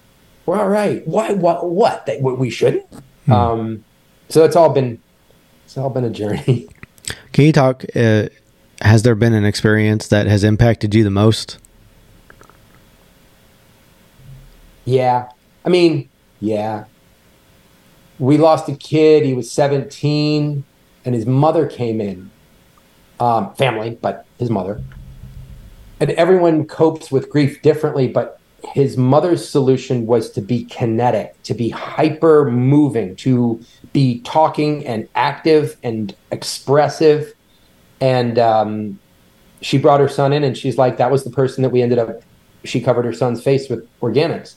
We're 0.46 0.60
all 0.60 0.70
right. 0.70 1.06
Why 1.08 1.34
what 1.34 1.70
what? 1.70 2.06
They, 2.06 2.20
we 2.22 2.50
shouldn't? 2.50 2.86
Hmm. 3.26 3.32
um, 3.32 3.86
so 4.30 4.44
it's 4.44 4.56
all 4.56 4.70
been 4.70 5.02
it's 5.66 5.78
all 5.78 5.90
been 5.90 6.04
a 6.04 6.10
journey. 6.10 6.68
Can 7.34 7.46
you 7.46 7.52
talk 7.52 7.84
uh, 7.96 8.28
has 8.82 9.04
there 9.04 9.16
been 9.16 9.34
an 9.34 9.46
experience 9.46 10.08
that 10.10 10.28
has 10.28 10.44
impacted 10.44 10.94
you 10.94 11.04
the 11.04 11.10
most? 11.10 11.58
Yeah. 14.86 15.30
I 15.66 15.70
mean 15.70 16.10
yeah 16.40 16.84
we 18.20 18.38
lost 18.38 18.70
a 18.70 18.76
kid 18.76 19.26
he 19.26 19.34
was 19.34 19.52
17 19.52 20.64
and 21.06 21.16
his 21.16 21.26
mother 21.26 21.68
came 21.68 22.00
in 22.00 22.30
um, 23.20 23.54
family, 23.56 23.98
but 24.02 24.26
his 24.38 24.50
mother. 24.50 24.82
And 26.00 26.12
everyone 26.12 26.66
copes 26.66 27.12
with 27.12 27.30
grief 27.30 27.62
differently, 27.62 28.08
but 28.08 28.40
his 28.74 28.98
mother's 28.98 29.48
solution 29.48 30.06
was 30.06 30.30
to 30.32 30.42
be 30.42 30.66
kinetic, 30.66 31.42
to 31.44 31.54
be 31.54 31.70
hyper 31.70 32.50
moving, 32.50 33.16
to 33.18 33.62
be 33.92 34.20
talking 34.22 34.86
and 34.86 35.08
active 35.16 35.78
and 35.84 36.16
expressive. 36.32 37.34
And 38.00 38.40
um, 38.40 39.00
she 39.62 39.78
brought 39.78 40.00
her 40.00 40.10
son 40.10 40.34
in, 40.34 40.44
and 40.44 40.58
she's 40.58 40.78
like, 40.78 40.98
that 40.98 41.12
was 41.12 41.24
the 41.24 41.30
person 41.30 41.62
that 41.62 41.70
we 41.70 41.82
ended 41.82 42.00
up. 42.00 42.22
She 42.64 42.80
covered 42.80 43.06
her 43.06 43.14
son's 43.14 43.44
face 43.44 43.70
with 43.70 43.88
organics. 44.00 44.56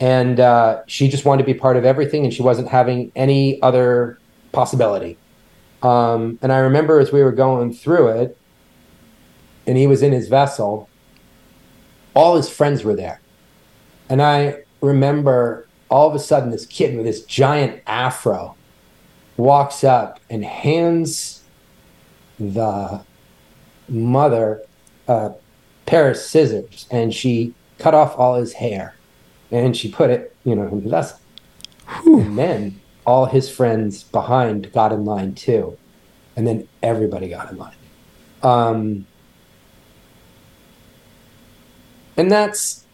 And 0.00 0.38
uh, 0.38 0.82
she 0.86 1.08
just 1.08 1.24
wanted 1.24 1.42
to 1.42 1.46
be 1.46 1.58
part 1.58 1.76
of 1.76 1.84
everything, 1.84 2.24
and 2.24 2.32
she 2.32 2.42
wasn't 2.42 2.68
having 2.68 3.10
any 3.16 3.60
other 3.62 4.18
possibility. 4.52 5.18
Um, 5.82 6.38
and 6.42 6.52
I 6.52 6.58
remember 6.58 7.00
as 7.00 7.12
we 7.12 7.22
were 7.22 7.32
going 7.32 7.72
through 7.72 8.08
it, 8.08 8.38
and 9.66 9.76
he 9.76 9.86
was 9.86 10.02
in 10.02 10.12
his 10.12 10.28
vessel, 10.28 10.88
all 12.14 12.36
his 12.36 12.48
friends 12.48 12.84
were 12.84 12.94
there. 12.94 13.20
And 14.08 14.22
I 14.22 14.62
remember 14.80 15.68
all 15.90 16.08
of 16.08 16.14
a 16.14 16.18
sudden 16.18 16.50
this 16.50 16.66
kid 16.66 16.96
with 16.96 17.04
this 17.04 17.22
giant 17.24 17.82
afro 17.86 18.56
walks 19.36 19.84
up 19.84 20.20
and 20.28 20.44
hands 20.44 21.42
the 22.38 23.00
mother 23.88 24.62
a 25.06 25.32
pair 25.86 26.10
of 26.10 26.16
scissors 26.16 26.86
and 26.90 27.14
she 27.14 27.54
cut 27.78 27.94
off 27.94 28.16
all 28.18 28.34
his 28.34 28.52
hair 28.52 28.94
and 29.50 29.76
she 29.76 29.90
put 29.90 30.10
it, 30.10 30.34
you 30.44 30.54
know, 30.54 30.66
in 30.68 30.88
vessel. 30.88 31.18
And 32.04 32.38
then 32.38 32.80
all 33.06 33.26
his 33.26 33.48
friends 33.48 34.02
behind 34.04 34.72
got 34.72 34.92
in 34.92 35.04
line 35.04 35.34
too. 35.34 35.78
And 36.36 36.46
then 36.46 36.68
everybody 36.82 37.28
got 37.28 37.50
in 37.50 37.56
line. 37.56 37.74
Um, 38.42 39.06
and 42.16 42.30
that's, 42.30 42.84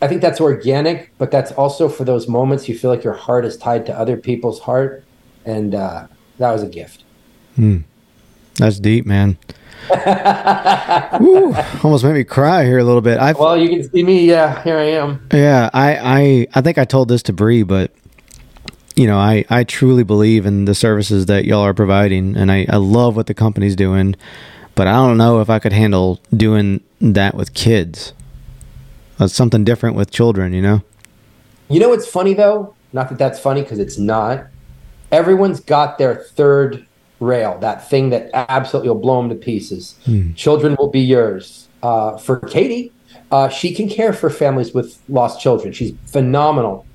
I 0.00 0.08
think 0.08 0.22
that's 0.22 0.40
organic, 0.40 1.12
but 1.18 1.30
that's 1.30 1.52
also 1.52 1.88
for 1.88 2.04
those 2.04 2.26
moments 2.26 2.68
you 2.68 2.78
feel 2.78 2.90
like 2.90 3.04
your 3.04 3.14
heart 3.14 3.44
is 3.44 3.56
tied 3.56 3.84
to 3.86 3.98
other 3.98 4.16
people's 4.16 4.60
heart. 4.60 5.04
And 5.44 5.74
uh, 5.74 6.06
that 6.38 6.50
was 6.52 6.62
a 6.62 6.68
gift. 6.68 7.04
Hmm. 7.56 7.78
That's 8.56 8.78
deep, 8.78 9.06
man. 9.06 9.38
Ooh, 11.20 11.54
almost 11.82 12.04
made 12.04 12.14
me 12.14 12.24
cry 12.24 12.64
here 12.64 12.78
a 12.78 12.84
little 12.84 13.00
bit. 13.00 13.18
I 13.18 13.32
well, 13.32 13.56
you 13.56 13.68
can 13.68 13.90
see 13.90 14.02
me. 14.02 14.28
Yeah, 14.28 14.62
here 14.62 14.76
I 14.76 14.84
am. 14.84 15.26
Yeah, 15.32 15.70
I, 15.72 15.96
I, 15.96 16.46
I 16.54 16.60
think 16.60 16.78
I 16.78 16.84
told 16.84 17.08
this 17.08 17.22
to 17.24 17.32
Bri, 17.32 17.62
but 17.62 17.90
you 18.96 19.06
know, 19.06 19.18
I, 19.18 19.44
I 19.48 19.64
truly 19.64 20.04
believe 20.04 20.44
in 20.44 20.66
the 20.66 20.74
services 20.74 21.26
that 21.26 21.44
y'all 21.44 21.62
are 21.62 21.74
providing, 21.74 22.36
and 22.36 22.52
I, 22.52 22.66
I 22.68 22.76
love 22.76 23.16
what 23.16 23.26
the 23.26 23.34
company's 23.34 23.74
doing, 23.74 24.14
but 24.74 24.86
I 24.86 24.92
don't 24.92 25.16
know 25.16 25.40
if 25.40 25.48
I 25.48 25.58
could 25.58 25.72
handle 25.72 26.20
doing 26.36 26.82
that 27.00 27.34
with 27.34 27.54
kids. 27.54 28.12
That's 29.16 29.34
something 29.34 29.64
different 29.64 29.96
with 29.96 30.10
children, 30.10 30.52
you 30.52 30.62
know? 30.62 30.82
You 31.68 31.80
know 31.80 31.88
what's 31.88 32.06
funny, 32.06 32.34
though? 32.34 32.74
Not 32.92 33.08
that 33.08 33.18
that's 33.18 33.38
funny 33.38 33.62
because 33.62 33.78
it's 33.78 33.96
not. 33.98 34.46
Everyone's 35.12 35.60
got 35.60 35.98
their 35.98 36.16
third 36.16 36.86
rail, 37.20 37.58
that 37.58 37.88
thing 37.88 38.10
that 38.10 38.30
absolutely 38.32 38.88
will 38.88 38.98
blow 38.98 39.20
them 39.20 39.28
to 39.28 39.36
pieces. 39.36 39.96
Hmm. 40.04 40.32
Children 40.32 40.76
will 40.78 40.90
be 40.90 41.00
yours. 41.00 41.68
Uh, 41.82 42.16
for 42.18 42.40
Katie, 42.40 42.92
uh, 43.30 43.48
she 43.48 43.74
can 43.74 43.88
care 43.88 44.12
for 44.12 44.28
families 44.28 44.74
with 44.74 45.00
lost 45.08 45.40
children. 45.40 45.72
She's 45.72 45.92
phenomenal 46.06 46.86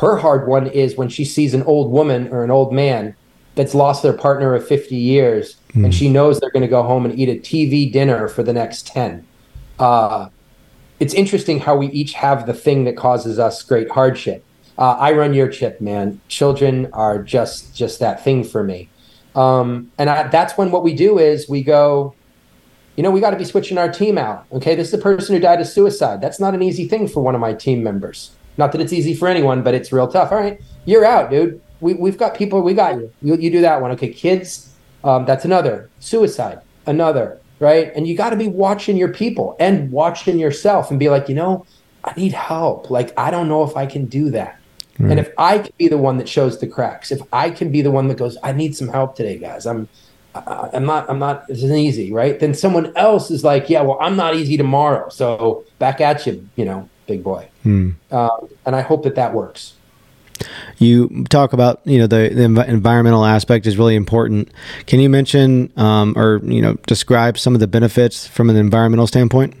Her 0.00 0.16
hard 0.16 0.48
one 0.48 0.66
is 0.66 0.96
when 0.96 1.08
she 1.08 1.24
sees 1.24 1.52
an 1.52 1.62
old 1.64 1.90
woman 1.90 2.28
or 2.28 2.44
an 2.44 2.50
old 2.50 2.72
man 2.72 3.14
that's 3.54 3.74
lost 3.74 4.02
their 4.02 4.12
partner 4.12 4.54
of 4.54 4.66
50 4.66 4.96
years 4.96 5.56
mm. 5.74 5.84
and 5.84 5.94
she 5.94 6.08
knows 6.08 6.38
they're 6.38 6.50
going 6.50 6.62
to 6.62 6.68
go 6.68 6.82
home 6.82 7.04
and 7.04 7.18
eat 7.18 7.28
a 7.28 7.38
TV 7.38 7.92
dinner 7.92 8.28
for 8.28 8.42
the 8.42 8.52
next 8.52 8.86
10. 8.86 9.26
Uh, 9.78 10.28
it's 11.00 11.14
interesting 11.14 11.58
how 11.58 11.76
we 11.76 11.88
each 11.88 12.12
have 12.12 12.46
the 12.46 12.54
thing 12.54 12.84
that 12.84 12.96
causes 12.96 13.38
us 13.38 13.62
great 13.62 13.90
hardship. 13.90 14.44
Uh, 14.78 14.96
I 14.98 15.12
run 15.12 15.34
your 15.34 15.48
chip, 15.48 15.80
man. 15.80 16.20
Children 16.28 16.88
are 16.92 17.22
just 17.22 17.76
just 17.76 18.00
that 18.00 18.22
thing 18.24 18.44
for 18.44 18.62
me. 18.62 18.88
Um, 19.34 19.90
and 19.98 20.10
I, 20.10 20.28
that's 20.28 20.56
when 20.58 20.70
what 20.70 20.82
we 20.82 20.94
do 20.94 21.18
is 21.18 21.48
we 21.48 21.62
go, 21.62 22.14
you 22.96 23.02
know, 23.02 23.10
we 23.10 23.20
got 23.20 23.30
to 23.30 23.36
be 23.36 23.44
switching 23.44 23.78
our 23.78 23.90
team 23.90 24.18
out. 24.18 24.46
Okay, 24.52 24.74
this 24.74 24.86
is 24.86 24.92
the 24.92 24.98
person 24.98 25.34
who 25.34 25.40
died 25.40 25.60
of 25.60 25.66
suicide. 25.66 26.20
That's 26.20 26.40
not 26.40 26.54
an 26.54 26.62
easy 26.62 26.88
thing 26.88 27.08
for 27.08 27.22
one 27.22 27.34
of 27.34 27.40
my 27.40 27.54
team 27.54 27.82
members. 27.82 28.32
Not 28.58 28.72
that 28.72 28.80
it's 28.80 28.92
easy 28.92 29.14
for 29.14 29.28
anyone, 29.28 29.62
but 29.62 29.74
it's 29.74 29.92
real 29.92 30.08
tough. 30.08 30.32
All 30.32 30.38
right, 30.38 30.60
you're 30.84 31.04
out, 31.04 31.30
dude. 31.30 31.60
We, 31.80 31.94
we've 31.94 32.18
got 32.18 32.34
people. 32.34 32.60
We 32.60 32.74
got 32.74 32.96
you. 32.96 33.12
You, 33.22 33.36
you 33.36 33.50
do 33.50 33.62
that 33.62 33.80
one. 33.80 33.90
Okay, 33.92 34.12
kids. 34.12 34.74
Um, 35.02 35.24
that's 35.24 35.44
another 35.44 35.88
suicide. 36.00 36.60
Another 36.86 37.40
right. 37.58 37.92
And 37.94 38.06
you 38.06 38.16
got 38.16 38.30
to 38.30 38.36
be 38.36 38.48
watching 38.48 38.96
your 38.96 39.12
people 39.12 39.56
and 39.58 39.90
watching 39.92 40.38
yourself 40.38 40.90
and 40.90 40.98
be 40.98 41.08
like, 41.08 41.28
you 41.28 41.34
know, 41.34 41.66
I 42.04 42.12
need 42.16 42.32
help. 42.32 42.90
Like 42.90 43.18
I 43.18 43.30
don't 43.30 43.48
know 43.48 43.62
if 43.62 43.76
I 43.76 43.86
can 43.86 44.06
do 44.06 44.30
that. 44.30 44.59
And 45.08 45.18
if 45.18 45.30
I 45.38 45.58
can 45.58 45.72
be 45.78 45.88
the 45.88 45.98
one 45.98 46.18
that 46.18 46.28
shows 46.28 46.58
the 46.58 46.66
cracks, 46.66 47.10
if 47.10 47.20
I 47.32 47.50
can 47.50 47.70
be 47.72 47.80
the 47.80 47.90
one 47.90 48.08
that 48.08 48.18
goes, 48.18 48.36
I 48.42 48.52
need 48.52 48.76
some 48.76 48.88
help 48.88 49.16
today, 49.16 49.38
guys. 49.38 49.66
I'm 49.66 49.88
I'm 50.34 50.86
not, 50.86 51.10
I'm 51.10 51.18
not, 51.18 51.48
this 51.48 51.62
isn't 51.62 51.76
easy, 51.76 52.12
right? 52.12 52.38
Then 52.38 52.54
someone 52.54 52.96
else 52.96 53.30
is 53.30 53.42
like, 53.42 53.68
yeah, 53.68 53.82
well, 53.82 53.98
I'm 54.00 54.16
not 54.16 54.36
easy 54.36 54.56
tomorrow. 54.56 55.08
So 55.08 55.64
back 55.78 56.00
at 56.00 56.24
you, 56.26 56.48
you 56.54 56.64
know, 56.64 56.88
big 57.06 57.24
boy. 57.24 57.48
Um, 58.12 58.48
and 58.64 58.76
I 58.76 58.82
hope 58.82 59.02
that 59.02 59.16
that 59.16 59.34
works. 59.34 59.74
You 60.78 61.24
talk 61.30 61.52
about, 61.52 61.80
you 61.84 61.98
know, 61.98 62.06
the, 62.06 62.30
the 62.32 62.44
environmental 62.44 63.24
aspect 63.24 63.66
is 63.66 63.76
really 63.76 63.96
important. 63.96 64.50
Can 64.86 65.00
you 65.00 65.10
mention 65.10 65.72
um, 65.76 66.14
or, 66.16 66.40
you 66.44 66.62
know, 66.62 66.74
describe 66.86 67.36
some 67.36 67.54
of 67.54 67.60
the 67.60 67.66
benefits 67.66 68.26
from 68.26 68.48
an 68.50 68.56
environmental 68.56 69.06
standpoint? 69.06 69.54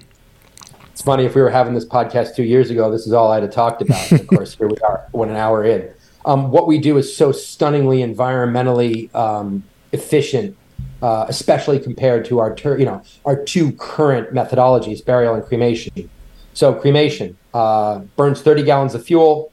It's 1.00 1.06
funny, 1.06 1.24
if 1.24 1.34
we 1.34 1.40
were 1.40 1.48
having 1.48 1.72
this 1.72 1.86
podcast 1.86 2.36
two 2.36 2.42
years 2.42 2.68
ago, 2.68 2.90
this 2.90 3.06
is 3.06 3.14
all 3.14 3.32
I'd 3.32 3.42
have 3.42 3.54
talked 3.54 3.80
about. 3.80 4.12
of 4.12 4.26
course, 4.26 4.54
here 4.54 4.68
we 4.68 4.76
are, 4.86 5.06
one 5.12 5.30
an 5.30 5.36
hour 5.36 5.64
in. 5.64 5.90
Um, 6.26 6.50
what 6.50 6.66
we 6.66 6.76
do 6.76 6.98
is 6.98 7.16
so 7.16 7.32
stunningly 7.32 8.00
environmentally 8.00 9.12
um, 9.14 9.64
efficient 9.92 10.58
uh, 11.00 11.24
especially 11.26 11.78
compared 11.78 12.26
to 12.26 12.38
our 12.38 12.54
ter- 12.54 12.76
you 12.76 12.84
know 12.84 13.02
our 13.24 13.42
two 13.42 13.72
current 13.72 14.34
methodologies, 14.34 15.02
burial 15.02 15.34
and 15.34 15.42
cremation. 15.42 16.10
So 16.52 16.74
cremation 16.74 17.38
uh, 17.54 18.00
burns 18.16 18.42
30 18.42 18.64
gallons 18.64 18.94
of 18.94 19.02
fuel, 19.02 19.50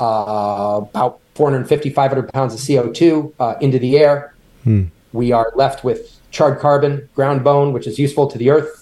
uh, 0.00 0.80
about 0.82 1.20
450, 1.36 1.90
500 1.90 2.32
pounds 2.32 2.52
of 2.52 2.58
CO2 2.58 3.32
uh, 3.38 3.54
into 3.60 3.78
the 3.78 3.96
air. 3.96 4.34
Hmm. 4.64 4.86
We 5.12 5.30
are 5.30 5.52
left 5.54 5.84
with 5.84 6.18
charred 6.32 6.58
carbon, 6.58 7.08
ground 7.14 7.44
bone, 7.44 7.72
which 7.72 7.86
is 7.86 7.96
useful 7.96 8.26
to 8.26 8.36
the 8.36 8.50
earth, 8.50 8.79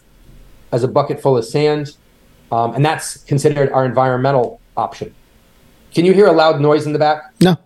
as 0.73 0.85
a 0.85 0.89
bucket 0.89 1.21
full 1.21 1.37
of 1.37 1.45
sand, 1.45 1.97
um, 2.51 2.75
and 2.75 2.85
that's 2.85 3.19
considered 3.25 3.71
our 3.73 3.85
environmental 3.85 4.61
option. 4.77 5.15
Can 5.95 6.05
you 6.05 6.13
hear 6.13 6.27
a 6.27 6.33
loud 6.33 6.61
noise 6.61 6.87
in 6.87 6.93
the 6.93 6.99
back? 6.99 7.33
No. 7.41 7.57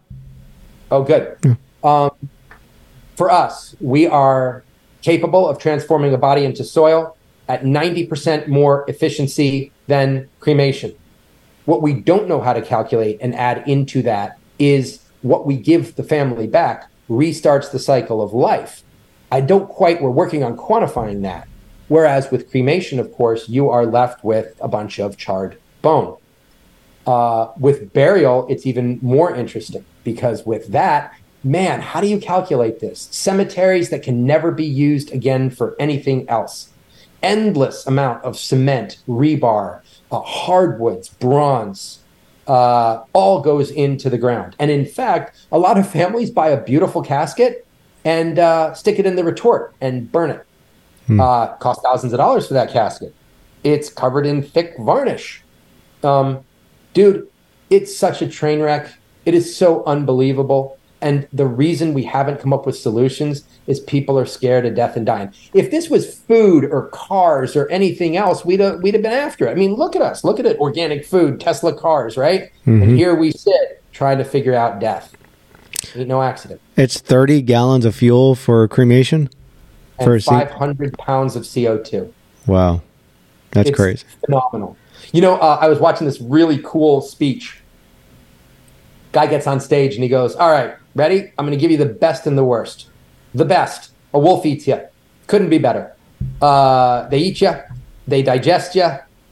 Oh, 0.91 1.03
good. 1.03 1.37
Um, 1.83 2.11
for 3.17 3.31
us, 3.31 3.75
we 3.81 4.07
are 4.07 4.63
capable 5.01 5.49
of 5.49 5.59
transforming 5.59 6.15
a 6.15 6.19
body 6.19 6.45
into 6.45 6.65
soil 6.65 7.17
at 7.49 7.65
90% 7.65 8.49
more 8.49 8.85
efficiency 8.89 9.73
than 9.87 10.29
cremation. 10.41 10.95
What 11.65 11.83
we 11.83 11.93
don't 11.93 12.29
know 12.29 12.41
how 12.41 12.53
to 12.53 12.63
calculate 12.63 13.19
and 13.21 13.35
add 13.35 13.67
into 13.69 14.03
that 14.03 14.39
is 14.59 15.01
what 15.23 15.47
we 15.47 15.57
give 15.57 15.97
the 15.97 16.03
family 16.03 16.47
back 16.47 16.89
restarts 17.09 17.71
the 17.71 17.79
cycle 17.79 18.23
of 18.23 18.33
life. 18.33 18.83
I 19.31 19.41
don't 19.41 19.69
quite, 19.69 20.03
we're 20.03 20.11
working 20.11 20.45
on 20.45 20.57
quantifying 20.57 21.23
that. 21.23 21.49
Whereas 21.93 22.31
with 22.31 22.51
cremation, 22.51 22.99
of 22.99 23.13
course, 23.13 23.51
you 23.51 23.69
are 23.69 23.85
left 23.85 24.25
with 24.25 24.57
a 24.63 24.67
bunch 24.67 24.99
of 24.99 25.19
charred 25.19 25.59
bone. 25.83 26.17
Uh, 27.07 27.49
with 27.59 27.93
burial, 27.93 28.47
it's 28.49 28.65
even 28.65 28.99
more 29.03 29.35
interesting 29.35 29.85
because 30.03 30.47
with 30.47 30.69
that, 30.69 31.15
man, 31.45 31.83
how 31.83 32.01
do 32.01 32.07
you 32.07 32.19
calculate 32.19 32.81
this? 32.81 33.09
Cemeteries 33.11 33.91
that 33.91 34.03
can 34.03 34.25
never 34.25 34.51
be 34.51 34.65
used 34.65 35.13
again 35.13 35.51
for 35.51 35.77
anything 35.79 36.27
else. 36.31 36.71
Endless 37.23 37.87
amount 37.87 38.25
of 38.25 38.39
cement, 38.39 38.97
rebar, 39.07 39.83
uh, 40.11 40.21
hardwoods, 40.21 41.11
bronze, 41.11 41.99
uh, 42.47 43.05
all 43.13 43.43
goes 43.43 43.71
into 43.71 44.09
the 44.09 44.17
ground. 44.17 44.57
And 44.59 44.71
in 44.71 44.87
fact, 44.87 45.37
a 45.53 45.59
lot 45.59 45.77
of 45.77 45.87
families 45.99 46.31
buy 46.31 46.49
a 46.49 46.65
beautiful 46.65 47.03
casket 47.03 47.67
and 48.03 48.39
uh, 48.39 48.73
stick 48.73 48.99
it 48.99 49.05
in 49.05 49.17
the 49.17 49.25
retort 49.25 49.75
and 49.83 50.11
burn 50.11 50.31
it. 50.31 50.47
Hmm. 51.07 51.21
Uh, 51.21 51.47
cost 51.57 51.83
thousands 51.83 52.13
of 52.13 52.19
dollars 52.19 52.47
for 52.47 52.55
that 52.55 52.71
casket. 52.71 53.15
It's 53.65 53.91
covered 53.91 54.27
in 54.27 54.43
thick 54.43 54.75
varnish. 54.79 55.43
Um, 56.03 56.45
dude, 56.95 57.29
it's 57.71 57.97
such 57.97 58.23
a 58.23 58.29
train 58.29 58.61
wreck. 58.61 58.93
It 59.25 59.35
is 59.35 59.57
so 59.57 59.85
unbelievable. 59.85 60.79
And 61.01 61.27
the 61.33 61.47
reason 61.47 61.95
we 61.95 62.05
haven't 62.05 62.41
come 62.41 62.53
up 62.53 62.65
with 62.65 62.79
solutions 62.79 63.45
is 63.67 63.81
people 63.81 64.17
are 64.17 64.25
scared 64.25 64.65
of 64.65 64.77
death 64.77 64.97
and 64.97 65.05
dying. 65.05 65.33
If 65.53 65.73
this 65.73 65.91
was 65.91 66.17
food 66.17 66.65
or 66.65 66.89
cars 66.89 67.57
or 67.57 67.69
anything 67.71 68.17
else, 68.17 68.45
we'd 68.45 68.61
have, 68.61 68.81
we'd 68.83 68.95
have 68.95 69.03
been 69.03 69.13
after 69.13 69.49
it. 69.49 69.51
I 69.51 69.55
mean, 69.55 69.75
look 69.75 69.97
at 69.97 70.03
us. 70.03 70.23
Look 70.23 70.39
at 70.39 70.47
it. 70.47 70.59
Organic 70.59 71.05
food, 71.05 71.41
Tesla 71.41 71.75
cars, 71.75 72.17
right? 72.17 72.53
Mm-hmm. 72.67 72.83
And 72.83 72.97
here 72.97 73.17
we 73.17 73.33
sit 73.33 73.83
trying 73.93 74.19
to 74.19 74.25
figure 74.25 74.55
out 74.55 74.79
death. 74.79 75.17
Ain't 75.97 76.09
no 76.09 76.23
accident. 76.23 76.61
It's 76.77 77.01
30 77.01 77.43
gallons 77.43 77.85
of 77.85 77.95
fuel 77.97 78.37
for 78.37 78.67
cremation? 78.69 79.29
And 79.99 80.07
for 80.07 80.19
500 80.19 80.99
pounds 80.99 81.37
of 81.37 81.43
CO2. 81.43 82.13
Wow. 82.47 82.83
That's 83.51 83.69
it's 83.71 83.77
crazy. 83.77 84.05
Phenomenal. 84.25 84.77
You 85.13 85.21
know, 85.21 85.37
uh, 85.37 85.59
I 85.61 85.69
was 85.69 85.79
watching 85.79 86.07
this 86.07 86.21
really 86.21 86.61
cool 86.65 87.01
speech. 87.03 87.61
Guy 89.13 89.27
gets 89.27 89.47
on 89.47 89.61
stage 89.61 89.95
and 89.95 90.03
he 90.03 90.09
goes, 90.09 90.35
All 90.35 90.51
right, 90.51 90.77
Ready? 90.95 91.33
I'm 91.39 91.47
going 91.47 91.57
to 91.57 91.61
give 91.61 91.71
you 91.71 91.79
the 91.79 91.87
best 91.87 92.27
and 92.27 92.37
the 92.37 92.45
worst. 92.45 92.89
The 93.35 93.45
best. 93.45 93.93
A 94.13 94.19
wolf 94.19 94.45
eats 94.45 94.67
you. 94.67 94.81
Couldn't 95.27 95.49
be 95.49 95.59
better. 95.59 95.95
Uh, 96.41 97.09
they 97.09 97.19
eat 97.19 97.41
you. 97.41 97.53
They 98.07 98.23
digest 98.23 98.75
you. 98.75 98.89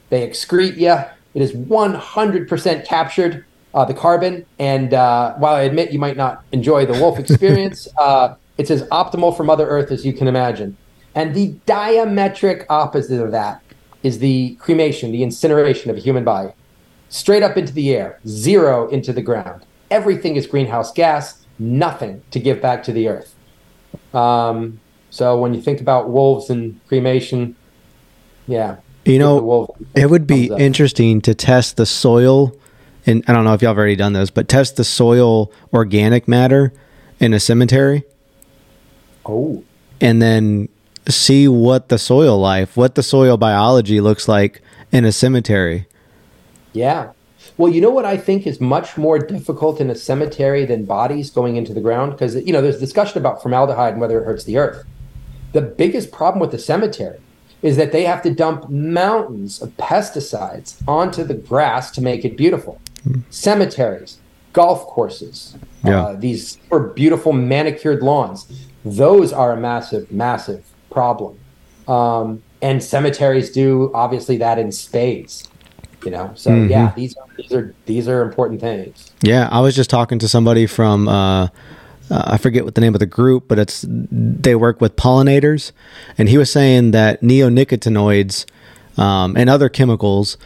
They 0.09 0.27
excrete 0.27 0.77
you. 0.77 0.95
It 1.33 1.41
is 1.41 1.53
100% 1.53 2.85
captured, 2.85 3.45
uh, 3.73 3.85
the 3.85 3.93
carbon. 3.93 4.45
And 4.57 4.93
uh, 4.93 5.35
while 5.35 5.53
I 5.53 5.61
admit 5.61 5.91
you 5.91 5.99
might 5.99 6.17
not 6.17 6.43
enjoy 6.51 6.85
the 6.85 6.93
wolf 6.93 7.19
experience, 7.29 7.87
uh, 7.97 8.35
it's 8.57 8.71
as 8.71 8.83
optimal 8.83 9.35
for 9.35 9.43
Mother 9.43 9.67
Earth 9.67 9.91
as 9.91 10.05
you 10.05 10.13
can 10.13 10.27
imagine. 10.27 10.77
And 11.15 11.35
the 11.35 11.55
diametric 11.65 12.65
opposite 12.69 13.21
of 13.21 13.31
that 13.31 13.61
is 14.03 14.19
the 14.19 14.55
cremation, 14.55 15.11
the 15.11 15.23
incineration 15.23 15.89
of 15.91 15.97
a 15.97 15.99
human 15.99 16.23
body. 16.23 16.53
Straight 17.09 17.43
up 17.43 17.57
into 17.57 17.73
the 17.73 17.93
air, 17.93 18.19
zero 18.25 18.87
into 18.89 19.11
the 19.11 19.21
ground. 19.21 19.65
Everything 19.89 20.35
is 20.35 20.47
greenhouse 20.47 20.91
gas 20.93 21.45
nothing 21.59 22.23
to 22.31 22.39
give 22.39 22.61
back 22.61 22.83
to 22.83 22.91
the 22.91 23.07
earth. 23.07 23.35
Um, 24.13 24.79
so 25.09 25.37
when 25.37 25.53
you 25.53 25.61
think 25.61 25.81
about 25.81 26.09
wolves 26.09 26.49
and 26.49 26.79
cremation, 26.87 27.55
yeah. 28.47 28.77
You 29.05 29.19
know, 29.19 29.75
it 29.95 30.09
would 30.09 30.27
be 30.27 30.51
interesting 30.57 31.21
to 31.21 31.33
test 31.33 31.77
the 31.77 31.85
soil. 31.85 32.55
And 33.05 33.23
I 33.27 33.33
don't 33.33 33.43
know 33.43 33.53
if 33.53 33.61
y'all 33.61 33.71
have 33.71 33.77
already 33.77 33.95
done 33.95 34.13
this, 34.13 34.29
but 34.29 34.47
test 34.47 34.75
the 34.75 34.83
soil 34.83 35.51
organic 35.73 36.27
matter 36.27 36.71
in 37.19 37.33
a 37.33 37.39
cemetery. 37.39 38.03
Oh. 39.25 39.63
And 39.99 40.21
then 40.21 40.69
see 41.07 41.47
what 41.47 41.89
the 41.89 41.97
soil 41.97 42.37
life, 42.37 42.77
what 42.77 42.95
the 42.95 43.03
soil 43.03 43.37
biology 43.37 44.01
looks 44.01 44.27
like 44.27 44.61
in 44.91 45.05
a 45.05 45.11
cemetery. 45.11 45.87
Yeah. 46.73 47.11
Well, 47.57 47.71
you 47.71 47.81
know 47.81 47.89
what 47.89 48.05
I 48.05 48.17
think 48.17 48.47
is 48.47 48.61
much 48.61 48.97
more 48.97 49.19
difficult 49.19 49.81
in 49.81 49.89
a 49.89 49.95
cemetery 49.95 50.65
than 50.65 50.85
bodies 50.85 51.29
going 51.29 51.57
into 51.57 51.73
the 51.73 51.81
ground? 51.81 52.13
Because, 52.13 52.35
you 52.35 52.53
know, 52.53 52.61
there's 52.61 52.79
discussion 52.79 53.17
about 53.17 53.41
formaldehyde 53.41 53.93
and 53.93 54.01
whether 54.01 54.21
it 54.21 54.25
hurts 54.25 54.45
the 54.45 54.57
earth. 54.57 54.85
The 55.53 55.61
biggest 55.61 56.11
problem 56.11 56.39
with 56.39 56.51
the 56.51 56.59
cemetery 56.59 57.19
is 57.61 57.77
that 57.77 57.91
they 57.91 58.03
have 58.03 58.23
to 58.23 58.33
dump 58.33 58.69
mountains 58.69 59.61
of 59.61 59.69
pesticides 59.77 60.81
onto 60.87 61.23
the 61.23 61.33
grass 61.33 61.91
to 61.91 62.01
make 62.01 62.25
it 62.25 62.35
beautiful. 62.35 62.81
Mm. 63.07 63.23
Cemeteries, 63.29 64.17
golf 64.53 64.85
courses, 64.85 65.55
yeah. 65.83 66.01
uh, 66.01 66.13
these 66.13 66.57
are 66.71 66.79
beautiful 66.79 67.33
manicured 67.33 68.01
lawns, 68.01 68.47
those 68.83 69.33
are 69.33 69.53
a 69.53 69.57
massive, 69.57 70.11
massive 70.11 70.65
problem. 70.89 71.37
Um, 71.87 72.43
and 72.61 72.83
cemeteries 72.83 73.51
do 73.51 73.91
obviously 73.93 74.37
that 74.37 74.59
in 74.59 74.71
spades 74.71 75.47
you 76.05 76.11
know 76.11 76.31
so 76.35 76.49
mm-hmm. 76.49 76.69
yeah 76.69 76.91
these 76.95 77.15
are 77.15 77.25
these 77.37 77.53
are 77.53 77.75
these 77.85 78.07
are 78.07 78.21
important 78.23 78.59
things 78.59 79.11
yeah 79.21 79.47
i 79.51 79.59
was 79.59 79.75
just 79.75 79.89
talking 79.89 80.17
to 80.17 80.27
somebody 80.27 80.65
from 80.65 81.07
uh, 81.07 81.43
uh, 81.43 81.49
i 82.09 82.37
forget 82.37 82.65
what 82.65 82.73
the 82.73 82.81
name 82.81 82.95
of 82.95 82.99
the 82.99 83.05
group 83.05 83.47
but 83.47 83.59
it's 83.59 83.85
they 83.87 84.55
work 84.55 84.81
with 84.81 84.95
pollinators 84.95 85.71
and 86.17 86.27
he 86.29 86.39
was 86.39 86.51
saying 86.51 86.89
that 86.89 87.21
neonicotinoids 87.21 88.45
um, 88.97 89.35
and 89.37 89.49
other 89.49 89.69
chemicals 89.69 90.37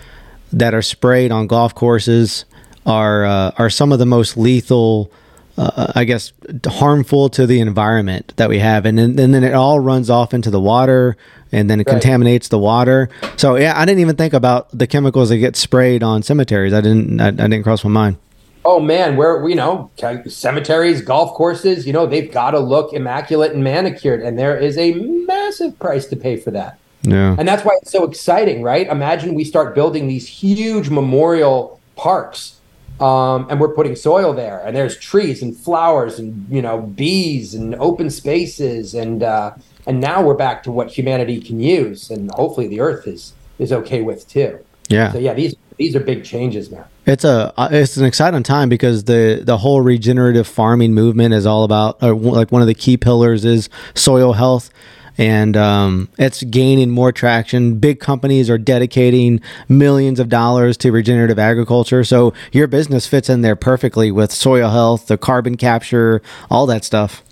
that 0.52 0.74
are 0.74 0.82
sprayed 0.82 1.32
on 1.32 1.48
golf 1.48 1.74
courses 1.76 2.46
are 2.86 3.26
uh, 3.26 3.52
are 3.58 3.70
some 3.70 3.92
of 3.92 4.00
the 4.00 4.06
most 4.06 4.38
lethal. 4.38 5.12
Uh, 5.58 5.94
I 5.96 6.04
guess 6.04 6.34
harmful 6.66 7.30
to 7.30 7.48
the 7.48 7.62
environment 7.62 8.34
that 8.36 8.50
we 8.50 8.60
have, 8.60 8.86
and 8.86 8.98
then, 8.98 9.18
and 9.18 9.34
then 9.34 9.42
it 9.46 9.54
all 9.54 9.80
runs 9.80 10.10
off 10.10 10.34
into 10.34 10.50
the 10.50 10.60
water, 10.60 11.16
and 11.54 11.70
then 11.70 11.80
it 11.80 11.88
right. 11.88 11.94
contaminates 11.94 12.50
the 12.50 12.60
water. 12.60 13.08
So 13.38 13.56
yeah, 13.56 13.80
I 13.80 13.86
didn't 13.86 14.02
even 14.02 14.18
think 14.18 14.34
about 14.34 14.68
the 14.78 14.86
chemicals 14.86 15.30
that 15.30 15.38
get 15.38 15.56
sprayed 15.56 16.04
on 16.04 16.24
cemeteries. 16.24 16.74
I 16.74 16.82
didn't. 16.82 17.22
I, 17.22 17.28
I 17.28 17.32
didn't 17.32 17.64
cross 17.64 17.86
my 17.86 17.90
mind. 17.90 18.18
Oh 18.66 18.80
man, 18.80 19.16
where 19.16 19.48
you 19.48 19.56
know 19.56 19.92
cemeteries, 20.28 21.02
golf 21.02 21.36
courses, 21.36 21.86
you 21.86 21.94
know 21.94 22.08
they've 22.08 22.32
got 22.32 22.52
to 22.52 22.60
look 22.60 22.92
immaculate 22.94 23.54
and 23.54 23.64
manicured, 23.64 24.22
and 24.22 24.38
there 24.38 24.58
is 24.58 24.78
a 24.78 24.94
massive 24.94 25.78
price 25.80 26.08
to 26.08 26.16
pay 26.16 26.36
for 26.36 26.52
that. 26.52 26.80
Yeah, 27.04 27.36
and 27.38 27.48
that's 27.48 27.64
why 27.64 27.78
it's 27.82 27.92
so 27.92 28.04
exciting, 28.04 28.64
right? 28.64 28.88
Imagine 28.88 29.36
we 29.36 29.44
start 29.44 29.76
building 29.76 30.08
these 30.08 30.28
huge 30.28 30.90
memorial 30.90 31.80
parks 31.96 32.56
um, 33.00 33.48
and 33.50 33.60
we're 33.60 33.74
putting 33.74 33.96
soil 33.96 34.34
there 34.34 34.62
and 34.66 34.76
there's 34.76 34.98
trees 34.98 35.42
and 35.42 35.56
flowers 35.56 36.20
and 36.20 36.48
you 36.50 36.62
know 36.62 36.82
bees 36.82 37.54
and 37.54 37.76
open 37.76 38.10
spaces 38.10 38.94
and 38.94 39.24
uh, 39.24 39.54
and 39.86 40.00
now 40.00 40.22
we're 40.22 40.36
back 40.36 40.64
to 40.64 40.72
what 40.72 40.90
humanity 40.90 41.42
can 41.42 41.60
use 41.60 42.10
and 42.10 42.32
hopefully 42.32 42.68
the 42.68 42.80
earth 42.80 43.08
is 43.08 43.34
is 43.60 43.72
okay 43.72 44.02
with 44.02 44.28
too. 44.28 44.60
Yeah. 44.90 45.12
So 45.12 45.18
yeah 45.18 45.34
these 45.34 45.56
these 45.78 45.96
are 45.96 46.00
big 46.00 46.24
changes 46.24 46.72
now 46.72 46.86
it's 47.06 47.24
a 47.24 47.54
uh, 47.58 47.70
it's 47.72 47.98
an 47.98 48.06
exciting 48.06 48.44
time 48.44 48.70
because 48.70 49.04
the 49.04 49.42
the 49.44 49.58
whole 49.58 49.82
regenerative 49.82 50.48
farming 50.48 50.94
movement 50.94 51.34
is 51.34 51.46
all 51.46 51.64
about 51.64 52.02
uh, 52.02 52.14
like 52.16 52.52
one 52.52 52.62
of 52.62 52.68
the 52.68 52.74
key 52.74 52.98
pillars 52.98 53.46
is 53.46 53.70
soil 53.94 54.34
health 54.34 54.72
and 55.18 55.56
um, 55.56 56.10
it's 56.18 56.44
gaining 56.44 56.90
more 56.90 57.12
traction. 57.12 57.80
Big 57.80 58.00
companies 58.00 58.50
are 58.50 58.58
dedicating 58.58 59.42
millions 59.70 60.20
of 60.20 60.30
dollars 60.30 60.78
to 60.78 60.92
regenerative 60.92 61.40
agriculture. 61.40 62.04
So 62.04 62.34
your 62.52 62.68
business 62.68 63.08
fits 63.08 63.30
in 63.30 63.42
there 63.42 63.56
perfectly 63.56 64.12
with 64.12 64.32
soil 64.32 64.70
health, 64.70 65.08
the 65.08 65.18
carbon 65.18 65.58
capture, 65.58 66.22
all 66.50 66.66
that 66.68 66.84
stuff. 66.84 67.24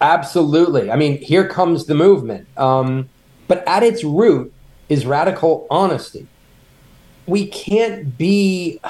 Absolutely. 0.00 0.90
I 0.90 0.96
mean, 0.96 1.18
here 1.18 1.46
comes 1.46 1.86
the 1.86 1.94
movement. 1.94 2.46
Um, 2.58 3.08
but 3.46 3.66
at 3.68 3.82
its 3.82 4.02
root 4.02 4.52
is 4.88 5.06
radical 5.06 5.66
honesty. 5.70 6.26
We 7.26 7.46
can't 7.46 8.16
be 8.18 8.80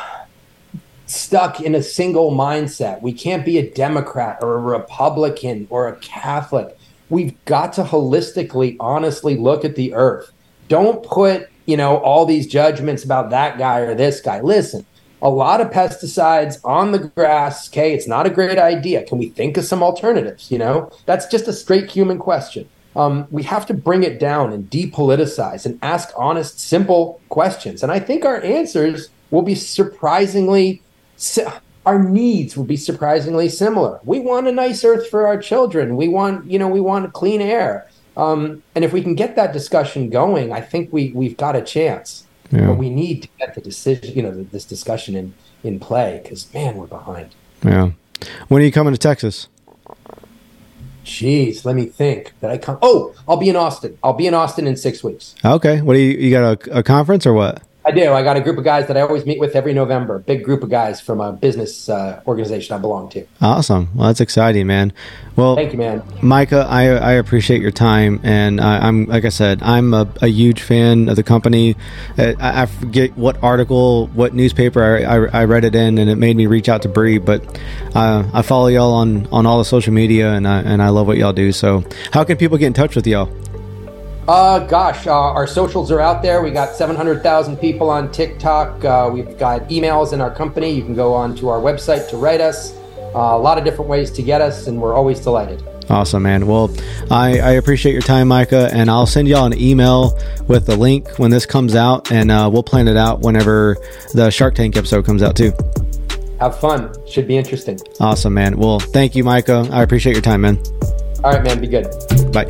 stuck 1.06 1.60
in 1.60 1.74
a 1.74 1.82
single 1.82 2.32
mindset. 2.32 3.02
We 3.02 3.12
can't 3.12 3.44
be 3.44 3.58
a 3.58 3.70
Democrat 3.70 4.38
or 4.40 4.54
a 4.54 4.58
Republican 4.58 5.66
or 5.68 5.88
a 5.88 5.96
Catholic 5.96 6.78
we've 7.12 7.44
got 7.44 7.74
to 7.74 7.82
holistically, 7.84 8.74
honestly 8.80 9.36
look 9.36 9.66
at 9.66 9.76
the 9.76 9.92
earth. 9.92 10.32
Don't 10.68 11.04
put, 11.04 11.46
you 11.66 11.76
know, 11.76 11.98
all 11.98 12.24
these 12.24 12.46
judgments 12.46 13.04
about 13.04 13.28
that 13.28 13.58
guy 13.58 13.80
or 13.80 13.94
this 13.94 14.22
guy. 14.22 14.40
Listen, 14.40 14.86
a 15.20 15.28
lot 15.28 15.60
of 15.60 15.68
pesticides 15.68 16.58
on 16.64 16.92
the 16.92 16.98
grass. 16.98 17.68
Okay, 17.68 17.92
it's 17.92 18.08
not 18.08 18.24
a 18.24 18.30
great 18.30 18.56
idea. 18.56 19.04
Can 19.04 19.18
we 19.18 19.28
think 19.28 19.58
of 19.58 19.66
some 19.66 19.82
alternatives? 19.82 20.50
You 20.50 20.56
know, 20.56 20.90
that's 21.04 21.26
just 21.26 21.46
a 21.46 21.52
straight 21.52 21.90
human 21.90 22.18
question. 22.18 22.66
Um, 22.96 23.26
we 23.30 23.42
have 23.42 23.66
to 23.66 23.74
bring 23.74 24.04
it 24.04 24.18
down 24.18 24.50
and 24.50 24.70
depoliticize 24.70 25.66
and 25.66 25.78
ask 25.82 26.08
honest, 26.16 26.60
simple 26.60 27.20
questions. 27.28 27.82
And 27.82 27.92
I 27.92 28.00
think 28.00 28.24
our 28.24 28.40
answers 28.40 29.10
will 29.30 29.42
be 29.42 29.54
surprisingly 29.54 30.80
our 31.84 32.02
needs 32.02 32.56
will 32.56 32.64
be 32.64 32.76
surprisingly 32.76 33.48
similar. 33.48 34.00
We 34.04 34.20
want 34.20 34.46
a 34.46 34.52
nice 34.52 34.84
earth 34.84 35.08
for 35.08 35.26
our 35.26 35.40
children. 35.40 35.96
We 35.96 36.08
want, 36.08 36.50
you 36.50 36.58
know, 36.58 36.68
we 36.68 36.80
want 36.80 37.12
clean 37.12 37.40
air. 37.40 37.88
Um, 38.16 38.62
and 38.74 38.84
if 38.84 38.92
we 38.92 39.02
can 39.02 39.14
get 39.14 39.36
that 39.36 39.52
discussion 39.52 40.10
going, 40.10 40.52
I 40.52 40.60
think 40.60 40.92
we 40.92 41.12
we've 41.14 41.36
got 41.36 41.56
a 41.56 41.62
chance. 41.62 42.26
Yeah. 42.50 42.66
But 42.66 42.74
we 42.74 42.90
need 42.90 43.22
to 43.22 43.28
get 43.38 43.54
the 43.54 43.60
decision, 43.60 44.14
you 44.14 44.22
know, 44.22 44.30
this 44.30 44.64
discussion 44.64 45.16
in 45.16 45.34
in 45.64 45.80
play 45.80 46.20
because 46.22 46.52
man, 46.52 46.76
we're 46.76 46.86
behind. 46.86 47.34
Yeah. 47.64 47.92
When 48.48 48.62
are 48.62 48.64
you 48.64 48.72
coming 48.72 48.92
to 48.92 48.98
Texas? 48.98 49.48
Jeez, 51.04 51.64
let 51.64 51.74
me 51.74 51.86
think. 51.86 52.32
That 52.40 52.50
I 52.50 52.58
come. 52.58 52.78
Oh, 52.80 53.14
I'll 53.26 53.36
be 53.36 53.48
in 53.48 53.56
Austin. 53.56 53.98
I'll 54.04 54.12
be 54.12 54.26
in 54.26 54.34
Austin 54.34 54.66
in 54.68 54.76
six 54.76 55.02
weeks. 55.02 55.34
Okay. 55.44 55.80
What 55.80 55.94
do 55.94 55.98
you? 55.98 56.16
You 56.18 56.30
got 56.30 56.68
a, 56.68 56.78
a 56.78 56.82
conference 56.82 57.26
or 57.26 57.32
what? 57.32 57.62
I 57.84 57.90
do. 57.90 58.12
I 58.12 58.22
got 58.22 58.36
a 58.36 58.40
group 58.40 58.58
of 58.58 58.64
guys 58.64 58.86
that 58.86 58.96
I 58.96 59.00
always 59.00 59.26
meet 59.26 59.40
with 59.40 59.56
every 59.56 59.72
November. 59.72 60.20
Big 60.20 60.44
group 60.44 60.62
of 60.62 60.70
guys 60.70 61.00
from 61.00 61.20
a 61.20 61.32
business 61.32 61.88
uh, 61.88 62.22
organization 62.26 62.76
I 62.76 62.78
belong 62.78 63.08
to. 63.10 63.26
Awesome. 63.40 63.88
Well, 63.94 64.06
that's 64.06 64.20
exciting, 64.20 64.68
man. 64.68 64.92
Well, 65.34 65.56
thank 65.56 65.72
you, 65.72 65.78
man. 65.78 66.02
Micah, 66.22 66.66
I, 66.68 66.82
I 66.90 67.12
appreciate 67.12 67.60
your 67.60 67.70
time, 67.70 68.20
and 68.22 68.60
I, 68.60 68.86
am 68.86 69.06
like 69.06 69.24
I 69.24 69.30
said, 69.30 69.62
I'm 69.62 69.94
a, 69.94 70.06
a, 70.20 70.28
huge 70.28 70.60
fan 70.60 71.08
of 71.08 71.16
the 71.16 71.22
company. 71.22 71.74
I, 72.18 72.36
I, 72.38 72.66
forget 72.66 73.16
what 73.16 73.42
article, 73.42 74.08
what 74.08 74.34
newspaper 74.34 74.82
I, 74.82 75.02
I, 75.02 75.40
I, 75.40 75.44
read 75.44 75.64
it 75.64 75.74
in, 75.74 75.98
and 75.98 76.10
it 76.10 76.16
made 76.16 76.36
me 76.36 76.46
reach 76.46 76.68
out 76.68 76.82
to 76.82 76.88
Bri. 76.88 77.18
But 77.18 77.42
uh, 77.94 78.28
I 78.32 78.42
follow 78.42 78.68
y'all 78.68 78.92
on 78.92 79.26
on 79.28 79.46
all 79.46 79.58
the 79.58 79.64
social 79.64 79.92
media, 79.92 80.32
and 80.32 80.46
I 80.46 80.60
and 80.60 80.82
I 80.82 80.90
love 80.90 81.06
what 81.06 81.16
y'all 81.16 81.32
do. 81.32 81.50
So, 81.50 81.82
how 82.12 82.24
can 82.24 82.36
people 82.36 82.58
get 82.58 82.66
in 82.66 82.74
touch 82.74 82.94
with 82.94 83.06
y'all? 83.06 83.41
Uh, 84.28 84.60
gosh, 84.60 85.06
uh, 85.06 85.12
our 85.12 85.46
socials 85.46 85.90
are 85.90 86.00
out 86.00 86.22
there. 86.22 86.42
We 86.42 86.52
got 86.52 86.74
700,000 86.76 87.56
people 87.56 87.90
on 87.90 88.10
TikTok. 88.12 88.84
Uh, 88.84 89.10
we've 89.12 89.36
got 89.36 89.68
emails 89.68 90.12
in 90.12 90.20
our 90.20 90.32
company. 90.32 90.70
You 90.70 90.82
can 90.82 90.94
go 90.94 91.12
on 91.12 91.34
to 91.36 91.48
our 91.48 91.58
website 91.58 92.08
to 92.10 92.16
write 92.16 92.40
us. 92.40 92.72
Uh, 93.14 93.18
a 93.18 93.38
lot 93.38 93.58
of 93.58 93.64
different 93.64 93.90
ways 93.90 94.10
to 94.12 94.22
get 94.22 94.40
us, 94.40 94.68
and 94.68 94.80
we're 94.80 94.94
always 94.94 95.20
delighted. 95.20 95.62
Awesome, 95.90 96.22
man. 96.22 96.46
Well, 96.46 96.74
I, 97.10 97.40
I 97.40 97.50
appreciate 97.52 97.92
your 97.92 98.02
time, 98.02 98.28
Micah, 98.28 98.70
and 98.72 98.88
I'll 98.88 99.06
send 99.06 99.26
y'all 99.28 99.44
an 99.44 99.58
email 99.58 100.18
with 100.46 100.66
the 100.66 100.76
link 100.76 101.18
when 101.18 101.30
this 101.30 101.44
comes 101.44 101.74
out, 101.74 102.12
and 102.12 102.30
uh, 102.30 102.48
we'll 102.50 102.62
plan 102.62 102.86
it 102.88 102.96
out 102.96 103.20
whenever 103.20 103.76
the 104.14 104.30
Shark 104.30 104.54
Tank 104.54 104.76
episode 104.76 105.04
comes 105.04 105.22
out, 105.22 105.36
too. 105.36 105.52
Have 106.38 106.58
fun. 106.58 106.94
Should 107.06 107.26
be 107.26 107.36
interesting. 107.36 107.78
Awesome, 108.00 108.34
man. 108.34 108.56
Well, 108.56 108.78
thank 108.78 109.16
you, 109.16 109.24
Micah. 109.24 109.68
I 109.72 109.82
appreciate 109.82 110.12
your 110.12 110.22
time, 110.22 110.42
man. 110.42 110.58
All 111.24 111.32
right, 111.32 111.42
man. 111.42 111.60
Be 111.60 111.66
good. 111.66 111.86
Bye. 112.32 112.46